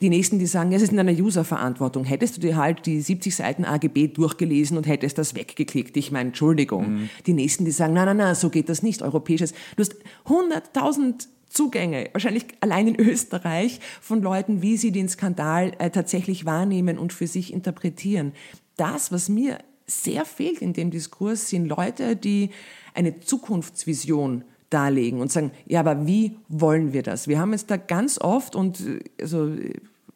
Die 0.00 0.08
nächsten, 0.08 0.38
die 0.38 0.46
sagen, 0.46 0.72
ja, 0.72 0.78
es 0.78 0.82
ist 0.84 0.92
in 0.92 0.98
einer 0.98 1.12
User-Verantwortung. 1.12 2.04
Hättest 2.04 2.38
du 2.38 2.40
dir 2.40 2.56
halt 2.56 2.86
die 2.86 3.02
70 3.02 3.36
Seiten 3.36 3.66
AGB 3.66 4.08
durchgelesen 4.08 4.78
und 4.78 4.86
hättest 4.86 5.18
das 5.18 5.34
weggeklickt? 5.34 5.98
Ich 5.98 6.10
meine, 6.10 6.28
Entschuldigung. 6.28 6.94
Mhm. 6.94 7.10
Die 7.26 7.34
nächsten, 7.34 7.66
die 7.66 7.72
sagen, 7.72 7.92
nein, 7.92 8.06
nein, 8.06 8.16
nein, 8.16 8.34
so 8.34 8.48
geht 8.48 8.70
das 8.70 8.82
nicht. 8.82 9.02
Europäisches. 9.02 9.52
Du 9.76 9.82
hast 9.82 9.94
100.000 10.24 11.28
Zugänge, 11.48 12.10
wahrscheinlich 12.12 12.46
allein 12.60 12.88
in 12.88 12.96
Österreich, 12.96 13.80
von 14.00 14.22
Leuten, 14.22 14.62
wie 14.62 14.76
sie 14.76 14.92
den 14.92 15.08
Skandal 15.08 15.72
äh, 15.78 15.90
tatsächlich 15.90 16.44
wahrnehmen 16.44 16.98
und 16.98 17.12
für 17.12 17.26
sich 17.26 17.52
interpretieren. 17.52 18.32
Das, 18.76 19.12
was 19.12 19.28
mir 19.28 19.58
sehr 19.86 20.24
fehlt 20.24 20.60
in 20.60 20.72
dem 20.72 20.90
Diskurs, 20.90 21.48
sind 21.48 21.66
Leute, 21.66 22.16
die 22.16 22.50
eine 22.94 23.20
Zukunftsvision 23.20 24.44
darlegen 24.70 25.20
und 25.20 25.30
sagen, 25.30 25.52
ja, 25.66 25.80
aber 25.80 26.06
wie 26.06 26.36
wollen 26.48 26.92
wir 26.92 27.02
das? 27.02 27.28
Wir 27.28 27.38
haben 27.38 27.52
jetzt 27.52 27.70
da 27.70 27.76
ganz 27.76 28.20
oft 28.20 28.56
und 28.56 28.80
äh, 28.80 29.00
also 29.20 29.52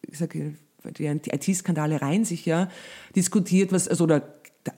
ich 0.02 0.18
sage, 0.18 0.54
die 0.98 1.06
IT-Skandale 1.06 2.00
reihen 2.00 2.24
sich 2.24 2.46
ja, 2.46 2.68
diskutiert, 3.14 3.72
was, 3.72 3.86
also 3.86 4.04
oder 4.04 4.22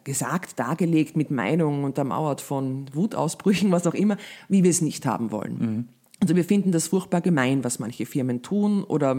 gesagt, 0.05 0.59
dargelegt 0.59 1.17
mit 1.17 1.31
Meinungen 1.31 1.85
untermauert 1.85 2.41
von 2.41 2.87
Wutausbrüchen, 2.95 3.71
was 3.73 3.87
auch 3.87 3.95
immer, 3.95 4.17
wie 4.49 4.63
wir 4.63 4.71
es 4.71 4.81
nicht 4.81 5.07
haben 5.07 5.31
wollen. 5.31 5.59
Mhm. 5.59 5.89
Also 6.23 6.37
wir 6.37 6.45
finden 6.45 6.71
das 6.71 6.87
furchtbar 6.87 7.21
gemein, 7.21 7.65
was 7.65 7.81
manche 7.81 8.07
Firmen 8.07 8.43
tun 8.43 8.85
oder 8.85 9.17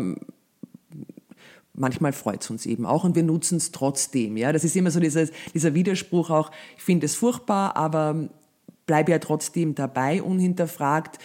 manchmal 1.73 2.13
freut 2.13 2.41
es 2.41 2.49
uns 2.49 2.65
eben 2.65 2.85
auch 2.85 3.03
und 3.03 3.17
wir 3.17 3.23
nutzen 3.23 3.57
es 3.57 3.73
trotzdem. 3.73 4.37
Ja, 4.37 4.53
das 4.53 4.63
ist 4.63 4.73
immer 4.77 4.89
so 4.89 5.01
dieses, 5.01 5.33
dieser 5.53 5.73
Widerspruch 5.73 6.29
auch. 6.29 6.49
Ich 6.77 6.83
finde 6.83 7.05
es 7.05 7.15
furchtbar, 7.15 7.75
aber 7.75 8.29
bleibe 8.85 9.11
ja 9.11 9.19
trotzdem 9.19 9.75
dabei, 9.75 10.23
unhinterfragt. 10.23 11.19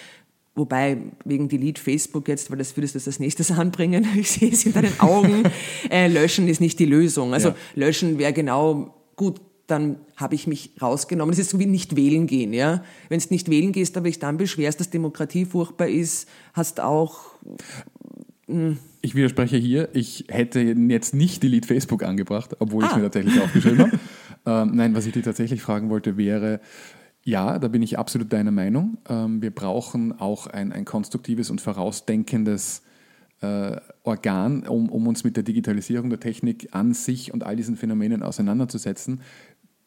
Wobei, 0.57 0.99
wegen 1.25 1.49
Delete 1.49 1.81
Facebook 1.81 2.27
jetzt, 2.27 2.51
weil 2.51 2.59
das 2.59 2.77
würdest 2.77 2.97
du 2.97 2.99
als 3.07 3.21
nächstes 3.21 3.51
anbringen, 3.57 4.05
ich 4.17 4.33
sehe 4.33 4.51
es 4.51 4.67
in 4.67 4.73
deinen 4.73 4.99
Augen, 4.99 5.45
äh, 5.91 6.09
löschen 6.09 6.49
ist 6.49 6.61
nicht 6.61 6.81
die 6.81 6.87
Lösung. 6.87 7.35
Also 7.35 7.51
Ja. 7.51 7.55
löschen 7.77 8.19
wäre 8.19 8.33
genau 8.33 8.97
gut, 9.15 9.41
dann 9.69 9.97
habe 10.17 10.35
ich 10.35 10.47
mich 10.47 10.73
rausgenommen. 10.81 11.33
Es 11.33 11.39
ist 11.39 11.51
so 11.51 11.59
wie 11.59 11.67
nicht 11.67 11.95
wählen 11.95 12.27
gehen, 12.27 12.53
ja. 12.53 12.83
Wenn 13.09 13.21
du 13.21 13.27
nicht 13.31 13.51
wählen 13.51 13.73
gehst, 13.73 13.97
aber 13.97 14.07
dich 14.07 14.19
dann 14.19 14.37
beschwerst, 14.37 14.81
dass 14.81 14.91
Demokratie 14.91 15.45
furchtbar 15.45 15.89
ist, 15.89 16.29
hast 16.55 16.81
auch 16.81 17.21
Ich 19.03 19.15
widerspreche 19.15 19.59
hier, 19.59 19.91
ich 19.93 20.25
hätte 20.29 20.61
jetzt 20.61 21.15
nicht 21.15 21.43
Delete 21.43 21.69
Facebook 21.69 22.03
angebracht, 22.03 22.57
obwohl 22.59 22.83
ich 22.85 22.89
Ah. 22.89 22.93
es 22.93 22.97
mir 22.97 23.03
tatsächlich 23.05 23.41
aufgeschrieben 23.41 23.79
habe. 23.81 23.99
Ähm, 24.47 24.71
nein, 24.77 24.95
was 24.95 25.05
ich 25.05 25.13
dir 25.13 25.23
tatsächlich 25.23 25.61
fragen 25.61 25.91
wollte, 25.91 26.17
wäre, 26.17 26.61
ja, 27.23 27.59
da 27.59 27.69
bin 27.69 27.83
ich 27.83 27.99
absolut 27.99 28.33
deiner 28.33 28.53
Meinung. 28.53 28.97
Ähm, 29.07 29.43
wir 29.43 29.51
brauchen 29.51 30.19
auch 30.19 30.47
ein, 30.47 30.73
ein 30.73 30.87
konstruktives 30.87 31.51
und 31.51 31.61
vorausdenkendes 31.61 32.83
äh, 33.43 33.77
Organ, 34.05 34.67
um, 34.67 34.89
um 34.89 35.07
uns 35.07 35.23
mit 35.25 35.37
der 35.37 35.43
Digitalisierung 35.45 36.09
der 36.09 36.21
Technik 36.21 36.69
an 36.73 36.95
sich 36.95 37.35
und 37.35 37.45
all 37.45 37.57
diesen 37.57 37.77
Phänomenen 37.77 38.23
auseinanderzusetzen. 38.23 39.21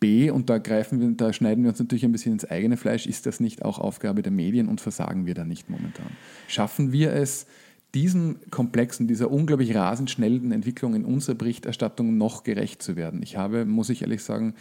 B, 0.01 0.29
und 0.31 0.49
da 0.49 0.57
greifen 0.57 0.99
wir, 0.99 1.09
da 1.15 1.31
schneiden 1.31 1.63
wir 1.63 1.69
uns 1.69 1.79
natürlich 1.79 2.03
ein 2.03 2.11
bisschen 2.11 2.33
ins 2.33 2.43
eigene 2.43 2.75
Fleisch, 2.75 3.05
ist 3.05 3.25
das 3.27 3.39
nicht 3.39 3.63
auch 3.63 3.79
Aufgabe 3.79 4.21
der 4.23 4.31
Medien 4.33 4.67
und 4.67 4.81
versagen 4.81 5.25
wir 5.25 5.35
da 5.35 5.45
nicht 5.45 5.69
momentan? 5.69 6.07
Schaffen 6.49 6.91
wir 6.91 7.13
es, 7.13 7.45
diesem 7.93 8.37
komplexen, 8.49 9.07
dieser 9.07 9.29
unglaublich 9.31 9.75
rasend 9.75 10.09
schnellen 10.09 10.51
Entwicklung 10.51 10.95
in 10.95 11.05
unserer 11.05 11.35
Berichterstattung 11.35 12.17
noch 12.17 12.43
gerecht 12.43 12.81
zu 12.81 12.95
werden? 12.95 13.21
Ich 13.21 13.37
habe, 13.37 13.63
muss 13.63 13.89
ich 13.89 14.01
ehrlich 14.01 14.23
sagen, 14.23 14.55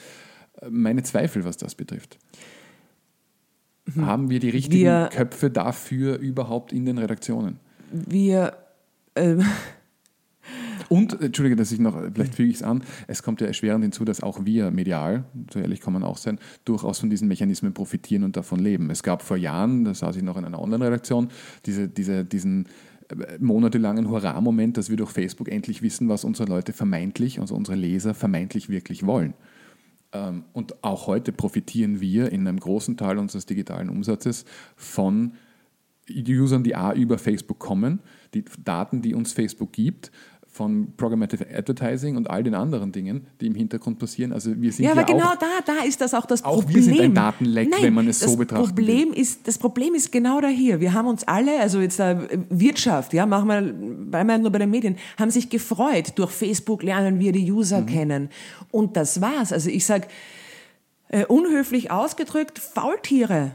meine 0.69 1.03
Zweifel, 1.05 1.45
was 1.45 1.57
das 1.57 1.75
betrifft. 1.75 2.19
Haben 3.97 4.29
wir 4.31 4.41
die 4.41 4.51
richtigen 4.51 4.83
Wir- 4.85 5.09
Köpfe 5.11 5.51
dafür 5.51 6.19
überhaupt 6.19 6.73
in 6.73 6.85
den 6.85 6.99
Redaktionen? 6.99 7.59
wir, 7.93 8.57
ähm, 9.17 9.43
Und, 10.91 11.21
Entschuldige, 11.21 11.55
dass 11.55 11.71
ich 11.71 11.79
noch, 11.79 11.97
vielleicht 12.13 12.35
füge 12.35 12.51
ich 12.51 12.57
es 12.57 12.63
an, 12.65 12.83
es 13.07 13.23
kommt 13.23 13.41
ja 13.41 13.47
erschwerend 13.47 13.85
hinzu, 13.85 14.05
dass 14.05 14.25
auch 14.25 14.45
wir 14.45 14.73
medial, 14.73 15.23
so 15.53 15.61
ehrlich 15.61 15.81
kann 15.81 15.93
man 15.93 16.03
auch 16.03 16.17
sein, 16.17 16.41
durchaus 16.65 16.99
von 16.99 17.09
diesen 17.09 17.29
Mechanismen 17.29 17.73
profitieren 17.73 18.25
und 18.25 18.37
davon 18.37 18.59
leben. 18.59 18.91
Es 18.91 19.05
gab 19.05 19.23
vor 19.23 19.37
Jahren, 19.37 19.85
da 19.85 19.95
saß 19.95 20.17
ich 20.17 20.25
noch 20.25 20.37
in 20.37 20.45
einer 20.45 20.61
Online-Redaktion, 20.61 21.29
diese, 21.65 21.87
diese, 21.87 22.25
diesen 22.25 22.67
äh, 23.09 23.39
monatelangen 23.39 24.11
Hurra-Moment, 24.11 24.79
dass 24.79 24.91
wir 24.91 24.97
durch 24.97 25.13
Facebook 25.13 25.49
endlich 25.49 25.81
wissen, 25.81 26.09
was 26.09 26.25
unsere 26.25 26.49
Leute 26.49 26.73
vermeintlich, 26.73 27.41
also 27.41 27.55
unsere 27.55 27.77
Leser 27.77 28.13
vermeintlich 28.13 28.69
wirklich 28.69 29.07
wollen. 29.07 29.35
Ähm, 30.13 30.43
Und 30.55 30.83
auch 30.83 31.07
heute 31.07 31.31
profitieren 31.31 32.01
wir 32.01 32.33
in 32.33 32.49
einem 32.49 32.59
großen 32.59 32.97
Teil 32.97 33.19
unseres 33.19 33.47
digitalen 33.47 33.91
Umsatzes 33.91 34.45
von 34.75 35.35
Usern, 36.11 36.65
die 36.65 36.75
A 36.75 36.93
über 36.93 37.17
Facebook 37.17 37.61
kommen, 37.61 38.01
die 38.35 38.45
Daten, 38.65 39.03
die 39.03 39.15
uns 39.15 39.33
Facebook 39.33 39.73
gibt, 39.73 40.11
von 40.61 40.93
Programmatic 40.99 41.41
Advertising 41.57 42.19
und 42.19 42.29
all 42.29 42.43
den 42.43 42.55
anderen 42.55 42.93
Dingen, 42.93 43.27
die 43.41 43.47
im 43.47 43.55
Hintergrund 43.55 43.99
passieren. 43.99 44.31
Also 44.31 44.61
wir 44.61 44.71
sind 44.71 44.85
ja, 44.85 44.91
ja, 44.91 45.01
aber 45.01 45.11
genau 45.11 45.29
auch, 45.29 45.37
da, 45.37 45.47
da 45.65 45.85
ist 45.87 46.03
das 46.03 46.13
auch 46.13 46.27
das 46.27 46.45
auch 46.45 46.57
Problem. 46.57 46.75
wir 46.75 46.83
sind 46.83 47.01
ein 47.01 47.15
Datenleck, 47.15 47.71
Nein, 47.71 47.83
wenn 47.83 47.95
man 47.95 48.09
es 48.09 48.21
so 48.21 48.37
betrachten 48.37 48.75
Problem 48.75 49.15
Ist, 49.15 49.49
das 49.49 49.57
Problem 49.57 49.95
ist 49.95 50.13
genau 50.13 50.39
da 50.43 50.49
hier. 50.49 50.79
Wir 50.81 50.93
haben 50.93 51.09
uns 51.09 51.25
alle, 51.27 51.59
also 51.61 51.81
jetzt 51.81 51.99
äh, 51.99 52.19
Wirtschaft, 52.51 53.15
ja, 53.15 53.25
machen 53.25 53.49
wir, 53.49 53.63
bleiben 54.11 54.29
wir 54.29 54.37
nur 54.37 54.51
bei 54.51 54.59
den 54.59 54.69
Medien, 54.69 54.97
haben 55.19 55.31
sich 55.31 55.49
gefreut. 55.49 56.13
Durch 56.17 56.31
Facebook 56.31 56.83
lernen 56.83 57.21
wir 57.21 57.33
die 57.33 57.51
Mhm. 57.51 57.57
User 57.57 57.81
kennen. 57.81 58.29
Und 58.71 58.99
das 58.99 59.23
war's. 59.23 59.55
Also 59.55 59.71
ich 59.71 59.87
sag 59.87 60.09
äh, 61.09 61.25
unhöflich 61.25 61.91
ausgedrückt, 61.91 62.59
Faultiere. 62.59 63.53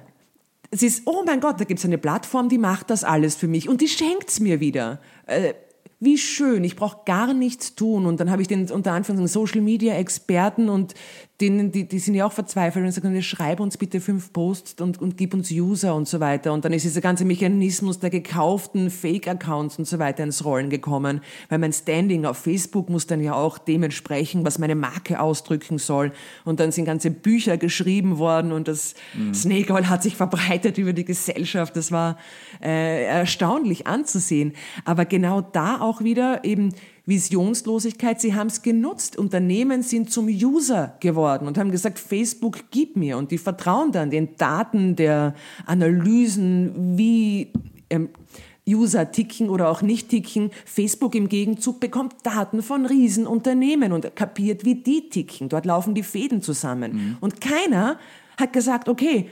Es 0.71 0.81
ist, 0.81 1.03
oh 1.05 1.21
mein 1.23 1.39
Gott, 1.39 1.59
da 1.61 1.65
gibt's 1.65 1.85
eine 1.85 1.99
Plattform, 1.99 2.49
die 2.49 2.57
macht 2.57 2.89
das 2.89 3.03
alles 3.03 3.35
für 3.35 3.47
mich 3.47 3.69
und 3.69 3.81
die 3.81 3.89
schenkt's 3.89 4.39
mir 4.39 4.59
wieder. 4.59 4.99
Äh, 5.27 5.53
wie 5.99 6.17
schön, 6.17 6.63
ich 6.63 6.75
brauche 6.75 6.99
gar 7.05 7.33
nichts 7.33 7.75
tun. 7.75 8.05
Und 8.05 8.19
dann 8.19 8.29
habe 8.29 8.41
ich 8.41 8.47
den 8.47 8.69
unter 8.69 8.91
Anführungszeichen 8.91 9.27
Social 9.27 9.61
Media 9.61 9.95
Experten 9.95 10.69
und 10.69 10.93
denen, 11.41 11.71
die, 11.71 11.85
die 11.85 11.99
sind 11.99 12.15
ja 12.15 12.25
auch 12.25 12.31
verzweifelt 12.31 12.85
und 12.85 12.91
sagen, 12.91 13.21
schreib 13.21 13.59
uns 13.59 13.77
bitte 13.77 13.99
fünf 13.99 14.31
Posts 14.31 14.81
und, 14.81 15.01
und 15.01 15.17
gib 15.17 15.33
uns 15.33 15.51
User 15.51 15.93
und 15.93 16.07
so 16.07 16.21
weiter. 16.21 16.53
Und 16.53 16.63
dann 16.63 16.71
ist 16.71 16.85
dieser 16.85 17.01
ganze 17.01 17.25
Mechanismus 17.25 17.99
der 17.99 18.09
gekauften 18.09 18.89
Fake-Accounts 18.89 19.77
und 19.77 19.85
so 19.85 19.99
weiter 19.99 20.23
ins 20.23 20.45
Rollen 20.45 20.69
gekommen, 20.69 21.19
weil 21.49 21.59
mein 21.59 21.73
Standing 21.73 22.25
auf 22.25 22.37
Facebook 22.37 22.89
muss 22.89 23.05
dann 23.05 23.21
ja 23.21 23.33
auch 23.33 23.57
dementsprechend, 23.57 24.45
was 24.45 24.59
meine 24.59 24.75
Marke 24.75 25.19
ausdrücken 25.19 25.77
soll. 25.77 26.13
Und 26.45 26.61
dann 26.61 26.71
sind 26.71 26.85
ganze 26.85 27.11
Bücher 27.11 27.57
geschrieben 27.57 28.17
worden 28.17 28.53
und 28.53 28.69
das 28.69 28.95
Snake 29.33 29.73
Oil 29.73 29.89
hat 29.89 30.03
sich 30.03 30.15
verbreitet 30.15 30.77
über 30.77 30.93
die 30.93 31.05
Gesellschaft. 31.05 31.75
Das 31.75 31.91
war 31.91 32.17
äh, 32.63 33.03
erstaunlich 33.03 33.87
anzusehen. 33.87 34.53
Aber 34.85 35.03
genau 35.03 35.41
da 35.41 35.81
auch 35.81 36.01
wieder 36.01 36.45
eben 36.45 36.73
Visionslosigkeit. 37.05 38.19
Sie 38.19 38.33
haben 38.33 38.47
es 38.47 38.61
genutzt. 38.61 39.17
Unternehmen 39.17 39.83
sind 39.83 40.11
zum 40.11 40.27
User 40.27 40.95
geworden 40.99 41.47
und 41.47 41.57
haben 41.57 41.71
gesagt, 41.71 41.99
Facebook 41.99 42.71
gib 42.71 42.95
mir. 42.95 43.17
Und 43.17 43.31
die 43.31 43.37
vertrauen 43.37 43.91
dann 43.91 44.09
den 44.09 44.35
Daten 44.37 44.95
der 44.95 45.35
Analysen, 45.65 46.97
wie 46.97 47.53
ähm, 47.89 48.09
User 48.67 49.11
ticken 49.11 49.49
oder 49.49 49.69
auch 49.69 49.81
nicht 49.81 50.09
ticken. 50.09 50.49
Facebook 50.65 51.13
im 51.15 51.29
Gegenzug 51.29 51.79
bekommt 51.79 52.15
Daten 52.23 52.63
von 52.63 52.85
Riesenunternehmen 52.85 53.91
und 53.91 54.15
kapiert, 54.15 54.65
wie 54.65 54.75
die 54.75 55.09
ticken. 55.09 55.49
Dort 55.49 55.65
laufen 55.65 55.93
die 55.93 56.03
Fäden 56.03 56.41
zusammen. 56.41 57.17
Und 57.21 57.41
keiner 57.41 57.99
hat 58.37 58.53
gesagt, 58.53 58.89
okay, 58.89 59.29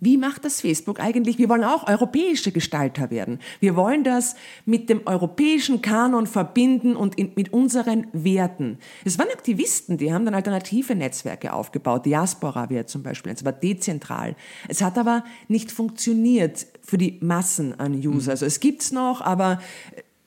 wie 0.00 0.16
macht 0.16 0.44
das 0.44 0.60
Facebook 0.60 1.00
eigentlich? 1.00 1.38
Wir 1.38 1.48
wollen 1.48 1.64
auch 1.64 1.88
europäische 1.88 2.52
Gestalter 2.52 3.10
werden. 3.10 3.40
Wir 3.58 3.74
wollen 3.74 4.04
das 4.04 4.36
mit 4.64 4.88
dem 4.88 5.06
europäischen 5.06 5.82
Kanon 5.82 6.26
verbinden 6.26 6.94
und 6.94 7.18
in, 7.18 7.32
mit 7.34 7.52
unseren 7.52 8.06
Werten. 8.12 8.78
Es 9.04 9.18
waren 9.18 9.28
Aktivisten, 9.28 9.98
die 9.98 10.12
haben 10.12 10.24
dann 10.24 10.34
alternative 10.34 10.94
Netzwerke 10.94 11.52
aufgebaut. 11.52 12.06
Diaspora 12.06 12.70
wäre 12.70 12.86
zum 12.86 13.02
Beispiel, 13.02 13.32
es 13.32 13.44
war 13.44 13.52
dezentral. 13.52 14.36
Es 14.68 14.82
hat 14.82 14.98
aber 14.98 15.24
nicht 15.48 15.72
funktioniert 15.72 16.66
für 16.82 16.98
die 16.98 17.18
Massen 17.20 17.78
an 17.80 17.94
User. 17.94 18.32
Also 18.32 18.46
es 18.46 18.60
gibt's 18.60 18.92
noch, 18.92 19.20
aber 19.20 19.60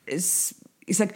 es, 0.05 0.55
ich 0.85 0.97
sag, 0.97 1.13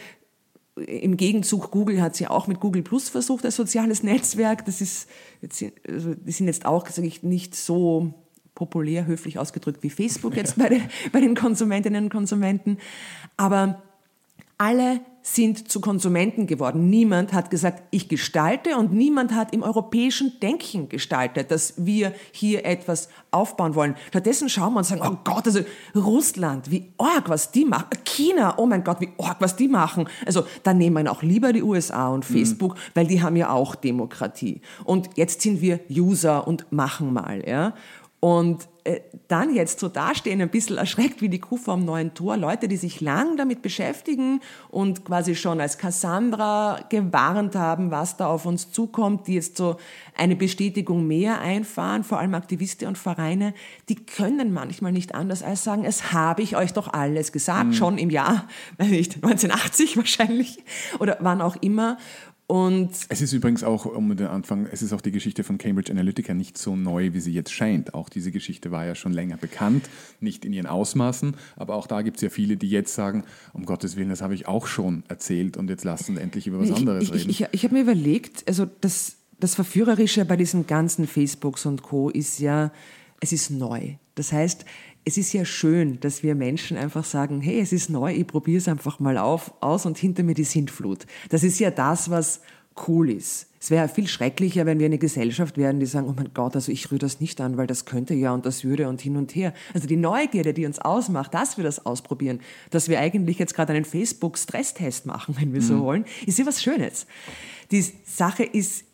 im 0.76 1.16
Gegenzug, 1.16 1.70
Google 1.70 2.02
hat 2.02 2.18
ja 2.20 2.30
auch 2.30 2.46
mit 2.46 2.60
Google 2.60 2.82
Plus 2.82 3.08
versucht, 3.08 3.44
als 3.44 3.56
soziales 3.56 4.02
Netzwerk. 4.02 4.64
Das 4.66 4.80
ist, 4.80 5.08
jetzt, 5.40 5.64
also 5.88 6.14
die 6.14 6.32
sind 6.32 6.46
jetzt 6.46 6.66
auch, 6.66 6.86
sage 6.86 7.08
ich, 7.08 7.22
nicht 7.22 7.54
so 7.54 8.14
populär, 8.56 9.06
höflich 9.06 9.38
ausgedrückt 9.38 9.84
wie 9.84 9.90
Facebook 9.90 10.34
jetzt 10.34 10.58
bei 10.58 10.68
den, 10.68 10.82
bei 11.12 11.20
den 11.20 11.36
Konsumentinnen 11.36 12.04
und 12.04 12.10
Konsumenten. 12.10 12.78
Aber 13.36 13.80
alle 14.58 15.00
sind 15.22 15.68
zu 15.70 15.80
Konsumenten 15.80 16.46
geworden. 16.46 16.88
Niemand 16.88 17.32
hat 17.32 17.50
gesagt, 17.50 17.82
ich 17.90 18.08
gestalte 18.08 18.76
und 18.76 18.92
niemand 18.92 19.34
hat 19.34 19.52
im 19.52 19.64
europäischen 19.64 20.38
Denken 20.40 20.88
gestaltet, 20.88 21.50
dass 21.50 21.74
wir 21.84 22.14
hier 22.30 22.64
etwas 22.64 23.08
aufbauen 23.32 23.74
wollen. 23.74 23.96
Stattdessen 24.08 24.48
schauen 24.48 24.74
wir 24.74 24.78
und 24.78 24.84
sagen, 24.84 25.02
oh 25.04 25.18
Gott, 25.24 25.46
also 25.46 25.60
Russland, 25.96 26.70
wie 26.70 26.92
arg, 26.96 27.28
was 27.28 27.50
die 27.50 27.64
machen. 27.64 27.88
China, 28.04 28.54
oh 28.56 28.66
mein 28.66 28.84
Gott, 28.84 29.00
wie 29.00 29.08
arg, 29.18 29.38
was 29.40 29.56
die 29.56 29.66
machen. 29.66 30.08
Also 30.24 30.44
dann 30.62 30.78
nehmen 30.78 31.04
wir 31.04 31.10
auch 31.10 31.22
lieber 31.22 31.52
die 31.52 31.62
USA 31.62 32.08
und 32.08 32.24
Facebook, 32.24 32.76
weil 32.94 33.08
die 33.08 33.20
haben 33.20 33.34
ja 33.34 33.50
auch 33.50 33.74
Demokratie. 33.74 34.60
Und 34.84 35.10
jetzt 35.16 35.42
sind 35.42 35.60
wir 35.60 35.80
User 35.90 36.46
und 36.46 36.70
machen 36.70 37.12
mal, 37.12 37.46
ja. 37.46 37.74
Und 38.20 38.66
äh, 38.84 39.00
dann 39.28 39.54
jetzt 39.54 39.80
so 39.80 39.88
dastehen, 39.88 40.40
ein 40.40 40.48
bisschen 40.48 40.78
erschreckt 40.78 41.20
wie 41.20 41.28
die 41.28 41.40
Kuh 41.40 41.56
vorm 41.56 41.84
neuen 41.84 42.14
Tor, 42.14 42.36
Leute, 42.36 42.68
die 42.68 42.76
sich 42.76 43.00
lang 43.00 43.36
damit 43.36 43.60
beschäftigen 43.60 44.40
und 44.70 45.04
quasi 45.04 45.34
schon 45.34 45.60
als 45.60 45.78
Cassandra 45.78 46.80
gewarnt 46.88 47.56
haben, 47.56 47.90
was 47.90 48.16
da 48.16 48.28
auf 48.28 48.46
uns 48.46 48.70
zukommt, 48.70 49.26
die 49.26 49.34
jetzt 49.34 49.56
so 49.56 49.76
eine 50.16 50.36
Bestätigung 50.36 51.06
mehr 51.06 51.40
einfahren, 51.40 52.04
vor 52.04 52.18
allem 52.18 52.34
Aktivisten 52.34 52.86
und 52.86 52.96
Vereine, 52.96 53.52
die 53.88 53.96
können 53.96 54.52
manchmal 54.52 54.92
nicht 54.92 55.14
anders 55.14 55.42
als 55.42 55.64
sagen, 55.64 55.84
es 55.84 56.12
habe 56.12 56.42
ich 56.42 56.56
euch 56.56 56.72
doch 56.72 56.92
alles 56.92 57.32
gesagt, 57.32 57.74
schon 57.74 57.98
im 57.98 58.10
Jahr, 58.10 58.46
weiß 58.78 58.88
nicht, 58.88 59.14
1980 59.24 59.96
wahrscheinlich 59.96 60.62
oder 61.00 61.18
wann 61.20 61.42
auch 61.42 61.56
immer. 61.56 61.98
Und 62.48 62.90
Es 63.08 63.20
ist 63.20 63.32
übrigens 63.32 63.64
auch, 63.64 63.86
um 63.86 64.16
den 64.16 64.28
Anfang, 64.28 64.66
es 64.70 64.80
ist 64.80 64.92
auch 64.92 65.00
die 65.00 65.10
Geschichte 65.10 65.42
von 65.42 65.58
Cambridge 65.58 65.90
Analytica 65.90 66.32
nicht 66.32 66.56
so 66.56 66.76
neu, 66.76 67.12
wie 67.12 67.18
sie 67.18 67.32
jetzt 67.32 67.52
scheint. 67.52 67.92
Auch 67.94 68.08
diese 68.08 68.30
Geschichte 68.30 68.70
war 68.70 68.86
ja 68.86 68.94
schon 68.94 69.12
länger 69.12 69.36
bekannt, 69.36 69.88
nicht 70.20 70.44
in 70.44 70.52
ihren 70.52 70.66
Ausmaßen, 70.66 71.34
aber 71.56 71.74
auch 71.74 71.88
da 71.88 72.02
gibt 72.02 72.18
es 72.18 72.22
ja 72.22 72.30
viele, 72.30 72.56
die 72.56 72.70
jetzt 72.70 72.94
sagen, 72.94 73.24
um 73.52 73.66
Gottes 73.66 73.96
Willen, 73.96 74.10
das 74.10 74.22
habe 74.22 74.34
ich 74.34 74.46
auch 74.46 74.68
schon 74.68 75.02
erzählt 75.08 75.56
und 75.56 75.68
jetzt 75.68 75.84
lassen 75.84 76.14
wir 76.14 76.22
endlich 76.22 76.46
über 76.46 76.60
was 76.60 76.70
anderes 76.70 77.04
ich, 77.04 77.12
reden. 77.12 77.30
Ich, 77.30 77.40
ich, 77.40 77.48
ich 77.50 77.64
habe 77.64 77.74
mir 77.74 77.80
überlegt, 77.80 78.46
also 78.46 78.64
das, 78.80 79.16
das 79.40 79.56
Verführerische 79.56 80.24
bei 80.24 80.36
diesen 80.36 80.68
ganzen 80.68 81.08
Facebooks 81.08 81.66
und 81.66 81.82
Co. 81.82 82.10
ist 82.10 82.38
ja, 82.38 82.70
es 83.20 83.32
ist 83.32 83.50
neu. 83.50 83.94
Das 84.14 84.32
heißt, 84.32 84.64
es 85.08 85.16
ist 85.16 85.32
ja 85.32 85.44
schön, 85.44 86.00
dass 86.00 86.24
wir 86.24 86.34
Menschen 86.34 86.76
einfach 86.76 87.04
sagen, 87.04 87.40
hey, 87.40 87.60
es 87.60 87.72
ist 87.72 87.90
neu, 87.90 88.12
ich 88.12 88.26
probiere 88.26 88.58
es 88.58 88.66
einfach 88.66 88.98
mal 88.98 89.18
auf, 89.18 89.54
aus 89.60 89.86
und 89.86 89.96
hinter 89.96 90.24
mir 90.24 90.34
die 90.34 90.42
Sintflut. 90.42 91.06
Das 91.28 91.44
ist 91.44 91.60
ja 91.60 91.70
das, 91.70 92.10
was 92.10 92.40
cool 92.88 93.10
ist. 93.10 93.46
Es 93.60 93.70
wäre 93.70 93.88
viel 93.88 94.08
schrecklicher, 94.08 94.66
wenn 94.66 94.80
wir 94.80 94.86
eine 94.86 94.98
Gesellschaft 94.98 95.58
wären, 95.58 95.78
die 95.78 95.86
sagen, 95.86 96.08
oh 96.08 96.14
mein 96.14 96.34
Gott, 96.34 96.56
also 96.56 96.72
ich 96.72 96.90
rühre 96.90 96.98
das 96.98 97.20
nicht 97.20 97.40
an, 97.40 97.56
weil 97.56 97.68
das 97.68 97.84
könnte 97.84 98.14
ja 98.14 98.34
und 98.34 98.46
das 98.46 98.64
würde 98.64 98.88
und 98.88 99.00
hin 99.00 99.16
und 99.16 99.34
her. 99.36 99.54
Also 99.74 99.86
die 99.86 99.96
Neugierde, 99.96 100.52
die 100.52 100.66
uns 100.66 100.80
ausmacht, 100.80 101.32
dass 101.34 101.56
wir 101.56 101.62
das 101.62 101.86
ausprobieren, 101.86 102.40
dass 102.70 102.88
wir 102.88 102.98
eigentlich 102.98 103.38
jetzt 103.38 103.54
gerade 103.54 103.74
einen 103.74 103.84
Facebook-Stresstest 103.84 105.06
machen, 105.06 105.36
wenn 105.38 105.52
wir 105.52 105.62
mhm. 105.62 105.66
so 105.66 105.80
wollen, 105.82 106.04
ist 106.26 106.40
ja 106.40 106.46
was 106.46 106.60
Schönes. 106.60 107.06
Die 107.70 107.84
Sache 108.04 108.42
ist 108.42 108.84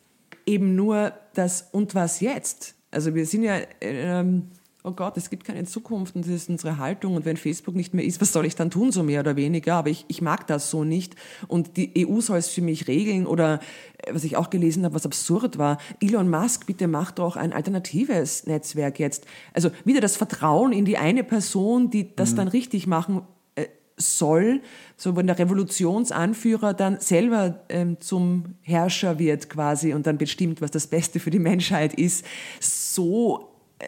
eben 0.44 0.74
nur 0.74 1.14
das 1.32 1.68
und 1.72 1.94
was 1.94 2.20
jetzt. 2.20 2.74
Also 2.90 3.14
wir 3.14 3.24
sind 3.24 3.44
ja... 3.44 3.60
Ähm, 3.80 4.48
oh 4.84 4.92
Gott, 4.92 5.16
es 5.16 5.30
gibt 5.30 5.44
keine 5.44 5.64
Zukunft 5.64 6.16
und 6.16 6.24
das 6.26 6.32
ist 6.32 6.48
unsere 6.48 6.78
Haltung 6.78 7.14
und 7.14 7.24
wenn 7.24 7.36
Facebook 7.36 7.76
nicht 7.76 7.94
mehr 7.94 8.04
ist, 8.04 8.20
was 8.20 8.32
soll 8.32 8.46
ich 8.46 8.56
dann 8.56 8.70
tun, 8.70 8.90
so 8.90 9.02
mehr 9.02 9.20
oder 9.20 9.36
weniger? 9.36 9.74
Aber 9.74 9.90
ich, 9.90 10.04
ich 10.08 10.22
mag 10.22 10.46
das 10.48 10.70
so 10.70 10.82
nicht 10.82 11.14
und 11.46 11.76
die 11.76 12.06
EU 12.06 12.20
soll 12.20 12.38
es 12.38 12.48
für 12.48 12.62
mich 12.62 12.88
regeln 12.88 13.26
oder 13.26 13.60
äh, 13.98 14.12
was 14.12 14.24
ich 14.24 14.36
auch 14.36 14.50
gelesen 14.50 14.84
habe, 14.84 14.94
was 14.94 15.06
absurd 15.06 15.56
war, 15.58 15.78
Elon 16.00 16.28
Musk, 16.28 16.66
bitte 16.66 16.88
mach 16.88 17.12
doch 17.12 17.36
ein 17.36 17.52
alternatives 17.52 18.46
Netzwerk 18.46 18.98
jetzt. 18.98 19.26
Also 19.54 19.70
wieder 19.84 20.00
das 20.00 20.16
Vertrauen 20.16 20.72
in 20.72 20.84
die 20.84 20.98
eine 20.98 21.22
Person, 21.22 21.90
die 21.90 22.14
das 22.16 22.32
mhm. 22.32 22.36
dann 22.36 22.48
richtig 22.48 22.88
machen 22.88 23.22
äh, 23.54 23.66
soll, 23.96 24.62
so 24.96 25.14
wenn 25.14 25.28
der 25.28 25.38
Revolutionsanführer 25.38 26.74
dann 26.74 26.98
selber 26.98 27.60
ähm, 27.68 28.00
zum 28.00 28.56
Herrscher 28.62 29.20
wird 29.20 29.48
quasi 29.48 29.94
und 29.94 30.08
dann 30.08 30.18
bestimmt, 30.18 30.60
was 30.60 30.72
das 30.72 30.88
Beste 30.88 31.20
für 31.20 31.30
die 31.30 31.38
Menschheit 31.38 31.94
ist, 31.94 32.24
so 32.58 33.52
äh, 33.78 33.86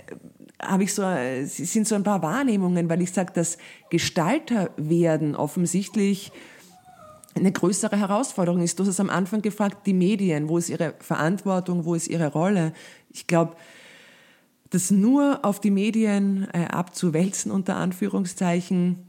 habe 0.67 0.85
ich 0.85 0.95
so, 0.95 1.03
es 1.03 1.57
sind 1.57 1.87
so 1.87 1.95
ein 1.95 2.03
paar 2.03 2.23
Wahrnehmungen, 2.23 2.89
weil 2.89 3.03
ich 3.03 3.13
sage, 3.13 3.33
dass 3.33 3.59
Gestalter 3.91 4.71
werden 4.77 5.37
offensichtlich 5.37 6.33
eine 7.35 7.51
größere 7.51 7.99
Herausforderung 7.99 8.63
ist. 8.63 8.79
Du 8.79 8.85
hast 8.85 8.91
es 8.91 9.01
am 9.01 9.11
Anfang 9.11 9.43
gefragt, 9.43 9.87
die 9.87 9.93
Medien, 9.93 10.49
wo 10.49 10.59
ist 10.59 10.69
ihre 10.69 10.95
Verantwortung, 11.01 11.85
wo 11.85 11.95
ist 11.95 12.09
ihre 12.09 12.33
Rolle? 12.33 12.73
Ich 13.11 13.27
glaube, 13.27 13.57
das 14.71 14.91
nur 14.91 15.45
auf 15.45 15.61
die 15.61 15.71
Medien 15.71 16.49
äh, 16.53 16.67
abzuwälzen, 16.67 17.51
unter 17.51 17.77
Anführungszeichen, 17.77 19.05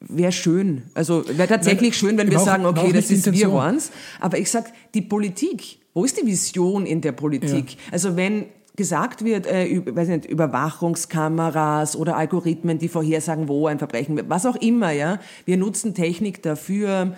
wäre 0.00 0.32
schön. 0.32 0.82
Also 0.94 1.24
wäre 1.28 1.48
tatsächlich 1.48 1.90
Nein, 1.90 1.98
schön, 1.98 2.18
wenn 2.18 2.30
wir 2.30 2.38
sagen, 2.38 2.66
okay, 2.66 2.92
das 2.92 3.10
ist 3.10 3.30
wir 3.32 3.52
waren's. 3.52 3.90
Aber 4.20 4.38
ich 4.38 4.50
sage, 4.50 4.70
die 4.94 5.02
Politik, 5.02 5.80
wo 5.94 6.04
ist 6.04 6.20
die 6.20 6.26
Vision 6.26 6.86
in 6.86 7.00
der 7.00 7.12
Politik? 7.12 7.72
Ja. 7.72 7.78
Also 7.92 8.16
wenn 8.16 8.46
gesagt 8.78 9.24
wird, 9.24 9.46
äh, 9.46 9.66
über, 9.66 10.04
nicht, 10.04 10.24
Überwachungskameras 10.24 11.96
oder 11.96 12.16
Algorithmen, 12.16 12.78
die 12.78 12.88
vorhersagen, 12.88 13.48
wo 13.48 13.66
ein 13.66 13.78
Verbrechen 13.78 14.16
wird, 14.16 14.30
was 14.30 14.46
auch 14.46 14.56
immer, 14.56 14.92
ja. 14.92 15.18
Wir 15.44 15.58
nutzen 15.58 15.94
Technik 15.94 16.42
dafür, 16.42 17.14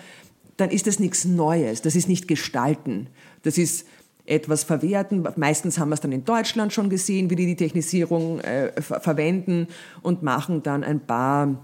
dann 0.57 0.69
ist 0.71 0.87
das 0.87 0.99
nichts 0.99 1.23
Neues. 1.23 1.81
Das 1.81 1.95
ist 1.95 2.09
nicht 2.09 2.27
Gestalten. 2.27 3.07
Das 3.43 3.57
ist 3.57 3.87
etwas 4.25 4.63
verwerten. 4.63 5.25
Meistens 5.37 5.77
haben 5.77 5.89
wir 5.89 5.93
es 5.93 6.01
dann 6.01 6.11
in 6.11 6.25
Deutschland 6.25 6.73
schon 6.73 6.89
gesehen, 6.89 7.29
wie 7.29 7.35
die 7.35 7.45
die 7.45 7.55
Technisierung 7.55 8.39
äh, 8.39 8.81
ver 8.81 8.99
verwenden 8.99 9.67
und 10.01 10.23
machen 10.23 10.63
dann 10.63 10.83
ein 10.83 10.99
paar 10.99 11.63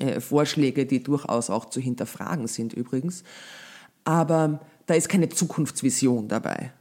äh, 0.00 0.20
Vorschläge, 0.20 0.86
die 0.86 1.02
durchaus 1.02 1.50
auch 1.50 1.66
zu 1.66 1.80
hinterfragen 1.80 2.46
sind 2.48 2.72
übrigens. 2.72 3.24
Aber 4.04 4.60
da 4.86 4.94
ist 4.94 5.08
keine 5.08 5.28
Zukunftsvision 5.28 6.28
dabei. 6.28 6.72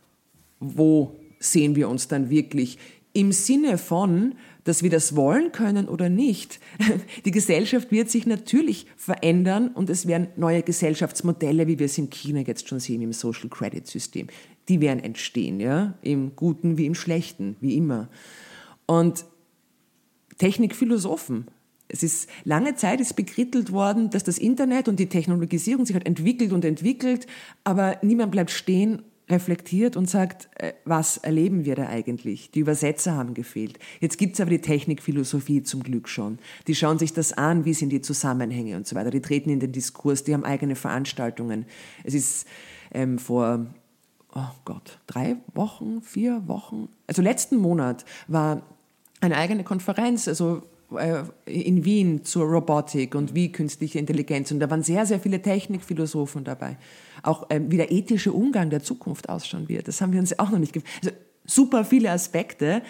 Wo 0.60 1.16
sehen 1.40 1.76
wir 1.76 1.90
uns 1.90 2.08
dann 2.08 2.30
wirklich 2.30 2.78
im 3.14 3.32
Sinne 3.32 3.78
von, 3.78 4.36
dass 4.64 4.84
wir 4.84 4.90
das 4.90 5.16
wollen 5.16 5.52
können 5.52 5.88
oder 5.88 6.10
nicht. 6.10 6.60
Die 7.26 7.32
Gesellschaft 7.32 7.92
wird 7.92 8.12
sich 8.12 8.28
natürlich 8.28 8.86
verändern 8.96 9.70
und 9.70 9.90
es 9.90 10.08
werden 10.08 10.28
neue 10.36 10.62
Gesellschaftsmodelle, 10.62 11.68
wie 11.68 11.80
wir 11.80 11.88
es 11.88 11.98
in 11.98 12.10
China 12.10 12.42
jetzt 12.42 12.68
schon 12.68 12.80
sehen, 12.80 13.02
im 13.02 13.14
Social 13.14 13.50
Credit 13.50 13.88
System, 13.88 14.28
die 14.70 14.82
werden 14.82 15.04
entstehen, 15.04 15.60
ja, 15.60 15.96
im 16.02 16.36
Guten 16.36 16.78
wie 16.78 16.86
im 16.86 16.96
Schlechten, 16.96 17.56
wie 17.62 17.76
immer. 17.76 18.10
Und 18.86 19.26
Technikphilosophen, 20.38 21.48
es 21.88 22.04
ist 22.04 22.30
lange 22.44 22.76
Zeit 22.76 23.00
ist 23.00 23.16
bekrittelt 23.16 23.72
worden, 23.72 24.10
dass 24.10 24.24
das 24.24 24.38
Internet 24.38 24.88
und 24.88 25.00
die 25.00 25.08
Technologisierung 25.08 25.86
sich 25.86 25.96
halt 25.96 26.06
entwickelt 26.06 26.52
und 26.52 26.66
entwickelt, 26.66 27.26
aber 27.64 27.98
niemand 28.02 28.32
bleibt 28.32 28.52
stehen 28.52 29.02
reflektiert 29.30 29.98
und 29.98 30.10
sagt, 30.10 30.50
äh, 30.56 30.74
was 30.86 31.18
erleben 31.18 31.66
wir 31.66 31.76
da 31.76 31.88
eigentlich? 31.88 32.52
Die 32.52 32.60
Übersetzer 32.60 33.16
haben 33.16 33.34
gefehlt. 33.34 33.78
Jetzt 34.00 34.18
gibt's 34.18 34.40
aber 34.40 34.50
die 34.50 34.62
Technikphilosophie 34.62 35.64
zum 35.64 35.84
Glück 35.84 36.08
schon. 36.08 36.40
Die 36.68 36.76
schauen 36.76 37.00
sich 37.00 37.14
das 37.14 37.34
an, 37.34 37.66
wie 37.66 37.74
sind 37.74 37.90
die 37.90 38.02
Zusammenhänge 38.02 38.78
und 38.78 38.88
so 38.88 38.96
weiter. 38.96 39.10
Die 39.10 39.22
treten 39.22 39.50
in 39.50 39.60
den 39.60 39.72
Diskurs, 39.72 40.24
die 40.24 40.34
haben 40.34 40.46
eigene 40.46 40.76
Veranstaltungen. 40.76 41.66
Es 42.04 42.14
ist 42.14 42.48
ähm, 42.92 43.20
vor, 43.20 43.68
oh 44.34 44.50
Gott, 44.64 45.00
drei 45.08 45.38
Wochen, 45.54 46.02
vier 46.02 46.48
Wochen, 46.48 46.88
also 47.06 47.22
letzten 47.22 47.58
Monat 47.58 48.06
war 48.28 48.62
eine 49.20 49.36
eigene 49.36 49.64
Konferenz, 49.64 50.28
also 50.28 50.62
in 51.46 51.84
Wien 51.84 52.24
zur 52.24 52.46
Robotik 52.46 53.14
und 53.14 53.36
wie 53.36 53.52
künstliche 53.52 54.00
Intelligenz. 54.00 54.52
Und 54.52 54.62
da 54.62 54.70
waren 54.70 54.84
sehr, 54.84 55.06
sehr 55.06 55.20
viele 55.20 55.42
Technikphilosophen 55.42 56.46
dabei. 56.46 56.78
Auch 57.24 57.48
ähm, 57.50 57.70
wie 57.72 57.78
der 57.78 57.92
ethische 57.92 58.32
Umgang 58.32 58.70
der 58.70 58.82
Zukunft 58.82 59.28
ausschauen 59.28 59.68
wird. 59.68 59.88
Das 59.88 60.00
haben 60.00 60.14
wir 60.14 60.20
uns 60.20 60.38
auch 60.40 60.50
noch 60.50 60.60
nicht 60.60 60.74
gefragt. 60.74 60.94
Also 61.04 61.16
super 61.46 61.84
viele 61.84 62.12
Aspekte. 62.12 62.82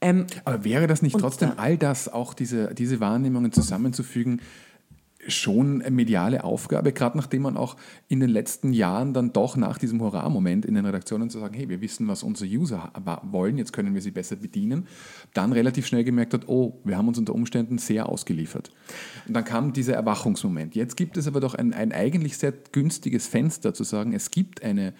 Ähm, 0.00 0.26
Aber 0.44 0.64
wäre 0.64 0.86
das 0.86 1.02
nicht 1.02 1.18
trotzdem 1.18 1.52
all 1.56 1.76
das, 1.76 2.12
auch 2.12 2.34
diese, 2.34 2.74
diese 2.74 3.00
Wahrnehmungen 3.00 3.50
zusammenzufügen, 3.50 4.40
schon 5.28 5.82
eine 5.82 5.94
mediale 5.94 6.44
Aufgabe, 6.44 6.92
gerade 6.92 7.16
nachdem 7.16 7.42
man 7.42 7.56
auch 7.56 7.76
in 8.08 8.20
den 8.20 8.30
letzten 8.30 8.72
Jahren 8.72 9.14
dann 9.14 9.32
doch 9.32 9.56
nach 9.56 9.78
diesem 9.78 10.00
Hurra-Moment 10.00 10.64
in 10.64 10.74
den 10.74 10.84
Redaktionen 10.84 11.30
zu 11.30 11.38
sagen, 11.38 11.54
hey, 11.54 11.68
wir 11.68 11.80
wissen, 11.80 12.08
was 12.08 12.22
unsere 12.22 12.50
User 12.50 12.92
wollen, 13.22 13.58
jetzt 13.58 13.72
können 13.72 13.94
wir 13.94 14.02
sie 14.02 14.10
besser 14.10 14.36
bedienen, 14.36 14.86
dann 15.32 15.52
relativ 15.52 15.86
schnell 15.86 16.04
gemerkt 16.04 16.34
hat, 16.34 16.48
oh, 16.48 16.80
wir 16.84 16.96
haben 16.96 17.08
uns 17.08 17.18
unter 17.18 17.34
Umständen 17.34 17.78
sehr 17.78 18.08
ausgeliefert. 18.08 18.70
Und 19.26 19.34
dann 19.34 19.44
kam 19.44 19.72
dieser 19.72 19.94
Erwachungsmoment. 19.94 20.74
Jetzt 20.74 20.96
gibt 20.96 21.16
es 21.16 21.26
aber 21.26 21.40
doch 21.40 21.54
ein, 21.54 21.72
ein 21.72 21.92
eigentlich 21.92 22.38
sehr 22.38 22.52
günstiges 22.72 23.26
Fenster 23.26 23.74
zu 23.74 23.84
sagen, 23.84 24.12
es 24.12 24.30
gibt 24.30 24.62
eine 24.62 24.94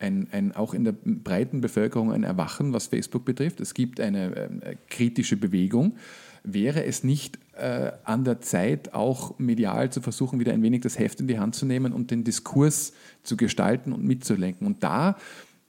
ein, 0.00 0.28
ein, 0.32 0.52
auch 0.56 0.74
in 0.74 0.84
der 0.84 0.92
breiten 0.92 1.60
Bevölkerung 1.60 2.10
ein 2.10 2.24
Erwachen, 2.24 2.72
was 2.72 2.86
Facebook 2.86 3.24
betrifft. 3.24 3.60
Es 3.60 3.74
gibt 3.74 4.00
eine 4.00 4.34
äh, 4.34 4.76
kritische 4.88 5.36
Bewegung. 5.36 5.96
Wäre 6.42 6.84
es 6.84 7.04
nicht 7.04 7.38
äh, 7.60 7.92
an 8.04 8.24
der 8.24 8.40
Zeit, 8.40 8.94
auch 8.94 9.38
medial 9.38 9.90
zu 9.90 10.00
versuchen, 10.00 10.40
wieder 10.40 10.52
ein 10.52 10.62
wenig 10.62 10.80
das 10.80 10.98
Heft 10.98 11.20
in 11.20 11.28
die 11.28 11.38
Hand 11.38 11.54
zu 11.54 11.66
nehmen 11.66 11.92
und 11.92 12.10
den 12.10 12.24
Diskurs 12.24 12.92
zu 13.22 13.36
gestalten 13.36 13.92
und 13.92 14.04
mitzulenken? 14.04 14.66
Und 14.66 14.82
da 14.82 15.16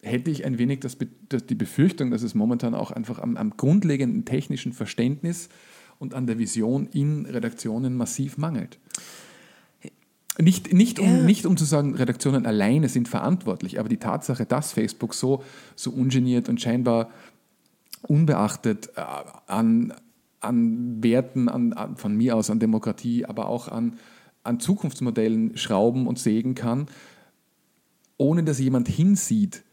hätte 0.01 0.31
ich 0.31 0.45
ein 0.45 0.57
wenig 0.57 0.79
das, 0.79 0.97
das, 1.29 1.45
die 1.45 1.55
Befürchtung, 1.55 2.11
dass 2.11 2.23
es 2.23 2.33
momentan 2.33 2.73
auch 2.73 2.91
einfach 2.91 3.19
am, 3.19 3.37
am 3.37 3.55
grundlegenden 3.57 4.25
technischen 4.25 4.73
Verständnis 4.73 5.49
und 5.99 6.13
an 6.13 6.25
der 6.25 6.39
Vision 6.39 6.87
in 6.87 7.25
Redaktionen 7.25 7.95
massiv 7.95 8.37
mangelt. 8.37 8.79
Nicht, 10.39 10.73
nicht, 10.73 10.99
um, 10.99 11.05
ja. 11.05 11.21
nicht 11.23 11.45
um 11.45 11.57
zu 11.57 11.65
sagen, 11.65 11.93
Redaktionen 11.93 12.45
alleine 12.45 12.89
sind 12.89 13.07
verantwortlich, 13.07 13.79
aber 13.79 13.89
die 13.89 13.97
Tatsache, 13.97 14.45
dass 14.45 14.71
Facebook 14.71 15.13
so, 15.13 15.43
so 15.75 15.91
ungeniert 15.91 16.49
und 16.49 16.61
scheinbar 16.61 17.11
unbeachtet 18.01 18.89
äh, 18.95 19.01
an, 19.47 19.93
an 20.41 21.01
Werten, 21.03 21.49
an, 21.49 21.73
an, 21.73 21.95
von 21.95 22.15
mir 22.15 22.35
aus 22.35 22.49
an 22.49 22.59
Demokratie, 22.59 23.25
aber 23.25 23.47
auch 23.47 23.67
an, 23.67 23.97
an 24.43 24.59
Zukunftsmodellen 24.59 25.55
schrauben 25.57 26.07
und 26.07 26.19
sägen 26.19 26.55
kann, 26.55 26.87
ohne 28.17 28.43
dass 28.43 28.59
jemand 28.59 28.87
hinsieht, 28.87 29.63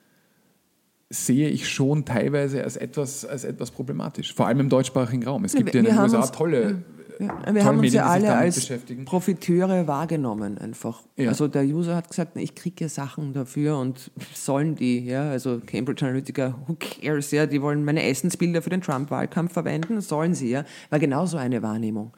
sehe 1.10 1.48
ich 1.48 1.68
schon 1.68 2.04
teilweise 2.04 2.62
als 2.62 2.76
etwas, 2.76 3.24
als 3.24 3.44
etwas 3.44 3.70
problematisch. 3.70 4.34
Vor 4.34 4.46
allem 4.46 4.60
im 4.60 4.68
deutschsprachigen 4.68 5.24
Raum. 5.24 5.44
Es 5.44 5.54
gibt 5.54 5.74
ja 5.74 5.80
in 5.80 5.86
den 5.86 5.98
USA 5.98 6.26
tolle 6.26 6.84
ja, 7.18 7.54
wir 7.54 7.64
haben 7.64 7.78
uns 7.78 7.92
ja 7.92 8.06
alle 8.06 8.34
als 8.34 8.70
Profiteure 9.04 9.86
wahrgenommen 9.86 10.58
einfach. 10.58 11.02
Ja. 11.16 11.28
Also 11.30 11.48
der 11.48 11.64
User 11.64 11.96
hat 11.96 12.08
gesagt, 12.08 12.36
ich 12.36 12.54
kriege 12.54 12.84
ja 12.84 12.88
Sachen 12.88 13.32
dafür 13.32 13.78
und 13.78 14.10
sollen 14.34 14.74
die, 14.76 15.04
ja, 15.04 15.30
also 15.30 15.60
Cambridge 15.64 16.04
Analytica, 16.04 16.54
who 16.66 16.76
cares, 16.78 17.30
ja, 17.30 17.46
die 17.46 17.60
wollen 17.60 17.84
meine 17.84 18.04
Essensbilder 18.04 18.62
für 18.62 18.70
den 18.70 18.80
Trump-Wahlkampf 18.80 19.52
verwenden, 19.52 20.00
sollen 20.00 20.34
sie, 20.34 20.50
ja, 20.50 20.64
war 20.90 20.98
genauso 20.98 21.36
eine 21.36 21.62
Wahrnehmung. 21.62 22.12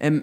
Ähm, 0.00 0.22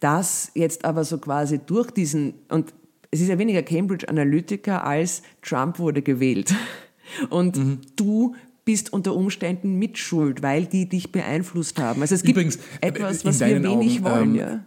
das 0.00 0.50
jetzt 0.54 0.84
aber 0.84 1.04
so 1.04 1.18
quasi 1.18 1.58
durch 1.58 1.90
diesen, 1.90 2.34
und 2.48 2.72
es 3.10 3.20
ist 3.20 3.28
ja 3.28 3.38
weniger 3.38 3.62
Cambridge 3.62 4.08
Analytica 4.08 4.78
als 4.78 5.22
Trump 5.42 5.78
wurde 5.78 6.02
gewählt. 6.02 6.54
Und 7.30 7.56
mhm. 7.56 7.80
du 7.96 8.34
bist 8.68 8.92
unter 8.92 9.14
Umständen 9.14 9.78
mitschuld, 9.78 10.42
weil 10.42 10.66
die 10.66 10.90
dich 10.90 11.10
beeinflusst 11.10 11.80
haben. 11.80 12.02
Also 12.02 12.14
es 12.14 12.22
gibt 12.22 12.36
Übrigens, 12.36 12.58
etwas, 12.82 13.24
was 13.24 13.40
wir 13.40 13.62
wenig 13.62 14.00
Augen, 14.00 14.04
wollen. 14.04 14.30
Ähm, 14.32 14.34
ja. 14.34 14.66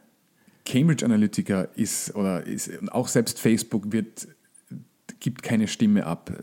Cambridge 0.66 1.06
Analytica 1.06 1.68
ist, 1.76 2.16
oder 2.16 2.44
ist, 2.48 2.72
auch 2.92 3.08
selbst 3.08 3.40
Facebook 3.40 3.92
wird 3.92 4.28
gibt 5.20 5.44
keine 5.44 5.68
Stimme 5.68 6.08
ab. 6.08 6.34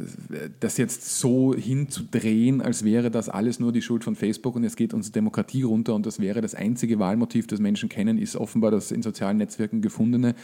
Das 0.60 0.76
jetzt 0.76 1.18
so 1.18 1.52
hinzudrehen, 1.52 2.62
als 2.62 2.84
wäre 2.84 3.10
das 3.10 3.28
alles 3.28 3.58
nur 3.58 3.72
die 3.72 3.82
Schuld 3.82 4.04
von 4.04 4.14
Facebook 4.14 4.54
und 4.54 4.62
es 4.62 4.76
geht 4.76 4.94
unsere 4.94 5.14
Demokratie 5.14 5.62
runter 5.62 5.96
und 5.96 6.06
das 6.06 6.20
wäre 6.20 6.40
das 6.40 6.54
einzige 6.54 7.00
Wahlmotiv, 7.00 7.48
das 7.48 7.58
Menschen 7.58 7.88
kennen, 7.88 8.18
ist 8.18 8.36
offenbar 8.36 8.70
das 8.70 8.92
in 8.92 9.02
sozialen 9.02 9.38
Netzwerken 9.38 9.82
gefundene, 9.82 10.36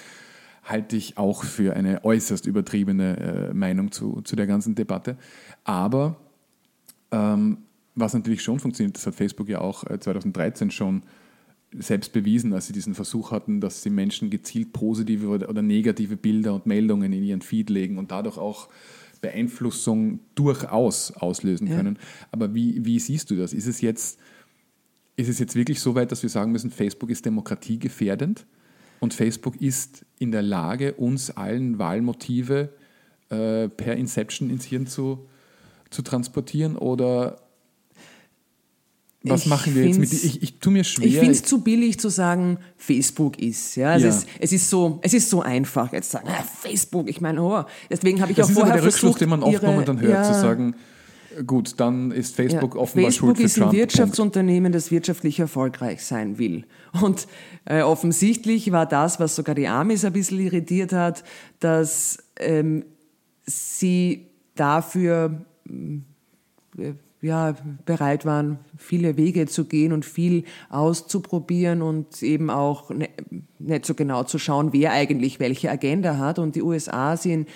halte 0.64 0.96
ich 0.96 1.16
auch 1.16 1.44
für 1.44 1.76
eine 1.76 2.04
äußerst 2.04 2.46
übertriebene 2.46 3.50
äh, 3.50 3.54
Meinung 3.54 3.92
zu, 3.92 4.20
zu 4.22 4.34
der 4.34 4.48
ganzen 4.48 4.74
Debatte. 4.74 5.16
Aber 5.62 6.16
ähm, 7.14 7.58
was 7.94 8.12
natürlich 8.12 8.42
schon 8.42 8.58
funktioniert, 8.58 8.96
das 8.96 9.06
hat 9.06 9.14
Facebook 9.14 9.48
ja 9.48 9.60
auch 9.60 9.84
2013 9.84 10.68
äh, 10.68 10.70
schon 10.72 11.02
selbst 11.72 12.12
bewiesen, 12.12 12.52
als 12.52 12.66
sie 12.66 12.72
diesen 12.72 12.94
Versuch 12.94 13.30
hatten, 13.30 13.60
dass 13.60 13.82
sie 13.82 13.90
Menschen 13.90 14.30
gezielt 14.30 14.72
positive 14.72 15.28
oder, 15.28 15.62
negative 15.62 16.16
Bilder 16.16 16.54
und 16.54 16.66
Meldungen 16.66 17.12
in 17.12 17.22
ihren 17.22 17.42
Feed 17.42 17.70
legen 17.70 17.98
und 17.98 18.10
dadurch 18.10 18.38
auch 18.38 18.68
Beeinflussung 19.20 20.20
durchaus 20.34 21.12
auslösen 21.12 21.68
können. 21.68 21.96
Ja. 21.96 22.26
Aber 22.32 22.54
wie, 22.54 22.84
wie 22.84 22.98
siehst 22.98 23.30
du 23.30 23.36
das? 23.36 23.52
Ist 23.52 23.66
es, 23.66 23.80
jetzt, 23.80 24.18
ist 25.16 25.28
es 25.28 25.38
jetzt 25.38 25.56
wirklich 25.56 25.80
so 25.80 25.94
weit, 25.94 26.12
dass 26.12 26.22
wir 26.22 26.30
sagen 26.30 26.52
müssen, 26.52 26.70
Facebook 26.70 27.10
ist 27.10 27.24
demokratiegefährdend 27.24 28.46
und 29.00 29.14
Facebook 29.14 29.60
ist 29.60 30.04
in 30.18 30.30
der 30.30 30.42
Lage, 30.42 30.94
uns 30.94 31.30
allen 31.30 31.78
Wahlmotive 31.78 32.70
äh, 33.30 33.68
per 33.68 33.96
Inception 33.96 34.50
ins 34.50 34.64
Hirn 34.64 34.86
zu, 34.86 35.26
zu 35.94 36.02
transportieren? 36.02 36.76
Oder 36.76 37.38
was 39.22 39.42
ich 39.42 39.46
machen 39.46 39.74
wir 39.74 39.86
jetzt 39.86 39.98
mit 39.98 40.12
Ich, 40.12 40.42
ich 40.42 40.58
tue 40.58 40.72
mir 40.72 40.84
schwer. 40.84 41.06
Ich 41.06 41.14
finde 41.14 41.32
es 41.32 41.42
zu 41.42 41.62
billig 41.62 41.98
zu 41.98 42.10
sagen, 42.10 42.58
Facebook 42.76 43.38
ist. 43.38 43.76
Ja, 43.76 43.96
es, 43.96 44.02
ja. 44.02 44.08
Ist, 44.10 44.28
es, 44.38 44.52
ist 44.52 44.68
so, 44.68 44.98
es 45.02 45.14
ist 45.14 45.30
so 45.30 45.40
einfach 45.40 45.92
jetzt 45.92 46.10
zu 46.10 46.18
sagen, 46.18 46.28
ah, 46.28 46.42
Facebook. 46.42 47.08
Ich 47.08 47.22
meine, 47.22 47.42
oh, 47.42 47.64
deswegen 47.88 48.20
habe 48.20 48.32
ich 48.32 48.36
das 48.36 48.50
auch 48.50 48.52
vorher 48.52 48.82
versucht. 48.82 48.84
Das 48.84 48.94
ist 48.94 49.02
der 49.02 49.06
Rückschluss, 49.06 49.18
den 49.18 49.28
man 49.30 49.42
oft 49.42 49.52
ihre, 49.54 49.66
momentan 49.66 50.00
hört, 50.00 50.12
ja, 50.12 50.22
zu 50.24 50.38
sagen, 50.38 50.74
gut, 51.46 51.80
dann 51.80 52.10
ist 52.10 52.36
Facebook 52.36 52.74
ja, 52.74 52.80
offenbar 52.80 53.10
Facebook 53.10 53.36
schuld 53.36 53.38
für 53.38 53.44
ist 53.44 53.62
ein 53.62 53.72
Wirtschaftsunternehmen, 53.72 54.72
das 54.72 54.90
wirtschaftlich 54.90 55.40
erfolgreich 55.40 56.04
sein 56.04 56.36
will. 56.36 56.64
Und 57.00 57.26
äh, 57.64 57.80
offensichtlich 57.80 58.72
war 58.72 58.84
das, 58.84 59.20
was 59.20 59.36
sogar 59.36 59.54
die 59.54 59.68
Amis 59.68 60.04
ein 60.04 60.12
bisschen 60.12 60.40
irritiert 60.40 60.92
hat, 60.92 61.24
dass 61.60 62.18
ähm, 62.36 62.84
sie 63.46 64.26
dafür 64.54 65.46
ja, 67.24 67.54
bereit 67.86 68.26
waren, 68.26 68.58
viele 68.76 69.16
Wege 69.16 69.46
zu 69.46 69.64
gehen 69.64 69.92
und 69.92 70.04
viel 70.04 70.44
auszuprobieren 70.68 71.80
und 71.80 72.22
eben 72.22 72.50
auch 72.50 72.90
ne, 72.90 73.08
nicht 73.58 73.86
so 73.86 73.94
genau 73.94 74.24
zu 74.24 74.38
schauen, 74.38 74.72
wer 74.72 74.92
eigentlich 74.92 75.40
welche 75.40 75.70
Agenda 75.70 76.18
hat. 76.18 76.38
Und 76.38 76.54
die 76.54 76.62
USA 76.62 77.16
sind 77.16 77.48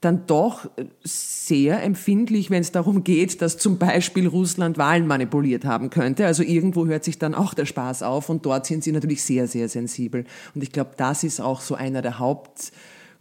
dann 0.00 0.26
doch 0.26 0.68
sehr 1.04 1.82
empfindlich, 1.84 2.50
wenn 2.50 2.60
es 2.60 2.72
darum 2.72 3.04
geht, 3.04 3.40
dass 3.40 3.56
zum 3.56 3.78
Beispiel 3.78 4.26
Russland 4.26 4.76
Wahlen 4.76 5.06
manipuliert 5.06 5.64
haben 5.64 5.90
könnte. 5.90 6.26
Also 6.26 6.42
irgendwo 6.42 6.86
hört 6.86 7.04
sich 7.04 7.18
dann 7.18 7.36
auch 7.36 7.54
der 7.54 7.66
Spaß 7.66 8.02
auf 8.02 8.28
und 8.28 8.44
dort 8.44 8.66
sind 8.66 8.82
sie 8.82 8.90
natürlich 8.90 9.22
sehr, 9.22 9.46
sehr 9.46 9.68
sensibel. 9.68 10.24
Und 10.56 10.64
ich 10.64 10.72
glaube, 10.72 10.90
das 10.96 11.22
ist 11.22 11.40
auch 11.40 11.60
so 11.60 11.76
einer 11.76 12.02
der 12.02 12.18
Haupt 12.18 12.72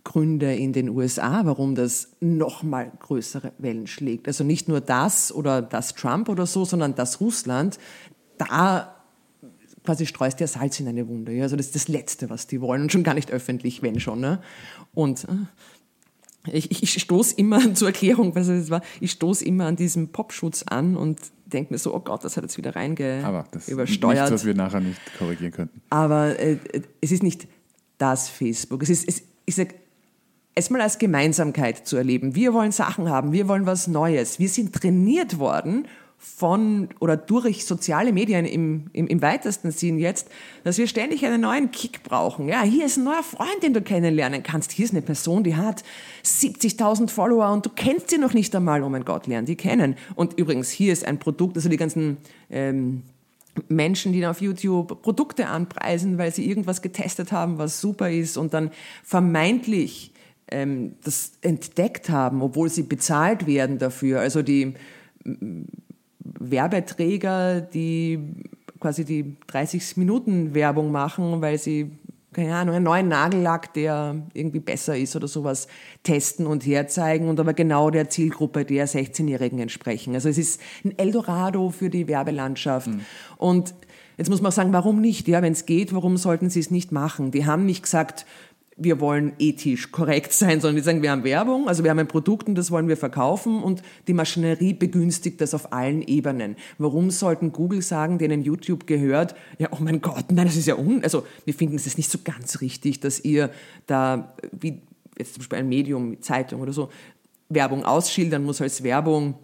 Gründe 0.03 0.55
in 0.55 0.73
den 0.73 0.89
USA, 0.89 1.45
warum 1.45 1.75
das 1.75 2.09
nochmal 2.19 2.91
größere 2.99 3.53
Wellen 3.59 3.87
schlägt. 3.87 4.27
Also 4.27 4.43
nicht 4.43 4.67
nur 4.67 4.81
das 4.81 5.31
oder 5.31 5.61
das 5.61 5.93
Trump 5.93 6.27
oder 6.29 6.45
so, 6.45 6.65
sondern 6.65 6.95
das 6.95 7.21
Russland, 7.21 7.77
da 8.37 8.95
quasi 9.83 10.05
streust 10.05 10.39
der 10.39 10.47
Salz 10.47 10.79
in 10.79 10.87
eine 10.87 11.07
Wunde. 11.07 11.33
Ja? 11.33 11.43
Also 11.43 11.55
das 11.55 11.67
ist 11.67 11.75
das 11.75 11.87
Letzte, 11.87 12.29
was 12.29 12.47
die 12.47 12.61
wollen 12.61 12.83
und 12.83 12.91
schon 12.91 13.03
gar 13.03 13.13
nicht 13.13 13.31
öffentlich, 13.31 13.81
wenn 13.81 13.99
schon. 13.99 14.19
Ne? 14.19 14.41
Und 14.93 15.25
äh, 15.25 16.57
ich, 16.57 16.71
ich, 16.71 16.83
ich 16.83 17.01
stoße 17.01 17.35
immer 17.35 17.73
zur 17.75 17.89
Erklärung, 17.89 18.35
was 18.35 18.47
es 18.47 18.69
war, 18.69 18.81
ich 18.99 19.11
stoße 19.11 19.45
immer 19.45 19.65
an 19.65 19.75
diesem 19.75 20.09
Popschutz 20.09 20.63
an 20.63 20.95
und 20.95 21.19
denke 21.45 21.73
mir 21.73 21.77
so, 21.77 21.93
oh 21.93 21.99
Gott, 21.99 22.23
das 22.23 22.37
hat 22.37 22.43
jetzt 22.43 22.57
wieder 22.57 22.75
reinge 22.75 23.21
Aber 23.23 23.45
das 23.51 23.67
übersteuert. 23.67 24.15
Nichts, 24.15 24.31
was 24.31 24.45
wir 24.45 24.55
nachher 24.55 24.79
nicht 24.79 24.99
korrigieren 25.17 25.51
könnten. 25.51 25.81
Aber 25.89 26.39
äh, 26.39 26.57
es 27.01 27.11
ist 27.11 27.23
nicht 27.23 27.47
das 27.97 28.29
Facebook. 28.29 28.81
Es 28.83 28.89
ist, 28.89 29.07
es, 29.07 29.23
ich 29.45 29.55
sage, 29.55 29.75
es 30.61 30.69
mal 30.69 30.81
als 30.81 30.97
Gemeinsamkeit 30.97 31.85
zu 31.87 31.97
erleben. 31.97 32.35
Wir 32.35 32.53
wollen 32.53 32.71
Sachen 32.71 33.09
haben, 33.09 33.31
wir 33.31 33.47
wollen 33.47 33.65
was 33.65 33.87
Neues. 33.87 34.39
Wir 34.39 34.49
sind 34.49 34.73
trainiert 34.73 35.39
worden 35.39 35.87
von 36.23 36.89
oder 36.99 37.17
durch 37.17 37.65
soziale 37.65 38.13
Medien 38.13 38.45
im, 38.45 38.85
im, 38.93 39.07
im 39.07 39.21
weitesten 39.23 39.71
Sinn 39.71 39.97
jetzt, 39.97 40.29
dass 40.63 40.77
wir 40.77 40.85
ständig 40.87 41.25
einen 41.25 41.41
neuen 41.41 41.71
Kick 41.71 42.03
brauchen. 42.03 42.47
Ja, 42.47 42.61
hier 42.61 42.85
ist 42.85 42.97
ein 42.97 43.05
neuer 43.05 43.23
Freund, 43.23 43.63
den 43.63 43.73
du 43.73 43.81
kennenlernen 43.81 44.43
kannst. 44.43 44.71
Hier 44.71 44.85
ist 44.85 44.91
eine 44.91 45.01
Person, 45.01 45.43
die 45.43 45.55
hat 45.55 45.83
70.000 46.23 47.09
Follower 47.09 47.51
und 47.51 47.65
du 47.65 47.71
kennst 47.71 48.11
sie 48.11 48.19
noch 48.19 48.33
nicht 48.33 48.55
einmal. 48.55 48.83
Oh 48.83 48.89
mein 48.89 49.03
Gott, 49.03 49.25
lern 49.25 49.45
die 49.45 49.55
kennen. 49.55 49.95
Und 50.13 50.37
übrigens, 50.37 50.69
hier 50.69 50.93
ist 50.93 51.07
ein 51.07 51.17
Produkt, 51.17 51.57
also 51.57 51.69
die 51.69 51.77
ganzen 51.77 52.17
ähm, 52.51 53.01
Menschen, 53.67 54.13
die 54.13 54.25
auf 54.25 54.41
YouTube 54.41 55.01
Produkte 55.01 55.47
anpreisen, 55.47 56.19
weil 56.19 56.31
sie 56.31 56.47
irgendwas 56.47 56.83
getestet 56.83 57.31
haben, 57.31 57.57
was 57.57 57.81
super 57.81 58.11
ist 58.11 58.37
und 58.37 58.53
dann 58.53 58.69
vermeintlich 59.03 60.10
ähm, 60.51 60.95
das 61.03 61.33
entdeckt 61.41 62.09
haben, 62.09 62.41
obwohl 62.41 62.69
sie 62.69 62.83
bezahlt 62.83 63.47
werden 63.47 63.77
dafür. 63.77 64.19
Also 64.19 64.41
die 64.41 64.75
Werbeträger, 66.19 67.61
die 67.61 68.19
quasi 68.79 69.05
die 69.05 69.37
30 69.47 69.97
Minuten 69.97 70.53
Werbung 70.53 70.91
machen, 70.91 71.41
weil 71.41 71.57
sie 71.57 71.91
keine 72.33 72.55
Ahnung, 72.55 72.75
einen 72.75 72.85
neuen 72.85 73.07
Nagellack, 73.09 73.73
der 73.73 74.15
irgendwie 74.33 74.61
besser 74.61 74.97
ist 74.97 75.15
oder 75.17 75.27
sowas, 75.27 75.67
testen 76.03 76.47
und 76.47 76.65
herzeigen 76.65 77.27
und 77.27 77.39
aber 77.39 77.53
genau 77.53 77.89
der 77.89 78.09
Zielgruppe 78.09 78.63
der 78.63 78.87
16-Jährigen 78.87 79.59
entsprechen. 79.59 80.13
Also 80.13 80.29
es 80.29 80.37
ist 80.37 80.61
ein 80.85 80.97
Eldorado 80.97 81.71
für 81.71 81.89
die 81.89 82.07
Werbelandschaft. 82.07 82.87
Mhm. 82.87 83.01
Und 83.37 83.73
jetzt 84.17 84.29
muss 84.29 84.41
man 84.41 84.53
sagen, 84.53 84.71
warum 84.71 85.01
nicht? 85.01 85.27
Ja, 85.27 85.41
wenn 85.41 85.51
es 85.51 85.65
geht, 85.65 85.93
warum 85.93 86.15
sollten 86.15 86.49
sie 86.49 86.61
es 86.61 86.71
nicht 86.71 86.93
machen? 86.93 87.31
Die 87.31 87.45
haben 87.45 87.65
nicht 87.65 87.83
gesagt, 87.83 88.25
wir 88.83 88.99
wollen 88.99 89.33
ethisch 89.39 89.91
korrekt 89.91 90.33
sein, 90.33 90.61
sondern 90.61 90.75
wir 90.75 90.83
sagen, 90.83 91.01
wir 91.01 91.11
haben 91.11 91.23
Werbung, 91.23 91.67
also 91.67 91.83
wir 91.83 91.91
haben 91.91 91.99
ein 91.99 92.07
Produkt 92.07 92.47
und 92.47 92.55
das 92.55 92.71
wollen 92.71 92.87
wir 92.87 92.97
verkaufen 92.97 93.61
und 93.61 93.81
die 94.07 94.13
Maschinerie 94.13 94.73
begünstigt 94.73 95.41
das 95.41 95.53
auf 95.53 95.71
allen 95.73 96.01
Ebenen. 96.01 96.55
Warum 96.77 97.11
sollten 97.11 97.51
Google 97.51 97.81
sagen, 97.81 98.17
denen 98.17 98.41
YouTube 98.43 98.87
gehört, 98.87 99.35
ja, 99.59 99.69
oh 99.71 99.77
mein 99.79 100.01
Gott, 100.01 100.31
nein, 100.31 100.45
das 100.45 100.55
ist 100.55 100.67
ja 100.67 100.77
un, 100.77 101.03
also 101.03 101.25
wir 101.45 101.53
finden 101.53 101.75
es 101.75 101.97
nicht 101.97 102.09
so 102.09 102.19
ganz 102.23 102.61
richtig, 102.61 102.99
dass 102.99 103.19
ihr 103.23 103.51
da, 103.87 104.35
wie 104.51 104.81
jetzt 105.17 105.33
zum 105.33 105.41
Beispiel 105.41 105.59
ein 105.59 105.69
Medium, 105.69 106.21
Zeitung 106.21 106.61
oder 106.61 106.73
so, 106.73 106.89
Werbung 107.49 107.83
ausschildern 107.83 108.43
muss 108.43 108.61
als 108.61 108.83
Werbung, 108.83 109.35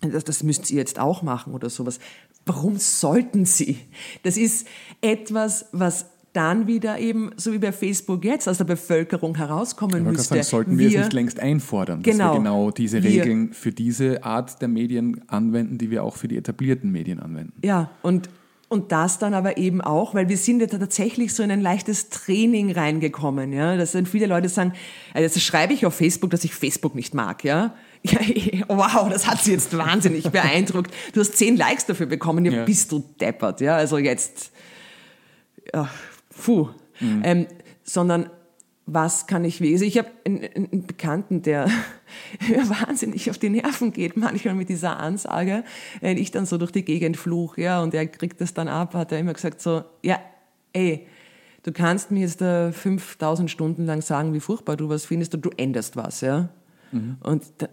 das, 0.00 0.24
das 0.24 0.42
müsst 0.42 0.70
ihr 0.70 0.78
jetzt 0.78 0.98
auch 0.98 1.22
machen 1.22 1.54
oder 1.54 1.70
sowas. 1.70 1.98
Warum 2.46 2.76
sollten 2.76 3.46
sie? 3.46 3.78
Das 4.22 4.36
ist 4.36 4.66
etwas, 5.00 5.66
was 5.72 6.06
dann 6.34 6.66
wieder 6.66 6.98
eben, 6.98 7.30
so 7.36 7.52
wie 7.52 7.58
bei 7.58 7.72
Facebook 7.72 8.24
jetzt, 8.24 8.48
aus 8.48 8.58
der 8.58 8.64
Bevölkerung 8.64 9.36
herauskommen 9.36 10.02
müsste. 10.02 10.34
Sagen, 10.34 10.42
sollten 10.42 10.78
wir, 10.78 10.90
wir, 10.90 10.98
es 10.98 11.04
nicht 11.06 11.12
längst 11.12 11.40
einfordern, 11.40 12.02
genau, 12.02 12.24
dass 12.24 12.32
wir 12.32 12.38
genau 12.38 12.70
diese 12.72 13.02
Regeln 13.02 13.52
für 13.52 13.70
diese 13.70 14.24
Art 14.24 14.60
der 14.60 14.68
Medien 14.68 15.22
anwenden, 15.28 15.78
die 15.78 15.90
wir 15.90 16.02
auch 16.02 16.16
für 16.16 16.26
die 16.26 16.36
etablierten 16.36 16.90
Medien 16.90 17.20
anwenden. 17.20 17.52
Ja, 17.62 17.90
und, 18.02 18.28
und 18.68 18.90
das 18.90 19.20
dann 19.20 19.32
aber 19.32 19.58
eben 19.58 19.80
auch, 19.80 20.14
weil 20.14 20.28
wir 20.28 20.36
sind 20.36 20.60
ja 20.60 20.66
tatsächlich 20.66 21.32
so 21.32 21.44
in 21.44 21.52
ein 21.52 21.60
leichtes 21.60 22.08
Training 22.08 22.72
reingekommen, 22.72 23.52
ja, 23.52 23.76
dass 23.76 23.92
dann 23.92 24.04
viele 24.04 24.26
Leute 24.26 24.48
sagen, 24.48 24.72
also 25.14 25.32
das 25.32 25.40
schreibe 25.40 25.72
ich 25.72 25.86
auf 25.86 25.94
Facebook, 25.94 26.30
dass 26.30 26.42
ich 26.42 26.52
Facebook 26.52 26.96
nicht 26.96 27.14
mag, 27.14 27.44
ja. 27.44 27.74
Ja, 28.06 28.18
wow, 28.68 29.08
das 29.08 29.26
hat 29.26 29.42
sie 29.42 29.52
jetzt 29.52 29.78
wahnsinnig 29.78 30.28
beeindruckt. 30.30 30.92
Du 31.14 31.20
hast 31.20 31.38
zehn 31.38 31.56
Likes 31.56 31.86
dafür 31.86 32.04
bekommen, 32.04 32.44
ja, 32.44 32.52
ja. 32.52 32.64
bist 32.64 32.92
du 32.92 33.02
deppert, 33.18 33.62
ja. 33.62 33.76
Also 33.76 33.96
jetzt, 33.96 34.50
ja, 35.72 35.88
puh. 36.36 36.68
Mhm. 37.00 37.22
Ähm, 37.24 37.46
sondern 37.82 38.30
was 38.86 39.26
kann 39.26 39.44
ich 39.44 39.60
lesen? 39.60 39.84
Ich 39.84 39.96
habe 39.96 40.08
einen, 40.26 40.44
einen, 40.54 40.86
Bekannten, 40.86 41.42
der 41.42 41.68
wahnsinnig 42.40 43.30
auf 43.30 43.38
die 43.38 43.48
Nerven 43.48 43.92
geht, 43.92 44.16
manchmal 44.16 44.54
mit 44.54 44.68
dieser 44.68 44.98
Ansage, 44.98 45.64
wenn 46.00 46.18
ich 46.18 46.30
dann 46.30 46.44
so 46.44 46.58
durch 46.58 46.70
die 46.70 46.84
Gegend 46.84 47.16
fluche, 47.16 47.62
ja, 47.62 47.82
und 47.82 47.94
er 47.94 48.06
kriegt 48.06 48.40
das 48.40 48.52
dann 48.52 48.68
ab, 48.68 48.94
hat 48.94 49.12
er 49.12 49.18
immer 49.18 49.32
gesagt 49.32 49.62
so, 49.62 49.84
ja, 50.02 50.18
ey, 50.74 51.06
du 51.62 51.72
kannst 51.72 52.10
mir 52.10 52.20
jetzt 52.20 52.42
da 52.42 52.72
5000 52.72 53.50
Stunden 53.50 53.86
lang 53.86 54.02
sagen, 54.02 54.34
wie 54.34 54.40
furchtbar 54.40 54.76
du 54.76 54.88
was 54.90 55.06
findest 55.06 55.34
und 55.34 55.44
du 55.44 55.50
änderst 55.56 55.96
was, 55.96 56.20
ja. 56.20 56.50
Mhm. 56.92 57.16
Und 57.20 57.42
da 57.58 57.68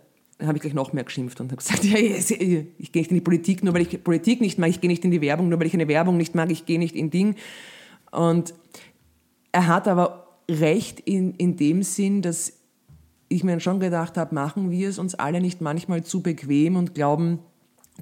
habe 0.45 0.57
ich 0.57 0.61
gleich 0.61 0.73
noch 0.73 0.93
mehr 0.93 1.03
geschimpft 1.03 1.41
und 1.41 1.51
habe 1.51 1.57
gesagt, 1.57 1.83
ja, 1.83 1.97
ich, 1.97 2.31
ich 2.31 2.91
gehe 2.91 3.01
nicht 3.01 3.11
in 3.11 3.15
die 3.15 3.21
Politik, 3.21 3.63
nur 3.63 3.73
weil 3.73 3.81
ich 3.81 4.01
Politik 4.01 4.39
nicht 4.39 4.57
mag, 4.59 4.69
ich 4.69 4.79
gehe 4.79 4.89
nicht 4.89 5.03
in 5.03 5.11
die 5.11 5.21
Werbung, 5.21 5.49
nur 5.49 5.59
weil 5.59 5.67
ich 5.67 5.73
eine 5.73 5.89
Werbung 5.89 6.15
nicht 6.15 6.35
mag, 6.35 6.49
ich 6.51 6.65
gehe 6.65 6.79
nicht 6.79 6.95
in 6.95 7.09
Ding. 7.09 7.35
Und 8.11 8.53
er 9.51 9.67
hat 9.67 9.87
aber 9.87 10.27
recht 10.49 10.99
in, 10.99 11.33
in 11.35 11.55
dem 11.57 11.83
Sinn, 11.83 12.21
dass 12.21 12.53
ich 13.29 13.43
mir 13.43 13.59
schon 13.59 13.79
gedacht 13.79 14.17
habe, 14.17 14.35
machen 14.35 14.71
wir 14.71 14.89
es 14.89 14.99
uns 14.99 15.15
alle 15.15 15.39
nicht 15.41 15.61
manchmal 15.61 16.03
zu 16.03 16.21
bequem 16.21 16.75
und 16.75 16.93
glauben, 16.93 17.39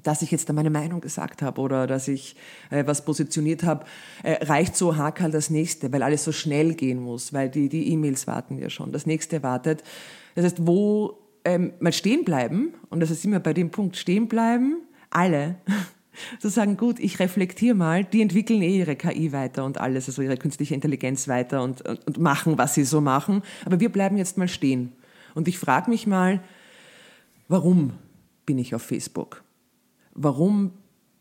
dass 0.02 0.22
ich 0.22 0.30
jetzt 0.30 0.48
da 0.48 0.52
meine 0.52 0.70
Meinung 0.70 1.00
gesagt 1.00 1.42
habe 1.42 1.60
oder 1.60 1.86
dass 1.86 2.08
ich 2.08 2.36
äh, 2.70 2.86
was 2.86 3.04
positioniert 3.04 3.62
habe, 3.62 3.84
äh, 4.22 4.44
reicht 4.44 4.76
so 4.76 4.96
Hakel 4.96 5.30
das 5.30 5.50
nächste, 5.50 5.92
weil 5.92 6.02
alles 6.02 6.24
so 6.24 6.32
schnell 6.32 6.74
gehen 6.74 7.00
muss, 7.00 7.32
weil 7.32 7.48
die 7.48 7.68
die 7.68 7.92
E-Mails 7.92 8.26
warten 8.26 8.58
ja 8.58 8.70
schon, 8.70 8.92
das 8.92 9.06
nächste 9.06 9.42
wartet. 9.42 9.82
Das 10.34 10.44
heißt, 10.44 10.66
wo 10.66 11.18
ähm, 11.44 11.72
mal 11.80 11.92
stehen 11.92 12.24
bleiben 12.24 12.74
und 12.88 13.00
das 13.00 13.10
ist 13.10 13.24
immer 13.24 13.40
bei 13.40 13.52
dem 13.52 13.70
Punkt 13.70 13.96
stehen 13.96 14.28
bleiben, 14.28 14.76
alle 15.10 15.56
zu 16.38 16.48
sagen, 16.48 16.76
gut, 16.76 16.98
ich 16.98 17.18
reflektiere 17.18 17.74
mal, 17.74 18.04
die 18.04 18.22
entwickeln 18.22 18.62
eh 18.62 18.78
ihre 18.78 18.96
KI 18.96 19.32
weiter 19.32 19.64
und 19.64 19.78
alles, 19.78 20.08
also 20.08 20.22
ihre 20.22 20.36
künstliche 20.36 20.74
Intelligenz 20.74 21.28
weiter 21.28 21.62
und, 21.62 21.82
und, 21.82 22.06
und 22.06 22.18
machen, 22.18 22.58
was 22.58 22.74
sie 22.74 22.84
so 22.84 23.00
machen. 23.00 23.42
Aber 23.64 23.80
wir 23.80 23.90
bleiben 23.90 24.16
jetzt 24.16 24.38
mal 24.38 24.48
stehen. 24.48 24.92
Und 25.34 25.48
ich 25.48 25.58
frage 25.58 25.90
mich 25.90 26.06
mal, 26.06 26.40
warum 27.48 27.92
bin 28.46 28.58
ich 28.58 28.74
auf 28.74 28.82
Facebook? 28.82 29.42
Warum 30.14 30.72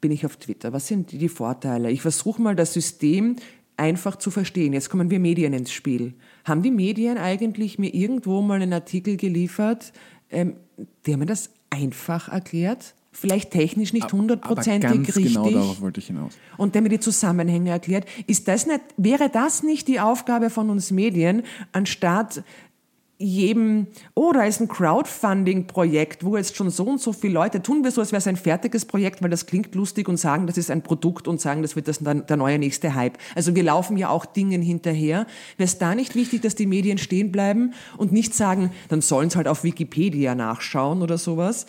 bin 0.02 0.12
ich 0.12 0.26
auf 0.26 0.38
Twitter? 0.38 0.74
Was 0.74 0.88
sind 0.88 1.12
die 1.12 1.30
Vorteile? 1.30 1.92
Ich 1.92 2.02
versuche 2.02 2.42
mal 2.42 2.56
das 2.56 2.74
System 2.74 3.36
einfach 3.78 4.18
zu 4.18 4.32
verstehen. 4.32 4.74
Jetzt 4.74 4.90
kommen 4.90 5.10
wir 5.10 5.20
Medien 5.20 5.54
ins 5.54 5.72
Spiel. 5.72 6.14
Haben 6.44 6.62
die 6.62 6.72
Medien 6.72 7.18
eigentlich 7.18 7.80
mir 7.80 7.94
irgendwo 7.94 8.42
mal 8.42 8.62
einen 8.62 8.74
Artikel 8.74 9.16
geliefert, 9.16 9.94
ähm, 10.30 10.56
der 11.06 11.18
mir 11.18 11.26
das 11.26 11.50
einfach 11.70 12.30
erklärt? 12.30 12.94
Vielleicht 13.12 13.52
technisch 13.52 13.92
nicht 13.92 14.14
hundertprozentig 14.14 15.16
richtig. 15.16 15.34
Genau 15.34 15.50
darauf 15.50 15.82
wollte 15.82 16.00
ich 16.00 16.08
hinaus. 16.08 16.34
Und 16.58 16.76
der 16.76 16.84
mir 16.84 16.90
die 16.90 17.00
Zusammenhänge 17.00 17.72
erklärt. 17.72 18.06
Ist 18.28 18.48
das 18.48 18.68
nicht, 18.68 18.82
wäre 18.98 19.30
das 19.30 19.64
nicht 19.64 19.88
die 19.88 20.00
Aufgabe 20.00 20.50
von 20.50 20.70
uns 20.70 20.92
Medien, 20.92 21.44
anstatt 21.72 22.44
jedem, 23.22 23.88
oh, 24.16 24.32
da 24.32 24.46
ist 24.46 24.62
ein 24.62 24.70
Crowdfunding-Projekt, 24.70 26.24
wo 26.24 26.38
jetzt 26.38 26.56
schon 26.56 26.70
so 26.70 26.86
und 26.86 27.02
so 27.02 27.12
viele 27.12 27.34
Leute, 27.34 27.62
tun 27.62 27.84
wir 27.84 27.92
so, 27.92 28.00
als 28.00 28.14
wäre 28.14 28.20
es 28.20 28.28
ein 28.28 28.38
fertiges 28.38 28.86
Projekt, 28.86 29.22
weil 29.22 29.30
das 29.30 29.46
klingt 29.46 29.76
lustig 29.76 30.08
und 30.08 30.16
sagen, 30.16 30.48
das 30.48 30.58
ist 30.58 30.72
ein 30.72 30.84
Produkt 30.84 31.28
und 31.28 31.42
sagen, 31.42 31.62
das 31.62 31.76
wird 31.76 31.90
das 31.90 32.00
der 32.00 32.38
neue 32.38 32.58
nächste 32.58 32.96
Hype. 32.96 33.18
Also 33.36 33.56
wir 33.56 33.64
laufen 33.64 33.98
ja 33.98 34.08
auch 34.08 34.26
Dingen 34.26 34.62
hinterher. 34.62 35.28
Wäre 35.58 35.66
es 35.66 35.78
da 35.78 35.96
nicht 35.96 36.16
wichtig, 36.16 36.42
dass 36.44 36.56
die 36.56 36.66
Medien 36.66 36.98
stehen 36.98 37.30
bleiben 37.30 37.74
und 37.98 38.14
nicht 38.14 38.34
sagen, 38.34 38.72
dann 38.88 39.02
sollen 39.02 39.28
es 39.28 39.36
halt 39.36 39.50
auf 39.50 39.66
Wikipedia 39.66 40.34
nachschauen 40.34 41.02
oder 41.02 41.18
sowas? 41.18 41.66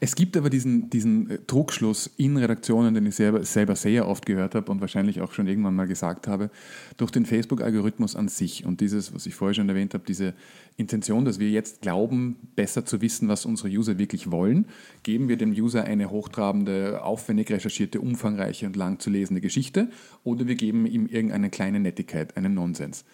Es 0.00 0.16
gibt 0.16 0.38
aber 0.38 0.48
diesen, 0.48 0.88
diesen 0.88 1.30
äh, 1.30 1.38
Druckschluss 1.46 2.10
in 2.16 2.38
Redaktionen, 2.38 2.94
den 2.94 3.04
ich 3.04 3.16
selber, 3.16 3.44
selber 3.44 3.76
sehr 3.76 4.08
oft 4.08 4.24
gehört 4.24 4.54
habe 4.54 4.72
und 4.72 4.80
wahrscheinlich 4.80 5.20
auch 5.20 5.32
schon 5.32 5.46
irgendwann 5.46 5.74
mal 5.74 5.86
gesagt 5.86 6.26
habe, 6.26 6.50
durch 6.96 7.10
den 7.10 7.26
Facebook-Algorithmus 7.26 8.16
an 8.16 8.28
sich 8.28 8.64
und 8.64 8.80
dieses, 8.80 9.14
was 9.14 9.26
ich 9.26 9.34
vorher 9.34 9.52
schon 9.52 9.68
erwähnt 9.68 9.92
habe, 9.92 10.04
diese 10.08 10.32
Intention, 10.78 11.24
dass 11.24 11.40
wir 11.40 11.50
jetzt 11.50 11.82
glauben, 11.82 12.36
besser 12.54 12.86
zu 12.86 13.00
wissen, 13.00 13.26
was 13.26 13.44
unsere 13.44 13.68
User 13.68 13.98
wirklich 13.98 14.30
wollen, 14.30 14.66
geben 15.02 15.28
wir 15.28 15.36
dem 15.36 15.50
User 15.50 15.82
eine 15.82 16.08
hochtrabende, 16.08 17.02
aufwendig 17.02 17.50
recherchierte, 17.50 18.00
umfangreiche 18.00 18.64
und 18.64 18.76
lang 18.76 19.00
zu 19.00 19.10
lesende 19.10 19.40
Geschichte 19.40 19.90
oder 20.22 20.46
wir 20.46 20.54
geben 20.54 20.86
ihm 20.86 21.06
irgendeine 21.06 21.50
kleine 21.50 21.80
Nettigkeit, 21.80 22.36
einen 22.36 22.54
Nonsens. 22.54 23.04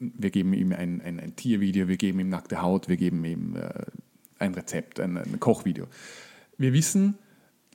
Wir 0.00 0.30
geben 0.30 0.52
ihm 0.52 0.72
ein, 0.72 1.00
ein, 1.00 1.20
ein 1.20 1.36
Tiervideo, 1.36 1.86
wir 1.86 1.96
geben 1.96 2.18
ihm 2.18 2.28
nackte 2.28 2.60
Haut, 2.60 2.88
wir 2.88 2.96
geben 2.96 3.24
ihm 3.24 3.54
äh, 3.54 3.70
ein 4.40 4.52
Rezept, 4.52 4.98
ein, 4.98 5.18
ein 5.18 5.38
Kochvideo. 5.38 5.86
Wir 6.58 6.72
wissen, 6.72 7.14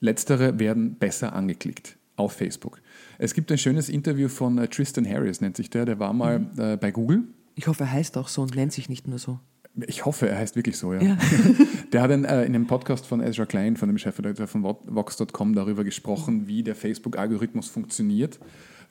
letztere 0.02 0.60
werden 0.60 0.96
besser 0.96 1.32
angeklickt 1.32 1.96
auf 2.18 2.34
Facebook. 2.34 2.82
Es 3.20 3.34
gibt 3.34 3.50
ein 3.54 3.58
schönes 3.58 3.88
Interview 3.88 4.28
von 4.28 4.58
äh, 4.58 4.68
Tristan 4.68 5.08
Harris, 5.08 5.40
nennt 5.40 5.56
sich 5.56 5.70
der, 5.70 5.86
der 5.86 5.98
war 5.98 6.12
mal 6.12 6.40
mhm. 6.40 6.60
äh, 6.60 6.76
bei 6.76 6.92
Google 6.92 7.24
ich 7.56 7.68
hoffe, 7.68 7.84
er 7.84 7.92
heißt 7.92 8.18
auch 8.18 8.28
so 8.28 8.42
und 8.42 8.56
nennt 8.56 8.74
sich 8.74 8.90
nicht 8.90 9.08
nur 9.08 9.18
so. 9.18 9.40
Ich 9.88 10.06
hoffe, 10.06 10.30
er 10.30 10.38
heißt 10.38 10.56
wirklich 10.56 10.78
so, 10.78 10.94
ja. 10.94 11.02
ja. 11.02 11.18
Der 11.92 12.02
hat 12.02 12.12
in, 12.12 12.24
äh, 12.24 12.46
in 12.46 12.56
einem 12.56 12.68
Podcast 12.68 13.06
von 13.06 13.22
Ezra 13.22 13.46
Klein, 13.46 13.76
von 13.76 13.90
dem 13.90 13.98
Chefredakteur 13.98 14.48
von 14.48 14.64
Vox.com, 14.64 15.54
darüber 15.54 15.84
gesprochen, 15.84 16.48
wie 16.48 16.64
der 16.64 16.76
Facebook-Algorithmus 16.76 17.68
funktioniert 17.68 18.40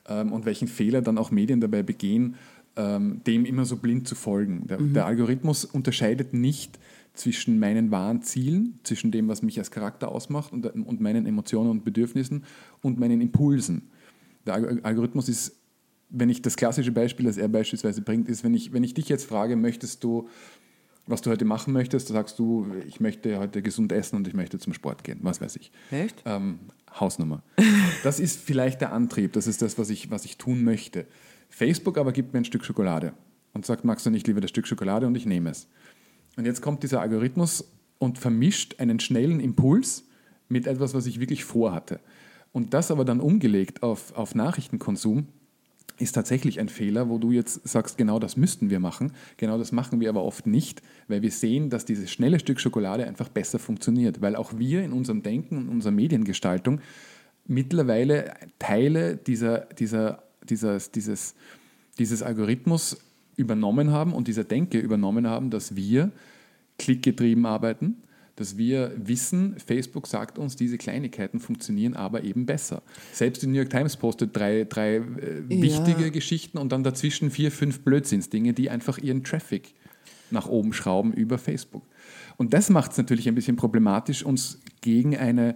ähm, 0.07 0.31
und 0.31 0.45
welchen 0.45 0.67
Fehler 0.67 1.01
dann 1.01 1.17
auch 1.17 1.31
Medien 1.31 1.59
dabei 1.59 1.81
begehen, 1.81 2.35
ähm, 2.75 3.21
dem 3.25 3.45
immer 3.45 3.65
so 3.65 3.77
blind 3.77 4.07
zu 4.07 4.15
folgen. 4.15 4.67
Der, 4.67 4.79
mhm. 4.79 4.93
der, 4.93 5.05
Algorithmus 5.05 5.65
unterscheidet 5.65 6.33
nicht 6.33 6.77
zwischen 7.13 7.57
meinen 7.57 7.89
wahren 7.91 8.21
Zielen, 8.21 8.79
zwischen 8.83 9.11
dem, 9.11 9.27
was 9.27 9.41
mich 9.41 9.57
als 9.57 9.71
Charakter 9.71 10.09
ausmacht 10.09 10.53
und, 10.53 10.65
und 10.65 11.01
meinen 11.01 11.25
Emotionen 11.25 11.71
und 11.71 11.83
Bedürfnissen 11.83 12.43
und 12.81 12.99
meinen 12.99 13.21
Impulsen. 13.21 13.89
Der 14.45 14.55
Algorithmus 14.83 15.29
ist 15.29 15.53
wenn 16.09 16.29
ich 16.29 16.41
das 16.41 16.55
klassische 16.55 16.91
Beispiel, 16.91 17.25
das 17.25 17.37
er 17.37 17.47
beispielsweise 17.47 18.01
bringt, 18.01 18.29
ist, 18.29 18.43
wenn 18.43 18.53
ich, 18.53 18.73
wenn 18.73 18.83
ich 18.83 18.93
dich 18.93 19.09
jetzt 19.09 19.25
frage, 19.25 19.55
möchtest 19.55 20.03
du, 20.03 20.29
was 21.07 21.21
du 21.21 21.29
heute 21.29 21.45
machen 21.45 21.73
möchtest, 21.73 22.09
dann 22.09 22.15
sagst 22.15 22.39
du, 22.39 22.67
ich 22.87 22.99
möchte 22.99 23.37
heute 23.37 23.61
gesund 23.61 23.91
essen 23.91 24.15
und 24.15 24.27
ich 24.27 24.33
möchte 24.33 24.57
zum 24.59 24.73
Sport 24.73 25.03
gehen, 25.03 25.19
was 25.21 25.41
weiß 25.41 25.55
ich. 25.57 25.71
Echt? 25.91 26.23
Ähm, 26.25 26.59
Hausnummer. 26.99 27.43
Das 28.03 28.19
ist 28.19 28.39
vielleicht 28.39 28.81
der 28.81 28.93
Antrieb, 28.93 29.33
das 29.33 29.47
ist 29.47 29.61
das, 29.61 29.77
was 29.77 29.89
ich, 29.89 30.11
was 30.11 30.25
ich 30.25 30.37
tun 30.37 30.63
möchte. 30.63 31.05
Facebook 31.49 31.97
aber 31.97 32.11
gibt 32.11 32.33
mir 32.33 32.39
ein 32.39 32.45
Stück 32.45 32.65
Schokolade 32.65 33.13
und 33.53 33.65
sagt, 33.65 33.85
magst 33.85 34.05
du 34.05 34.09
nicht 34.09 34.27
lieber 34.27 34.41
das 34.41 34.49
Stück 34.49 34.67
Schokolade 34.67 35.07
und 35.07 35.15
ich 35.15 35.25
nehme 35.25 35.49
es. 35.49 35.67
Und 36.37 36.45
jetzt 36.45 36.61
kommt 36.61 36.83
dieser 36.83 37.01
Algorithmus 37.01 37.65
und 37.97 38.17
vermischt 38.17 38.79
einen 38.79 38.99
schnellen 38.99 39.39
Impuls 39.39 40.03
mit 40.49 40.67
etwas, 40.67 40.93
was 40.93 41.05
ich 41.05 41.19
wirklich 41.19 41.45
vorhatte. 41.45 41.99
Und 42.51 42.73
das 42.73 42.91
aber 42.91 43.05
dann 43.05 43.19
umgelegt 43.19 43.83
auf, 43.83 44.13
auf 44.15 44.35
Nachrichtenkonsum, 44.35 45.27
ist 45.97 46.13
tatsächlich 46.13 46.59
ein 46.59 46.69
Fehler, 46.69 47.09
wo 47.09 47.17
du 47.17 47.31
jetzt 47.31 47.67
sagst, 47.67 47.97
genau 47.97 48.19
das 48.19 48.37
müssten 48.37 48.69
wir 48.69 48.79
machen. 48.79 49.13
Genau 49.37 49.57
das 49.57 49.71
machen 49.71 49.99
wir 49.99 50.09
aber 50.09 50.23
oft 50.23 50.45
nicht, 50.47 50.81
weil 51.07 51.21
wir 51.21 51.31
sehen, 51.31 51.69
dass 51.69 51.85
dieses 51.85 52.11
schnelle 52.11 52.39
Stück 52.39 52.59
Schokolade 52.59 53.07
einfach 53.07 53.29
besser 53.29 53.59
funktioniert, 53.59 54.21
weil 54.21 54.35
auch 54.35 54.57
wir 54.57 54.83
in 54.83 54.91
unserem 54.91 55.23
Denken 55.23 55.57
und 55.57 55.69
unserer 55.69 55.93
Mediengestaltung 55.93 56.81
mittlerweile 57.47 58.33
Teile 58.59 59.15
dieser, 59.15 59.59
dieser, 59.59 60.23
dieses, 60.43 60.91
dieses, 60.91 61.35
dieses 61.97 62.23
Algorithmus 62.23 62.97
übernommen 63.37 63.91
haben 63.91 64.13
und 64.13 64.27
dieser 64.27 64.43
Denke 64.43 64.79
übernommen 64.79 65.27
haben, 65.27 65.49
dass 65.49 65.75
wir 65.75 66.11
klickgetrieben 66.77 67.45
arbeiten, 67.45 67.97
dass 68.35 68.57
wir 68.57 68.91
wissen, 68.97 69.55
Facebook 69.65 70.07
sagt 70.07 70.37
uns, 70.37 70.55
diese 70.55 70.77
Kleinigkeiten 70.77 71.39
funktionieren 71.39 71.93
aber 71.93 72.23
eben 72.23 72.45
besser. 72.45 72.83
Selbst 73.13 73.41
die 73.41 73.47
New 73.47 73.57
York 73.57 73.69
Times 73.69 73.95
postet 73.95 74.35
drei, 74.35 74.65
drei 74.65 74.95
äh, 74.95 75.03
wichtige 75.47 76.03
ja. 76.03 76.09
Geschichten 76.09 76.57
und 76.57 76.71
dann 76.71 76.83
dazwischen 76.83 77.31
vier, 77.31 77.51
fünf 77.51 77.81
Blödsinnsdinge, 77.81 78.53
die 78.53 78.69
einfach 78.69 78.97
ihren 78.97 79.23
Traffic 79.23 79.73
nach 80.31 80.47
oben 80.47 80.73
schrauben 80.73 81.13
über 81.13 81.37
Facebook. 81.37 81.83
Und 82.37 82.53
das 82.53 82.69
macht 82.69 82.91
es 82.91 82.97
natürlich 82.97 83.27
ein 83.27 83.35
bisschen 83.35 83.55
problematisch, 83.55 84.23
uns 84.23 84.59
gegen 84.81 85.15
eine, 85.15 85.55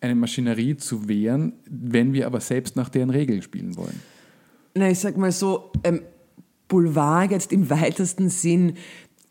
eine 0.00 0.14
Maschinerie 0.14 0.76
zu 0.76 1.08
wehren, 1.08 1.52
wenn 1.70 2.12
wir 2.12 2.26
aber 2.26 2.40
selbst 2.40 2.76
nach 2.76 2.88
deren 2.88 3.10
Regeln 3.10 3.42
spielen 3.42 3.76
wollen. 3.76 4.00
Na, 4.74 4.90
ich 4.90 4.98
sag 4.98 5.16
mal 5.16 5.32
so, 5.32 5.70
ähm, 5.84 6.02
Boulevard 6.68 7.30
jetzt 7.30 7.52
im 7.52 7.70
weitesten 7.70 8.28
Sinn 8.28 8.74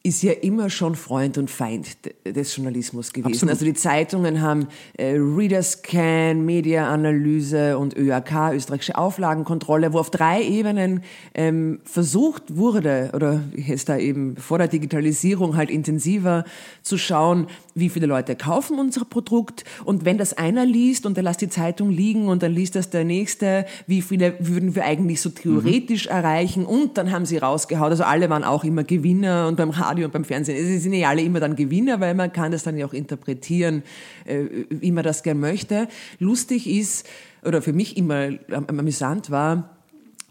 ist 0.05 0.21
ja 0.21 0.33
immer 0.33 0.69
schon 0.69 0.95
Freund 0.95 1.39
und 1.39 1.49
Feind 1.49 1.97
des 2.23 2.55
Journalismus 2.55 3.11
gewesen. 3.11 3.33
Absolut. 3.33 3.53
Also 3.53 3.65
die 3.65 3.73
Zeitungen 3.73 4.39
haben 4.39 4.67
äh, 4.97 5.15
Readerscan, 5.17 6.45
Mediaanalyse 6.45 7.75
und 7.79 7.97
ÖAK, 7.97 8.53
österreichische 8.53 8.99
Auflagenkontrolle, 8.99 9.93
wo 9.93 9.99
auf 9.99 10.11
drei 10.11 10.43
Ebenen 10.43 11.01
ähm, 11.33 11.79
versucht 11.85 12.55
wurde, 12.55 13.09
oder 13.15 13.41
ist 13.55 13.89
da 13.89 13.97
eben 13.97 14.37
vor 14.37 14.59
der 14.59 14.67
Digitalisierung 14.67 15.57
halt 15.57 15.71
intensiver 15.71 16.45
zu 16.83 16.99
schauen, 16.99 17.47
wie 17.73 17.89
viele 17.89 18.05
Leute 18.05 18.35
kaufen 18.35 18.77
unser 18.77 19.05
Produkt 19.05 19.63
und 19.85 20.05
wenn 20.05 20.19
das 20.19 20.33
einer 20.33 20.65
liest 20.65 21.07
und 21.07 21.17
der 21.17 21.23
lässt 21.23 21.41
die 21.41 21.49
Zeitung 21.49 21.89
liegen 21.89 22.27
und 22.27 22.43
dann 22.43 22.53
liest 22.53 22.75
das 22.75 22.91
der 22.91 23.03
Nächste, 23.03 23.65
wie 23.87 24.03
viele 24.03 24.35
würden 24.39 24.75
wir 24.75 24.85
eigentlich 24.85 25.19
so 25.19 25.29
theoretisch 25.29 26.05
mhm. 26.05 26.11
erreichen 26.11 26.65
und 26.65 26.97
dann 26.97 27.11
haben 27.11 27.25
sie 27.25 27.37
rausgehauen, 27.37 27.91
also 27.91 28.03
alle 28.03 28.29
waren 28.29 28.43
auch 28.43 28.63
immer 28.63 28.83
Gewinner 28.83 29.47
und 29.47 29.57
beim 29.57 29.71
Radio 29.71 29.94
und 30.03 30.11
beim 30.11 30.25
Fernsehen. 30.25 30.57
Sie 30.65 30.79
sind 30.79 30.93
ja 30.93 31.09
alle 31.09 31.21
immer 31.21 31.39
dann 31.39 31.55
Gewinner, 31.55 31.99
weil 31.99 32.15
man 32.15 32.33
kann 32.33 32.51
das 32.51 32.63
dann 32.63 32.77
ja 32.77 32.85
auch 32.85 32.93
interpretieren, 32.93 33.83
äh, 34.25 34.65
wie 34.69 34.91
man 34.91 35.03
das 35.03 35.23
gern 35.23 35.39
möchte. 35.39 35.87
Lustig 36.19 36.67
ist, 36.67 37.07
oder 37.43 37.61
für 37.61 37.73
mich 37.73 37.95
immer 37.95 38.31
amüsant 38.49 39.29
war, 39.29 39.77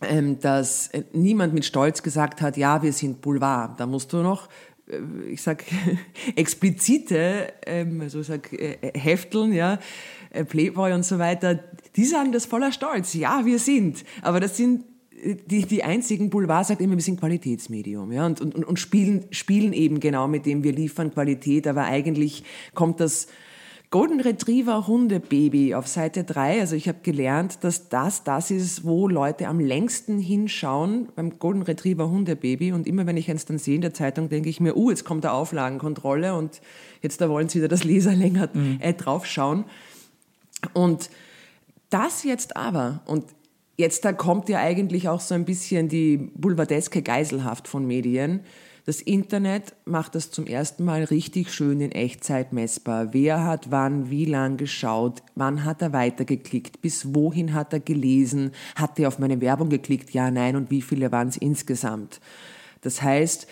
ähm, 0.03 0.39
dass 0.41 0.91
niemand 1.13 1.55
mit 1.55 1.65
Stolz 1.65 2.03
gesagt 2.03 2.43
hat, 2.43 2.57
ja, 2.57 2.83
wir 2.83 2.93
sind 2.93 3.21
Boulevard. 3.21 3.79
Da 3.79 3.87
musst 3.87 4.13
du 4.13 4.19
noch 4.19 4.49
äh, 4.89 4.99
ich 5.31 5.41
sag 5.41 5.65
explizite, 6.37 7.53
ähm, 7.65 8.01
also 8.01 8.21
ich 8.21 8.27
sag 8.27 8.53
äh, 8.53 8.93
Hefteln, 8.95 9.53
ja, 9.53 9.79
Playboy 10.49 10.93
und 10.93 11.05
so 11.05 11.21
weiter, 11.21 11.61
die 11.95 12.05
sagen 12.05 12.33
das 12.33 12.45
voller 12.45 12.73
Stolz. 12.73 13.15
Ja, 13.15 13.43
wir 13.45 13.61
sind. 13.61 14.05
Aber 14.21 14.41
das 14.41 14.57
sind 14.57 14.85
die, 15.25 15.67
die 15.67 15.83
einzigen, 15.83 16.31
Boulevard 16.31 16.67
sagt 16.67 16.81
immer, 16.81 16.95
wir 16.95 17.03
sind 17.03 17.19
Qualitätsmedium 17.19 18.13
ja, 18.13 18.27
und, 18.27 18.41
und, 18.41 18.55
und 18.65 18.79
spielen, 18.79 19.25
spielen 19.31 19.73
eben 19.73 20.01
genau 20.01 20.29
mit 20.29 20.47
dem, 20.47 20.63
wir 20.63 20.73
liefern 20.73 21.13
Qualität, 21.13 21.67
aber 21.67 21.85
eigentlich 21.85 22.45
kommt 22.75 23.01
das 23.01 23.29
Golden 23.91 24.21
Retriever 24.21 24.89
Hundebaby 24.89 25.75
auf 25.75 25.87
Seite 25.87 26.25
3, 26.25 26.61
also 26.61 26.75
ich 26.75 26.89
habe 26.89 26.99
gelernt, 27.03 27.59
dass 27.63 27.89
das 27.89 28.25
das 28.25 28.51
ist, 28.51 28.85
wo 28.85 29.07
Leute 29.07 29.47
am 29.47 29.61
längsten 29.61 30.19
hinschauen 30.19 31.09
beim 31.15 31.39
Golden 31.39 31.63
Retriever 31.63 32.11
Hundebaby 32.11 32.73
und 32.73 32.89
immer 32.89 33.07
wenn 33.07 33.17
ich 33.17 33.31
eins 33.31 33.45
dann 33.45 33.59
sehe 33.59 33.77
in 33.77 33.83
der 33.83 33.95
Zeitung, 33.95 34.29
denke 34.29 34.49
ich 34.49 34.59
mir, 34.59 34.77
uh, 34.77 34.91
jetzt 34.91 35.05
kommt 35.05 35.23
der 35.23 35.33
Auflagenkontrolle 35.33 36.35
und 36.35 36.61
jetzt 37.03 37.21
da 37.21 37.29
wollen 37.29 37.49
sie 37.49 37.59
wieder 37.59 37.69
das 37.69 37.85
Leser 37.85 38.15
länger 38.15 38.49
mhm. 38.53 38.79
äh, 38.81 38.95
draufschauen. 38.95 39.65
Und 40.73 41.09
das 41.91 42.25
jetzt 42.25 42.57
aber, 42.57 43.01
und 43.07 43.25
Jetzt 43.77 44.05
da 44.05 44.13
kommt 44.13 44.49
ja 44.49 44.61
eigentlich 44.61 45.09
auch 45.09 45.21
so 45.21 45.35
ein 45.35 45.45
bisschen 45.45 45.89
die 45.89 46.17
boulevardeske 46.17 47.03
Geiselhaft 47.03 47.67
von 47.67 47.87
Medien. 47.87 48.41
Das 48.87 49.01
Internet 49.01 49.75
macht 49.87 50.15
das 50.15 50.31
zum 50.31 50.47
ersten 50.47 50.85
Mal 50.85 51.05
richtig 51.05 51.53
schön 51.53 51.81
in 51.81 51.91
Echtzeit 51.91 52.53
messbar. 52.53 53.15
Wer 53.15 53.43
hat 53.43 53.71
wann, 53.71 54.11
wie 54.11 54.27
lang 54.27 54.59
geschaut, 54.59 55.23
wann 55.35 55.65
hat 55.65 55.81
er 55.81 55.95
weitergeklickt, 55.95 56.83
bis 56.83 57.15
wohin 57.15 57.55
hat 57.55 57.73
er 57.73 57.81
gelesen, 57.81 58.53
hat 58.77 58.99
er 58.99 59.09
auf 59.09 59.19
meine 59.19 59.41
Werbung 59.41 59.71
geklickt, 59.71 60.11
ja, 60.11 60.31
nein 60.31 60.55
und 60.55 60.71
wie 60.71 60.83
viele 60.83 61.11
waren 61.11 61.29
es 61.29 61.39
insgesamt. 61.39 62.21
Das 62.83 63.01
heißt, 63.01 63.49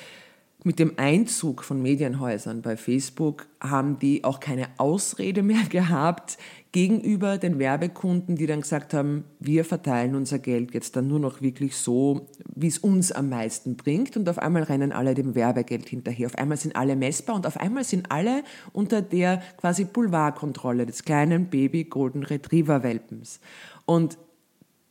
mit 0.65 0.79
dem 0.79 0.99
Einzug 0.99 1.65
von 1.65 1.83
Medienhäusern 1.83 2.63
bei 2.63 2.77
Facebook 2.77 3.47
haben 3.61 3.99
die 3.99 4.25
auch 4.25 4.39
keine 4.39 4.69
Ausrede 4.77 5.43
mehr 5.43 5.65
gehabt 5.71 6.37
gegenüber 6.73 7.37
den 7.37 7.59
Werbekunden, 7.59 8.37
die 8.37 8.47
dann 8.47 8.63
gesagt 8.63 8.95
haben, 8.95 9.25
wir 9.39 9.65
verteilen 9.65 10.15
unser 10.15 10.39
Geld 10.39 10.73
jetzt 10.73 10.97
dann 10.97 11.07
nur 11.07 11.21
noch 11.21 11.43
wirklich 11.43 11.77
so, 11.77 12.29
wie 12.55 12.67
es 12.67 12.79
uns 12.79 13.13
am 13.13 13.29
meisten 13.29 13.77
bringt. 13.77 14.17
Und 14.17 14.27
auf 14.29 14.39
einmal 14.39 14.63
rennen 14.63 14.91
alle 14.91 15.15
dem 15.15 15.35
Werbegeld 15.35 15.87
hinterher. 15.87 16.27
Auf 16.27 16.39
einmal 16.39 16.57
sind 16.57 16.75
alle 16.75 16.97
messbar 16.97 17.37
und 17.37 17.47
auf 17.47 17.59
einmal 17.59 17.85
sind 17.85 18.11
alle 18.11 18.43
unter 18.73 19.03
der 19.03 19.43
quasi 19.59 19.85
Boulevardkontrolle 19.85 20.87
des 20.87 21.05
kleinen 21.05 21.51
Baby 21.51 21.85
Golden 21.85 22.23
Retriever 22.23 22.83
Welpens. 22.83 23.41
Und 23.85 24.17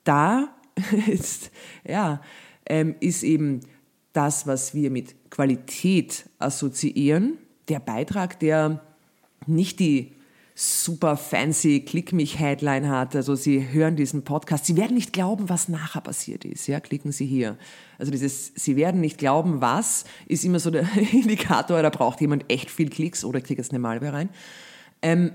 da 0.04 0.56
ist, 1.08 1.50
ja, 1.84 2.22
ähm, 2.68 2.96
ist 3.00 3.24
eben 3.24 3.62
das, 4.14 4.46
was 4.46 4.76
wir 4.76 4.92
mit 4.92 5.32
Qualität 5.32 6.30
assoziieren. 6.38 7.40
Der 7.70 7.80
Beitrag, 7.80 8.40
der 8.40 8.82
nicht 9.48 9.80
die 9.80 10.12
super 10.62 11.18
fancy 11.18 11.80
Klick 11.80 12.14
mich 12.14 12.38
Headline 12.38 12.88
hat. 12.88 13.16
Also 13.16 13.34
Sie 13.34 13.72
hören 13.72 13.96
diesen 13.96 14.24
Podcast. 14.24 14.68
Sie 14.68 14.78
werden 14.78 14.94
nicht 14.94 15.12
glauben, 15.12 15.50
was 15.50 15.70
nachher 15.70 16.02
passiert 16.02 16.46
ist. 16.46 16.68
Ja, 16.68 16.80
klicken 16.80 17.12
Sie 17.12 17.26
hier. 17.26 17.58
Also 17.98 18.12
dieses 18.12 18.52
Sie 18.54 18.76
werden 18.76 19.02
nicht 19.02 19.18
glauben, 19.18 19.60
was 19.60 20.06
ist 20.28 20.46
immer 20.46 20.60
so 20.60 20.70
der 20.70 20.86
Indikator, 21.14 21.82
da 21.82 21.90
braucht 21.90 22.22
jemand 22.22 22.46
echt 22.48 22.70
viel 22.70 22.90
Klicks 22.90 23.26
oder 23.26 23.40
ich 23.40 23.46
kriege 23.46 23.60
jetzt 23.60 23.72
eine 23.72 23.80
Malware 23.80 24.14
rein. 24.14 24.30
Ähm, 25.02 25.32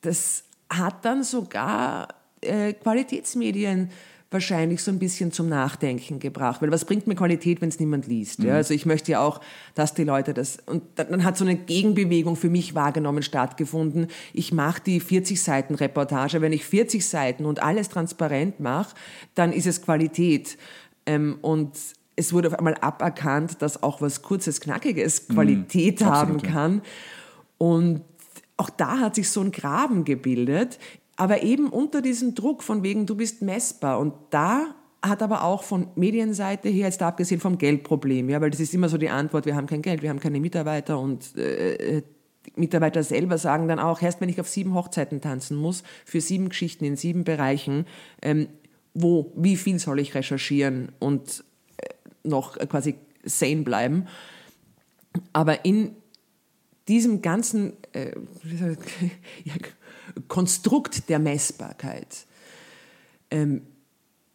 das 0.00 0.44
hat 0.70 1.04
dann 1.04 1.22
sogar 1.22 2.08
äh, 2.40 2.72
Qualitätsmedien 2.72 3.90
wahrscheinlich 4.34 4.82
so 4.82 4.90
ein 4.90 4.98
bisschen 4.98 5.32
zum 5.32 5.48
Nachdenken 5.48 6.18
gebracht. 6.18 6.60
Weil 6.60 6.70
was 6.70 6.84
bringt 6.84 7.06
mir 7.06 7.14
Qualität, 7.14 7.62
wenn 7.62 7.70
es 7.70 7.80
niemand 7.80 8.06
liest? 8.06 8.40
Mhm. 8.40 8.48
Ja? 8.48 8.54
Also 8.56 8.74
ich 8.74 8.84
möchte 8.84 9.12
ja 9.12 9.20
auch, 9.20 9.40
dass 9.74 9.94
die 9.94 10.04
Leute 10.04 10.34
das... 10.34 10.58
Und 10.66 10.82
dann 10.96 11.24
hat 11.24 11.38
so 11.38 11.44
eine 11.44 11.56
Gegenbewegung 11.56 12.36
für 12.36 12.50
mich 12.50 12.74
wahrgenommen 12.74 13.22
stattgefunden. 13.22 14.08
Ich 14.34 14.52
mache 14.52 14.82
die 14.82 15.00
40 15.00 15.42
Seiten 15.42 15.74
Reportage. 15.74 16.42
Wenn 16.42 16.52
ich 16.52 16.66
40 16.66 17.06
Seiten 17.06 17.46
und 17.46 17.62
alles 17.62 17.88
transparent 17.88 18.60
mache, 18.60 18.94
dann 19.34 19.52
ist 19.52 19.66
es 19.66 19.80
Qualität. 19.80 20.58
Ähm, 21.06 21.38
und 21.40 21.70
es 22.16 22.32
wurde 22.32 22.48
auf 22.48 22.58
einmal 22.58 22.74
aberkannt, 22.74 23.62
dass 23.62 23.82
auch 23.82 24.02
was 24.02 24.20
Kurzes, 24.20 24.60
Knackiges 24.60 25.28
mhm. 25.28 25.34
Qualität 25.34 26.00
mhm, 26.00 26.06
haben 26.06 26.42
kann. 26.42 26.82
Und 27.56 28.02
auch 28.56 28.70
da 28.70 28.98
hat 28.98 29.14
sich 29.14 29.30
so 29.30 29.40
ein 29.40 29.50
Graben 29.50 30.04
gebildet 30.04 30.78
aber 31.16 31.42
eben 31.42 31.68
unter 31.68 32.02
diesem 32.02 32.34
Druck 32.34 32.62
von 32.62 32.82
wegen, 32.82 33.06
du 33.06 33.14
bist 33.14 33.42
messbar. 33.42 33.98
Und 33.98 34.14
da 34.30 34.74
hat 35.02 35.22
aber 35.22 35.44
auch 35.44 35.62
von 35.62 35.88
Medienseite 35.94 36.68
her, 36.68 36.86
jetzt 36.86 37.02
abgesehen 37.02 37.40
vom 37.40 37.58
Geldproblem, 37.58 38.30
ja, 38.30 38.40
weil 38.40 38.50
das 38.50 38.60
ist 38.60 38.74
immer 38.74 38.88
so 38.88 38.96
die 38.96 39.10
Antwort, 39.10 39.46
wir 39.46 39.54
haben 39.54 39.66
kein 39.66 39.82
Geld, 39.82 40.02
wir 40.02 40.10
haben 40.10 40.20
keine 40.20 40.40
Mitarbeiter 40.40 40.98
und 40.98 41.36
äh, 41.36 42.02
Mitarbeiter 42.56 43.02
selber 43.02 43.38
sagen 43.38 43.68
dann 43.68 43.78
auch, 43.78 44.00
erst 44.02 44.20
wenn 44.20 44.28
ich 44.28 44.40
auf 44.40 44.48
sieben 44.48 44.74
Hochzeiten 44.74 45.20
tanzen 45.20 45.56
muss, 45.56 45.82
für 46.04 46.20
sieben 46.20 46.48
Geschichten 46.48 46.84
in 46.84 46.96
sieben 46.96 47.24
Bereichen, 47.24 47.86
ähm, 48.22 48.48
wo, 48.94 49.32
wie 49.36 49.56
viel 49.56 49.78
soll 49.78 49.98
ich 49.98 50.14
recherchieren 50.14 50.92
und 50.98 51.44
äh, 51.76 51.88
noch 52.22 52.58
quasi 52.68 52.96
sane 53.24 53.62
bleiben. 53.62 54.06
Aber 55.32 55.64
in 55.64 55.96
diesem 56.88 57.22
ganzen 57.22 57.74
äh, 57.92 58.12
ja, 59.44 59.54
Konstrukt 60.28 61.08
der 61.08 61.18
Messbarkeit 61.18 62.26
ähm, 63.30 63.62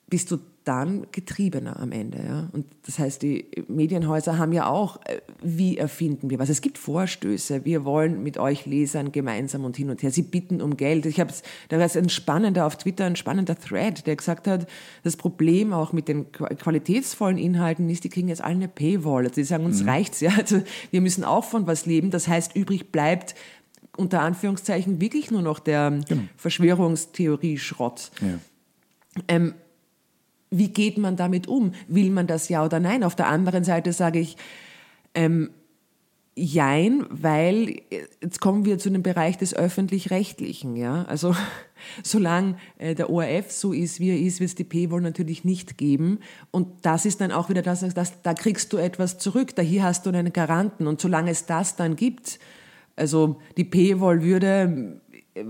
bist 0.09 0.31
du 0.31 0.39
dann 0.69 1.07
getriebener 1.11 1.79
am 1.79 1.91
Ende. 1.91 2.19
Ja? 2.23 2.49
Und 2.51 2.67
das 2.85 2.99
heißt, 2.99 3.23
die 3.23 3.47
Medienhäuser 3.67 4.37
haben 4.37 4.53
ja 4.53 4.67
auch, 4.67 4.97
äh, 5.05 5.19
wie 5.41 5.79
erfinden 5.79 6.29
wir 6.29 6.37
was? 6.37 6.49
Es 6.49 6.61
gibt 6.61 6.77
Vorstöße. 6.77 7.65
Wir 7.65 7.85
wollen 7.85 8.21
mit 8.21 8.37
euch 8.37 8.67
Lesern 8.67 9.11
gemeinsam 9.11 9.65
und 9.65 9.77
hin 9.77 9.89
und 9.89 10.03
her. 10.03 10.11
Sie 10.11 10.21
bitten 10.21 10.61
um 10.61 10.77
Geld. 10.77 11.07
Ich 11.07 11.19
habe 11.19 11.33
da 11.69 11.79
war 11.79 11.89
ein 11.95 12.09
spannender 12.09 12.67
auf 12.67 12.77
Twitter, 12.77 13.05
ein 13.05 13.15
spannender 13.15 13.57
Thread, 13.57 14.05
der 14.05 14.15
gesagt 14.15 14.45
hat, 14.45 14.67
das 15.03 15.17
Problem 15.17 15.73
auch 15.73 15.91
mit 15.91 16.07
den 16.07 16.31
qualitätsvollen 16.31 17.39
Inhalten 17.39 17.89
ist, 17.89 18.03
die 18.03 18.09
kriegen 18.09 18.27
jetzt 18.27 18.43
alle 18.43 18.55
eine 18.55 18.67
Paywall. 18.67 19.23
Also 19.23 19.35
die 19.35 19.45
sagen, 19.45 19.65
uns 19.65 19.81
mhm. 19.81 19.89
reicht's. 19.89 20.19
Ja? 20.19 20.33
Also 20.37 20.61
wir 20.91 21.01
müssen 21.01 21.23
auch 21.23 21.45
von 21.45 21.65
was 21.65 21.87
leben. 21.87 22.11
Das 22.11 22.27
heißt, 22.27 22.55
übrig 22.55 22.91
bleibt 22.91 23.33
unter 23.99 24.21
Anführungszeichen 24.21 25.01
wirklich 25.01 25.29
nur 25.29 25.41
noch 25.41 25.59
der 25.59 25.99
genau. 26.07 26.23
Verschwörungstheorie-Schrott. 26.37 28.11
Ja. 28.21 28.39
Ähm, 29.27 29.53
wie 30.51 30.69
geht 30.69 30.97
man 30.97 31.15
damit 31.15 31.47
um? 31.47 31.73
Will 31.87 32.09
man 32.09 32.25
das 32.25 32.49
ja 32.49 32.65
oder 32.65 32.79
nein? 32.79 33.03
Auf 33.03 33.15
der 33.15 33.27
anderen 33.27 33.63
Seite 33.63 33.93
sage 33.93 34.19
ich, 34.19 34.37
ähm, 35.13 35.49
Jein, 36.39 37.05
weil 37.09 37.81
jetzt 38.21 38.39
kommen 38.39 38.63
wir 38.63 38.79
zu 38.79 38.89
dem 38.89 39.03
Bereich 39.03 39.37
des 39.37 39.53
öffentlich-rechtlichen. 39.53 40.77
Ja? 40.77 41.03
Also 41.03 41.35
solange 42.03 42.55
äh, 42.77 42.95
der 42.95 43.09
ORF 43.09 43.51
so 43.51 43.73
ist, 43.73 43.99
wie 43.99 44.11
er 44.11 44.19
ist, 44.19 44.39
wird 44.39 44.49
es 44.49 44.55
die 44.55 44.63
Paywall 44.63 45.01
natürlich 45.01 45.43
nicht 45.43 45.77
geben. 45.77 46.19
Und 46.51 46.67
das 46.83 47.05
ist 47.05 47.19
dann 47.19 47.33
auch 47.33 47.49
wieder 47.49 47.61
das, 47.61 47.81
dass, 47.93 48.21
da 48.21 48.33
kriegst 48.33 48.71
du 48.71 48.77
etwas 48.77 49.17
zurück, 49.17 49.55
da 49.55 49.61
hier 49.61 49.83
hast 49.83 50.05
du 50.05 50.11
einen 50.11 50.31
Garanten. 50.31 50.87
Und 50.87 51.01
solange 51.01 51.31
es 51.31 51.45
das 51.45 51.75
dann 51.75 51.97
gibt, 51.97 52.39
also 52.99 53.39
die 53.57 53.63
Paywall 53.63 54.21
würde 54.23 55.01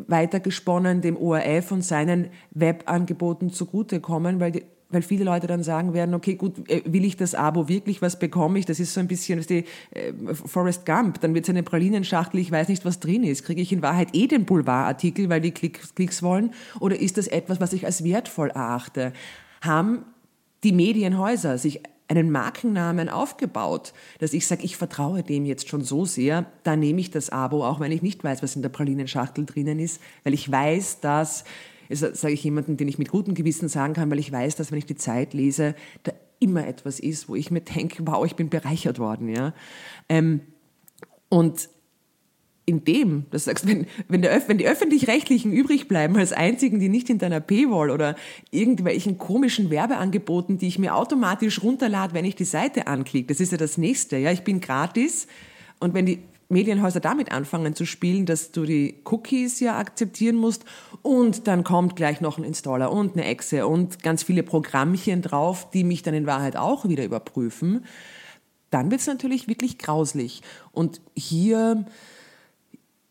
weitergesponnen 0.07 1.01
dem 1.01 1.17
ORF 1.17 1.71
und 1.71 1.83
seinen 1.83 2.29
Webangeboten 2.51 3.49
zugutekommen, 3.49 4.39
weil 4.39 4.51
die, 4.51 4.63
weil 4.89 5.01
viele 5.03 5.23
Leute 5.23 5.47
dann 5.47 5.63
sagen 5.63 5.93
werden, 5.93 6.15
okay, 6.15 6.35
gut, 6.35 6.69
äh, 6.69 6.81
will 6.85 7.05
ich 7.05 7.15
das 7.15 7.35
Abo 7.35 7.67
wirklich, 7.69 8.01
was 8.01 8.17
bekomme 8.17 8.57
ich? 8.57 8.65
Das 8.65 8.79
ist 8.79 8.93
so 8.93 8.99
ein 8.99 9.07
bisschen 9.07 9.41
die 9.47 9.65
äh, 9.91 10.13
Forrest 10.33 10.85
Gump, 10.85 11.21
dann 11.21 11.33
wird 11.33 11.45
es 11.45 11.49
eine 11.49 11.63
Pralinenschachtel, 11.63 12.39
ich 12.39 12.51
weiß 12.51 12.67
nicht, 12.69 12.85
was 12.85 12.99
drin 12.99 13.23
ist. 13.23 13.43
Kriege 13.43 13.61
ich 13.61 13.71
in 13.71 13.81
Wahrheit 13.81 14.09
eh 14.13 14.27
den 14.27 14.45
Boulevardartikel, 14.45 15.29
weil 15.29 15.41
die 15.41 15.51
Klicks 15.51 16.23
wollen? 16.23 16.51
Oder 16.79 16.99
ist 16.99 17.17
das 17.17 17.27
etwas, 17.27 17.59
was 17.59 17.73
ich 17.73 17.85
als 17.85 18.03
wertvoll 18.03 18.49
erachte? 18.49 19.13
Haben 19.61 20.05
die 20.63 20.71
Medienhäuser 20.71 21.57
sich 21.57 21.81
einen 22.09 22.31
Markennamen 22.31 23.07
aufgebaut, 23.07 23.93
dass 24.17 24.33
ich 24.33 24.47
sage, 24.47 24.63
ich 24.63 24.77
vertraue 24.77 25.23
dem 25.23 25.45
jetzt 25.45 25.69
schon 25.69 25.83
so 25.83 26.05
sehr, 26.05 26.45
da 26.63 26.75
nehme 26.75 26.99
ich 26.99 27.11
das 27.11 27.29
Abo, 27.29 27.63
auch 27.63 27.79
wenn 27.79 27.91
ich 27.91 28.01
nicht 28.01 28.23
weiß, 28.23 28.41
was 28.41 28.55
in 28.55 28.63
der 28.63 28.69
Pralinenschachtel 28.69 29.45
drinnen 29.45 29.79
ist, 29.79 30.01
weil 30.23 30.33
ich 30.33 30.51
weiß, 30.51 31.01
dass, 31.01 31.43
das 31.87 31.99
sage 32.19 32.33
ich 32.33 32.43
jemanden, 32.43 32.77
den 32.77 32.87
ich 32.87 32.97
mit 32.97 33.09
gutem 33.09 33.35
Gewissen 33.35 33.69
sagen 33.69 33.93
kann, 33.93 34.09
weil 34.09 34.19
ich 34.19 34.31
weiß, 34.31 34.55
dass 34.55 34.71
wenn 34.71 34.79
ich 34.79 34.87
die 34.87 34.95
Zeit 34.95 35.33
lese, 35.33 35.75
da 36.03 36.11
immer 36.39 36.65
etwas 36.67 36.99
ist, 36.99 37.29
wo 37.29 37.35
ich 37.35 37.51
mir 37.51 37.61
denke, 37.61 38.05
wow, 38.07 38.25
ich 38.25 38.35
bin 38.35 38.49
bereichert 38.49 38.97
worden. 38.97 39.29
Ja? 39.29 39.53
Ähm, 40.07 40.41
und 41.29 41.69
in 42.69 42.85
dem, 42.85 43.25
das 43.31 43.45
sagst, 43.45 43.67
wenn, 43.67 43.87
wenn, 44.07 44.21
der, 44.21 44.47
wenn 44.47 44.59
die 44.59 44.67
Öffentlich-Rechtlichen 44.67 45.51
übrig 45.51 45.87
bleiben 45.87 46.15
als 46.15 46.31
einzigen, 46.33 46.79
die 46.79 46.87
nicht 46.87 47.07
hinter 47.07 47.25
einer 47.25 47.39
Paywall 47.39 47.89
oder 47.89 48.15
irgendwelchen 48.51 49.17
komischen 49.17 49.71
Werbeangeboten, 49.71 50.59
die 50.59 50.67
ich 50.67 50.77
mir 50.77 50.95
automatisch 50.95 51.63
runterlade, 51.63 52.13
wenn 52.13 52.25
ich 52.25 52.35
die 52.35 52.45
Seite 52.45 52.85
anklicke, 52.85 53.29
das 53.29 53.39
ist 53.39 53.51
ja 53.51 53.57
das 53.57 53.79
Nächste. 53.79 54.17
Ja, 54.17 54.31
ich 54.31 54.43
bin 54.43 54.61
gratis 54.61 55.25
und 55.79 55.95
wenn 55.95 56.05
die 56.05 56.19
Medienhäuser 56.47 56.99
damit 56.99 57.31
anfangen 57.31 57.73
zu 57.73 57.85
spielen, 57.85 58.27
dass 58.27 58.51
du 58.51 58.65
die 58.65 59.01
Cookies 59.05 59.59
ja 59.59 59.77
akzeptieren 59.77 60.35
musst 60.35 60.63
und 61.01 61.47
dann 61.47 61.63
kommt 61.63 61.95
gleich 61.95 62.21
noch 62.21 62.37
ein 62.37 62.43
Installer 62.43 62.91
und 62.91 63.13
eine 63.13 63.25
Exe 63.25 63.65
und 63.65 64.03
ganz 64.03 64.21
viele 64.21 64.43
Programmchen 64.43 65.23
drauf, 65.23 65.71
die 65.71 65.83
mich 65.83 66.03
dann 66.03 66.13
in 66.13 66.27
Wahrheit 66.27 66.55
auch 66.55 66.87
wieder 66.87 67.03
überprüfen, 67.03 67.85
dann 68.69 68.91
wird 68.91 69.01
es 69.01 69.07
natürlich 69.07 69.47
wirklich 69.47 69.79
grauslich. 69.79 70.43
Und 70.71 71.01
hier 71.15 71.85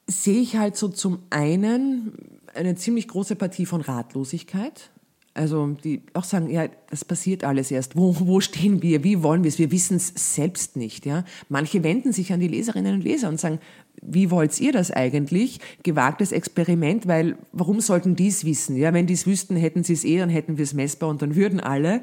sehe 0.09 0.41
ich 0.41 0.57
halt 0.57 0.77
so 0.77 0.89
zum 0.89 1.21
einen 1.31 2.13
eine 2.55 2.75
ziemlich 2.75 3.07
große 3.09 3.37
Partie 3.37 3.67
von 3.67 3.83
Ratlosigkeit. 3.83 4.91
Also 5.35 5.77
die 5.85 6.03
auch 6.15 6.25
sagen, 6.25 6.51
ja, 6.51 6.67
das 6.91 7.05
passiert 7.05 7.45
alles 7.45 7.71
erst. 7.71 7.95
Wo, 7.95 8.17
wo 8.19 8.41
stehen 8.41 8.83
wir? 8.83 9.05
Wie 9.05 9.23
wollen 9.23 9.45
wir 9.45 9.49
es? 9.49 9.59
Wir 9.59 9.71
wissen 9.71 9.97
es 9.97 10.13
selbst 10.17 10.75
nicht. 10.77 11.07
Ja? 11.07 11.25
Manche 11.49 11.85
wenden 11.85 12.13
sich 12.13 12.33
an 12.33 12.41
die 12.41 12.49
Leserinnen 12.49 12.95
und 12.97 13.05
Leser 13.05 13.29
und 13.29 13.39
sagen, 13.39 13.61
wie 14.03 14.33
wollt 14.33 14.59
ihr 14.59 14.73
das 14.73 14.91
eigentlich? 14.91 15.61
Gewagtes 15.85 16.33
Experiment, 16.33 17.07
weil 17.07 17.37
warum 17.53 17.81
sollten 17.81 18.17
die 18.17 18.29
es 18.29 18.45
wissen? 18.45 18.77
Ja, 18.77 18.93
wenn 18.93 19.07
die 19.07 19.15
es 19.15 19.27
wüssten, 19.27 19.57
hätten 19.57 19.85
sie 19.85 19.93
es 19.93 20.05
eh, 20.05 20.19
dann 20.19 20.31
hätten 20.31 20.57
wir 20.57 20.65
es 20.65 20.75
messbar 20.75 21.09
und 21.09 21.23
dann 21.23 21.37
würden 21.37 21.61
alle. 21.61 22.03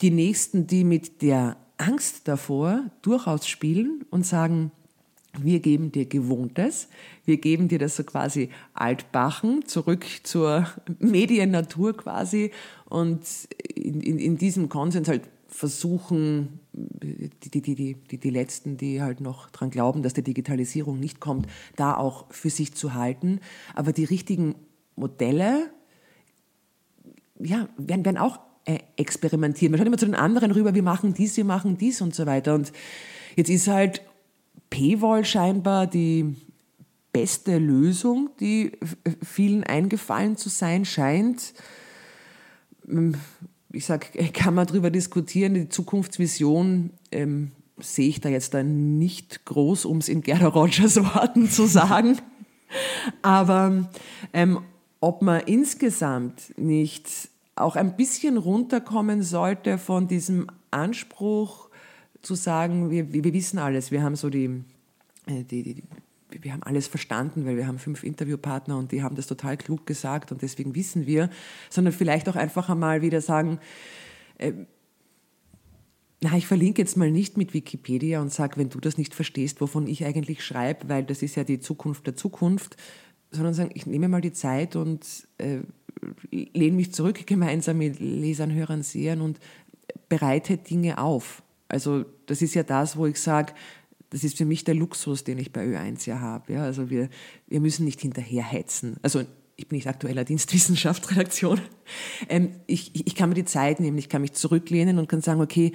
Die 0.00 0.10
Nächsten, 0.10 0.66
die 0.66 0.84
mit 0.84 1.22
der 1.22 1.56
Angst 1.78 2.28
davor 2.28 2.84
durchaus 3.02 3.48
spielen 3.48 4.04
und 4.10 4.24
sagen, 4.24 4.70
wir 5.38 5.60
geben 5.60 5.92
dir 5.92 6.06
Gewohntes, 6.06 6.88
wir 7.24 7.38
geben 7.38 7.68
dir 7.68 7.78
das 7.78 7.96
so 7.96 8.04
quasi 8.04 8.50
altbachen, 8.74 9.66
zurück 9.66 10.04
zur 10.22 10.66
Mediennatur 10.98 11.96
quasi 11.96 12.50
und 12.84 13.20
in, 13.74 14.00
in, 14.00 14.18
in 14.18 14.36
diesem 14.36 14.68
Konsens 14.68 15.08
halt 15.08 15.22
versuchen, 15.48 16.60
die, 16.72 17.50
die, 17.50 17.60
die, 17.60 17.94
die, 17.94 18.18
die 18.18 18.30
Letzten, 18.30 18.76
die 18.76 19.02
halt 19.02 19.20
noch 19.20 19.50
dran 19.50 19.70
glauben, 19.70 20.02
dass 20.02 20.14
die 20.14 20.22
Digitalisierung 20.22 20.98
nicht 20.98 21.20
kommt, 21.20 21.46
da 21.76 21.96
auch 21.96 22.26
für 22.30 22.50
sich 22.50 22.74
zu 22.74 22.94
halten. 22.94 23.40
Aber 23.74 23.92
die 23.92 24.04
richtigen 24.04 24.54
Modelle 24.96 25.70
ja, 27.38 27.68
werden, 27.76 28.04
werden 28.04 28.18
auch 28.18 28.40
äh, 28.64 28.78
experimentieren. 28.96 29.72
Wir 29.72 29.78
schauen 29.78 29.88
immer 29.88 29.98
zu 29.98 30.06
den 30.06 30.14
anderen 30.14 30.52
rüber, 30.52 30.74
wir 30.74 30.82
machen 30.82 31.14
dies, 31.14 31.36
wir 31.36 31.44
machen 31.44 31.76
dies 31.76 32.00
und 32.00 32.14
so 32.14 32.24
weiter. 32.24 32.54
Und 32.54 32.72
jetzt 33.36 33.50
ist 33.50 33.68
halt 33.68 34.02
Paywall 34.72 35.26
scheinbar 35.26 35.86
die 35.86 36.34
beste 37.12 37.58
Lösung, 37.58 38.30
die 38.40 38.72
vielen 39.22 39.64
eingefallen 39.64 40.38
zu 40.38 40.48
sein 40.48 40.86
scheint. 40.86 41.52
Ähm, 42.88 43.14
ich 43.70 43.84
sage, 43.84 44.06
kann 44.32 44.54
man 44.54 44.66
darüber 44.66 44.90
diskutieren, 44.90 45.52
die 45.54 45.68
Zukunftsvision 45.68 46.90
ähm, 47.10 47.50
sehe 47.80 48.08
ich 48.08 48.22
da 48.22 48.30
jetzt 48.30 48.54
dann 48.54 48.98
nicht 48.98 49.44
groß, 49.44 49.84
um 49.84 49.98
es 49.98 50.08
in 50.08 50.22
Gerda 50.22 50.48
Rogers 50.48 50.96
Worten 51.14 51.50
zu 51.50 51.66
sagen. 51.66 52.18
Aber 53.20 53.90
ähm, 54.32 54.60
ob 55.00 55.20
man 55.20 55.42
insgesamt 55.42 56.58
nicht 56.58 57.28
auch 57.56 57.76
ein 57.76 57.94
bisschen 57.96 58.38
runterkommen 58.38 59.22
sollte 59.22 59.76
von 59.76 60.08
diesem 60.08 60.46
Anspruch 60.70 61.68
zu 62.22 62.34
sagen, 62.34 62.90
wir, 62.90 63.12
wir 63.12 63.24
wissen 63.32 63.58
alles, 63.58 63.90
wir 63.90 64.02
haben 64.02 64.16
so 64.16 64.30
die, 64.30 64.62
äh, 65.26 65.44
die, 65.44 65.62
die, 65.62 65.82
wir 66.30 66.52
haben 66.52 66.62
alles 66.62 66.86
verstanden, 66.86 67.44
weil 67.44 67.56
wir 67.56 67.66
haben 67.66 67.78
fünf 67.78 68.04
Interviewpartner 68.04 68.78
und 68.78 68.92
die 68.92 69.02
haben 69.02 69.16
das 69.16 69.26
total 69.26 69.56
klug 69.56 69.86
gesagt 69.86 70.32
und 70.32 70.42
deswegen 70.42 70.74
wissen 70.74 71.06
wir, 71.06 71.28
sondern 71.68 71.92
vielleicht 71.92 72.28
auch 72.28 72.36
einfach 72.36 72.68
einmal 72.68 73.02
wieder 73.02 73.20
sagen, 73.20 73.58
äh, 74.38 74.52
na, 76.22 76.36
ich 76.36 76.46
verlinke 76.46 76.80
jetzt 76.80 76.96
mal 76.96 77.10
nicht 77.10 77.36
mit 77.36 77.52
Wikipedia 77.52 78.20
und 78.20 78.32
sage, 78.32 78.56
wenn 78.56 78.70
du 78.70 78.78
das 78.78 78.96
nicht 78.96 79.14
verstehst, 79.14 79.60
wovon 79.60 79.88
ich 79.88 80.04
eigentlich 80.04 80.44
schreibe, 80.44 80.88
weil 80.88 81.02
das 81.02 81.20
ist 81.20 81.34
ja 81.34 81.42
die 81.42 81.58
Zukunft 81.58 82.06
der 82.06 82.14
Zukunft, 82.14 82.76
sondern 83.32 83.54
sagen, 83.54 83.70
ich 83.74 83.86
nehme 83.86 84.08
mal 84.08 84.20
die 84.20 84.32
Zeit 84.32 84.76
und 84.76 85.04
äh, 85.38 85.60
lehne 86.30 86.76
mich 86.76 86.92
zurück 86.92 87.26
gemeinsam 87.26 87.78
mit 87.78 87.98
Lesern, 87.98 88.54
Hörern, 88.54 88.84
Sehern 88.84 89.20
und 89.20 89.40
bereite 90.08 90.58
Dinge 90.58 90.98
auf. 90.98 91.41
Also 91.72 92.04
das 92.26 92.42
ist 92.42 92.54
ja 92.54 92.62
das, 92.62 92.96
wo 92.96 93.06
ich 93.06 93.18
sage, 93.18 93.54
das 94.10 94.24
ist 94.24 94.36
für 94.36 94.44
mich 94.44 94.62
der 94.64 94.74
Luxus, 94.74 95.24
den 95.24 95.38
ich 95.38 95.52
bei 95.52 95.64
Ö1 95.64 96.06
ja 96.06 96.20
habe. 96.20 96.52
Ja, 96.52 96.64
also 96.64 96.90
wir, 96.90 97.08
wir 97.48 97.60
müssen 97.60 97.86
nicht 97.86 98.00
hinterherhetzen. 98.00 98.98
Also 99.00 99.22
ich 99.56 99.68
bin 99.68 99.76
nicht 99.76 99.88
aktueller 99.88 100.24
Dienstwissenschaftsredaktion. 100.24 101.60
Ähm, 102.28 102.52
ich, 102.66 103.06
ich 103.06 103.14
kann 103.14 103.28
mir 103.28 103.34
die 103.34 103.44
Zeit 103.44 103.80
nehmen, 103.80 103.98
ich 103.98 104.08
kann 104.08 104.22
mich 104.22 104.32
zurücklehnen 104.32 104.98
und 104.98 105.08
kann 105.08 105.20
sagen, 105.20 105.42
okay, 105.42 105.72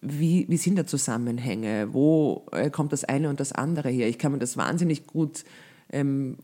wie, 0.00 0.46
wie 0.48 0.56
sind 0.56 0.76
da 0.76 0.86
Zusammenhänge? 0.86 1.92
Wo 1.92 2.46
äh, 2.50 2.70
kommt 2.70 2.92
das 2.92 3.04
eine 3.04 3.28
und 3.28 3.38
das 3.38 3.52
andere 3.52 3.90
her? 3.90 4.08
Ich 4.08 4.18
kann 4.18 4.32
mir 4.32 4.38
das 4.38 4.56
wahnsinnig 4.56 5.06
gut 5.06 5.44
ähm, 5.92 6.38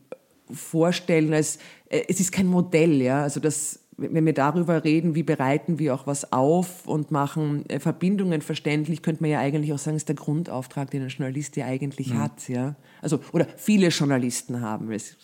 vorstellen 0.49 1.33
als, 1.33 1.57
äh, 1.89 2.03
es 2.07 2.19
ist 2.19 2.31
kein 2.31 2.47
Modell, 2.47 3.01
ja, 3.01 3.23
also 3.23 3.39
das, 3.39 3.79
wenn 3.97 4.25
wir 4.25 4.33
darüber 4.33 4.83
reden, 4.83 5.15
wie 5.15 5.23
bereiten 5.23 5.79
wir 5.79 5.95
auch 5.95 6.05
was 6.05 6.31
auf 6.31 6.87
und 6.87 7.09
machen 7.09 7.67
äh, 7.67 7.79
Verbindungen 7.79 8.41
verständlich, 8.41 9.01
könnte 9.01 9.23
man 9.23 9.31
ja 9.31 9.39
eigentlich 9.39 9.73
auch 9.73 9.79
sagen, 9.79 9.97
ist 9.97 10.07
der 10.07 10.15
Grundauftrag, 10.15 10.91
den 10.91 11.03
ein 11.03 11.09
Journalist 11.09 11.55
ja 11.55 11.65
eigentlich 11.65 12.13
mhm. 12.13 12.19
hat, 12.19 12.47
ja. 12.47 12.75
Also, 13.01 13.19
oder 13.31 13.47
viele 13.57 13.87
Journalisten 13.87 14.61
haben, 14.61 14.91
es, 14.91 15.17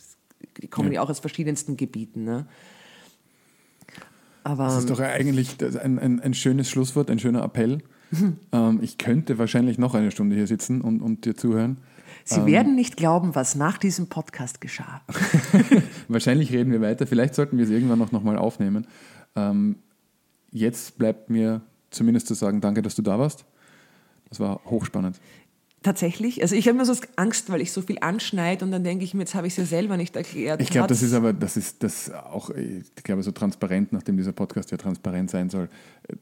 die 0.61 0.67
kommen 0.67 0.89
ja. 0.89 0.95
ja 0.95 1.01
auch 1.01 1.09
aus 1.09 1.19
verschiedensten 1.19 1.77
Gebieten, 1.77 2.23
ne. 2.23 2.47
Aber, 4.43 4.65
das 4.65 4.79
ist 4.79 4.89
doch 4.89 4.99
eigentlich 4.99 5.55
ein, 5.81 5.99
ein, 5.99 6.19
ein 6.19 6.33
schönes 6.33 6.69
Schlusswort, 6.69 7.09
ein 7.09 7.19
schöner 7.19 7.43
Appell. 7.43 7.77
Mhm. 8.11 8.37
Ähm, 8.51 8.79
ich 8.81 8.97
könnte 8.97 9.37
wahrscheinlich 9.37 9.77
noch 9.77 9.93
eine 9.93 10.11
Stunde 10.11 10.35
hier 10.35 10.47
sitzen 10.47 10.81
und, 10.81 11.01
und 11.01 11.25
dir 11.25 11.35
zuhören. 11.35 11.77
Sie 12.25 12.39
ähm, 12.39 12.45
werden 12.45 12.75
nicht 12.75 12.97
glauben, 12.97 13.35
was 13.35 13.55
nach 13.55 13.77
diesem 13.77 14.07
Podcast 14.07 14.61
geschah. 14.61 15.01
Wahrscheinlich 16.07 16.51
reden 16.51 16.71
wir 16.71 16.81
weiter. 16.81 17.07
Vielleicht 17.07 17.35
sollten 17.35 17.57
wir 17.57 17.65
es 17.65 17.69
irgendwann 17.69 17.99
noch, 17.99 18.11
noch 18.11 18.23
mal 18.23 18.37
aufnehmen. 18.37 18.87
Ähm, 19.35 19.77
jetzt 20.51 20.97
bleibt 20.97 21.29
mir 21.29 21.61
zumindest 21.89 22.27
zu 22.27 22.33
sagen, 22.33 22.61
danke, 22.61 22.81
dass 22.81 22.95
du 22.95 23.01
da 23.01 23.19
warst. 23.19 23.45
Das 24.29 24.39
war 24.39 24.61
hochspannend. 24.65 25.19
Tatsächlich. 25.83 26.41
Also 26.41 26.55
ich 26.55 26.67
habe 26.67 26.77
immer 26.77 26.85
so 26.85 26.93
Angst, 27.17 27.49
weil 27.49 27.59
ich 27.59 27.73
so 27.73 27.81
viel 27.81 27.97
anschneide 27.99 28.63
und 28.63 28.71
dann 28.71 28.85
denke 28.85 29.03
ich 29.03 29.13
mir, 29.13 29.21
jetzt 29.21 29.35
habe 29.35 29.47
ich 29.47 29.53
es 29.53 29.57
ja 29.57 29.65
selber 29.65 29.97
nicht 29.97 30.15
erklärt. 30.15 30.61
Ich 30.61 30.69
glaube, 30.69 30.87
das 30.87 31.03
ist 31.03 31.13
aber, 31.13 31.33
das 31.33 31.57
ist 31.57 31.83
das 31.83 32.09
auch, 32.09 32.49
ich 32.51 33.03
glaube, 33.03 33.21
so 33.21 33.31
transparent, 33.31 33.91
nachdem 33.91 34.15
dieser 34.15 34.31
Podcast 34.31 34.71
ja 34.71 34.77
transparent 34.77 35.29
sein 35.29 35.49
soll, 35.49 35.67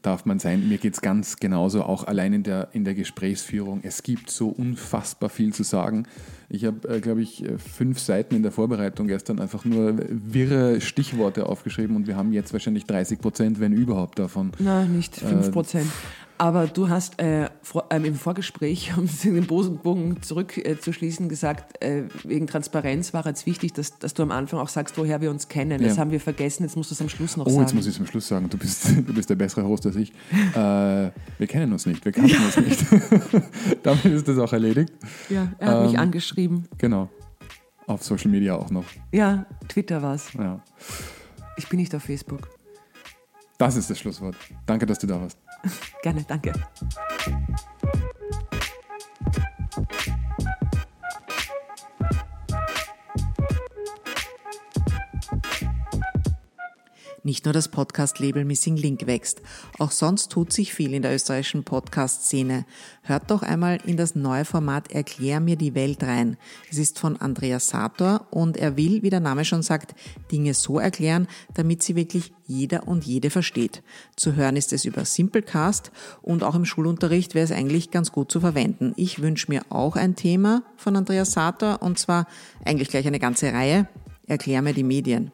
darf 0.02 0.24
man 0.24 0.40
sein. 0.40 0.68
Mir 0.68 0.78
geht 0.78 0.94
es 0.94 1.00
ganz 1.00 1.36
genauso, 1.36 1.84
auch 1.84 2.04
allein 2.04 2.32
in 2.32 2.42
der, 2.42 2.68
in 2.72 2.84
der 2.84 2.94
Gesprächsführung. 2.94 3.80
Es 3.84 4.02
gibt 4.02 4.30
so 4.30 4.48
unfassbar 4.48 5.28
viel 5.28 5.52
zu 5.52 5.62
sagen. 5.62 6.06
Ich 6.48 6.64
habe, 6.64 6.88
äh, 6.88 7.00
glaube 7.00 7.22
ich, 7.22 7.44
fünf 7.56 7.98
Seiten 7.98 8.34
in 8.34 8.42
der 8.42 8.52
Vorbereitung 8.52 9.06
gestern 9.06 9.38
einfach 9.38 9.64
nur 9.64 9.96
wirre 10.08 10.80
Stichworte 10.80 11.46
aufgeschrieben 11.46 11.96
und 11.96 12.06
wir 12.06 12.16
haben 12.16 12.32
jetzt 12.32 12.52
wahrscheinlich 12.52 12.84
30 12.84 13.20
Prozent, 13.20 13.60
wenn 13.60 13.72
überhaupt 13.72 14.18
davon. 14.18 14.52
Na, 14.58 14.84
nicht 14.84 15.16
fünf 15.16 15.50
Prozent. 15.52 15.86
Äh, 15.86 16.21
aber 16.42 16.66
du 16.66 16.88
hast 16.88 17.20
äh, 17.20 17.50
vor, 17.62 17.84
ähm, 17.90 18.04
im 18.04 18.16
Vorgespräch, 18.16 18.92
um 18.96 19.08
den 19.22 19.46
Bogen 19.46 20.20
zurückzuschließen, 20.22 21.26
äh, 21.26 21.28
gesagt, 21.28 21.80
äh, 21.80 22.02
wegen 22.24 22.48
Transparenz 22.48 23.14
war 23.14 23.24
es 23.26 23.46
wichtig, 23.46 23.74
dass, 23.74 24.00
dass, 24.00 24.12
du 24.12 24.24
am 24.24 24.32
Anfang 24.32 24.58
auch 24.58 24.68
sagst, 24.68 24.98
woher 24.98 25.20
wir 25.20 25.30
uns 25.30 25.46
kennen. 25.46 25.80
Ja. 25.80 25.86
Das 25.86 25.98
haben 25.98 26.10
wir 26.10 26.18
vergessen, 26.18 26.64
jetzt 26.64 26.76
musst 26.76 26.90
du 26.90 26.94
es 26.96 27.00
am 27.00 27.08
Schluss 27.08 27.36
noch 27.36 27.46
oh, 27.46 27.50
sagen. 27.50 27.60
Oh, 27.60 27.62
jetzt 27.62 27.74
muss 27.76 27.86
ich 27.86 27.94
es 27.94 28.00
am 28.00 28.08
Schluss 28.08 28.26
sagen. 28.26 28.50
Du 28.50 28.58
bist, 28.58 28.88
du 29.06 29.14
bist 29.14 29.30
der 29.30 29.36
bessere 29.36 29.64
Host 29.64 29.86
als 29.86 29.94
ich. 29.94 30.12
Äh, 30.52 31.10
wir 31.38 31.46
kennen 31.46 31.72
uns 31.72 31.86
nicht, 31.86 32.04
wir 32.04 32.12
kannten 32.12 32.30
ja. 32.30 32.44
uns 32.44 32.56
nicht. 32.56 32.84
Damit 33.82 34.04
ist 34.06 34.28
das 34.28 34.38
auch 34.38 34.52
erledigt. 34.52 34.92
Ja, 35.30 35.52
er 35.58 35.68
hat 35.68 35.76
ähm, 35.78 35.86
mich 35.86 35.98
angeschrieben. 35.98 36.68
Genau. 36.76 37.08
Auf 37.86 38.02
Social 38.02 38.30
Media 38.30 38.56
auch 38.56 38.70
noch. 38.70 38.84
Ja, 39.12 39.46
Twitter 39.68 40.02
war 40.02 40.14
es. 40.14 40.32
Ja. 40.34 40.60
Ich 41.56 41.68
bin 41.68 41.78
nicht 41.78 41.94
auf 41.94 42.02
Facebook. 42.02 42.48
Das 43.56 43.76
ist 43.76 43.88
das 43.88 43.98
Schlusswort. 43.98 44.36
Danke, 44.66 44.84
dass 44.84 44.98
du 44.98 45.06
da 45.06 45.20
warst. 45.20 45.38
Gerne, 46.02 46.24
danke. 46.24 46.52
Nicht 57.24 57.44
nur 57.44 57.54
das 57.54 57.68
Podcast-Label 57.68 58.44
Missing 58.44 58.76
Link 58.76 59.06
wächst, 59.06 59.42
auch 59.78 59.92
sonst 59.92 60.32
tut 60.32 60.52
sich 60.52 60.74
viel 60.74 60.92
in 60.92 61.02
der 61.02 61.14
österreichischen 61.14 61.62
Podcast-Szene. 61.62 62.66
Hört 63.02 63.30
doch 63.30 63.42
einmal 63.42 63.78
in 63.86 63.96
das 63.96 64.16
neue 64.16 64.44
Format 64.44 64.90
Erklär 64.90 65.38
mir 65.38 65.54
die 65.54 65.76
Welt 65.76 66.02
rein. 66.02 66.36
Es 66.68 66.78
ist 66.78 66.98
von 66.98 67.16
Andreas 67.20 67.68
Sator 67.68 68.26
und 68.30 68.56
er 68.56 68.76
will, 68.76 69.04
wie 69.04 69.10
der 69.10 69.20
Name 69.20 69.44
schon 69.44 69.62
sagt, 69.62 69.94
Dinge 70.32 70.52
so 70.52 70.80
erklären, 70.80 71.28
damit 71.54 71.84
sie 71.84 71.94
wirklich 71.94 72.32
jeder 72.48 72.88
und 72.88 73.04
jede 73.04 73.30
versteht. 73.30 73.84
Zu 74.16 74.34
hören 74.34 74.56
ist 74.56 74.72
es 74.72 74.84
über 74.84 75.04
Simplecast 75.04 75.92
und 76.22 76.42
auch 76.42 76.56
im 76.56 76.64
Schulunterricht 76.64 77.36
wäre 77.36 77.44
es 77.44 77.52
eigentlich 77.52 77.92
ganz 77.92 78.10
gut 78.10 78.32
zu 78.32 78.40
verwenden. 78.40 78.94
Ich 78.96 79.22
wünsche 79.22 79.48
mir 79.48 79.62
auch 79.68 79.94
ein 79.94 80.16
Thema 80.16 80.64
von 80.76 80.96
Andreas 80.96 81.30
Sator 81.30 81.82
und 81.82 82.00
zwar 82.00 82.26
eigentlich 82.64 82.88
gleich 82.88 83.06
eine 83.06 83.20
ganze 83.20 83.52
Reihe. 83.52 83.86
Erklär 84.26 84.60
mir 84.62 84.74
die 84.74 84.82
Medien. 84.82 85.30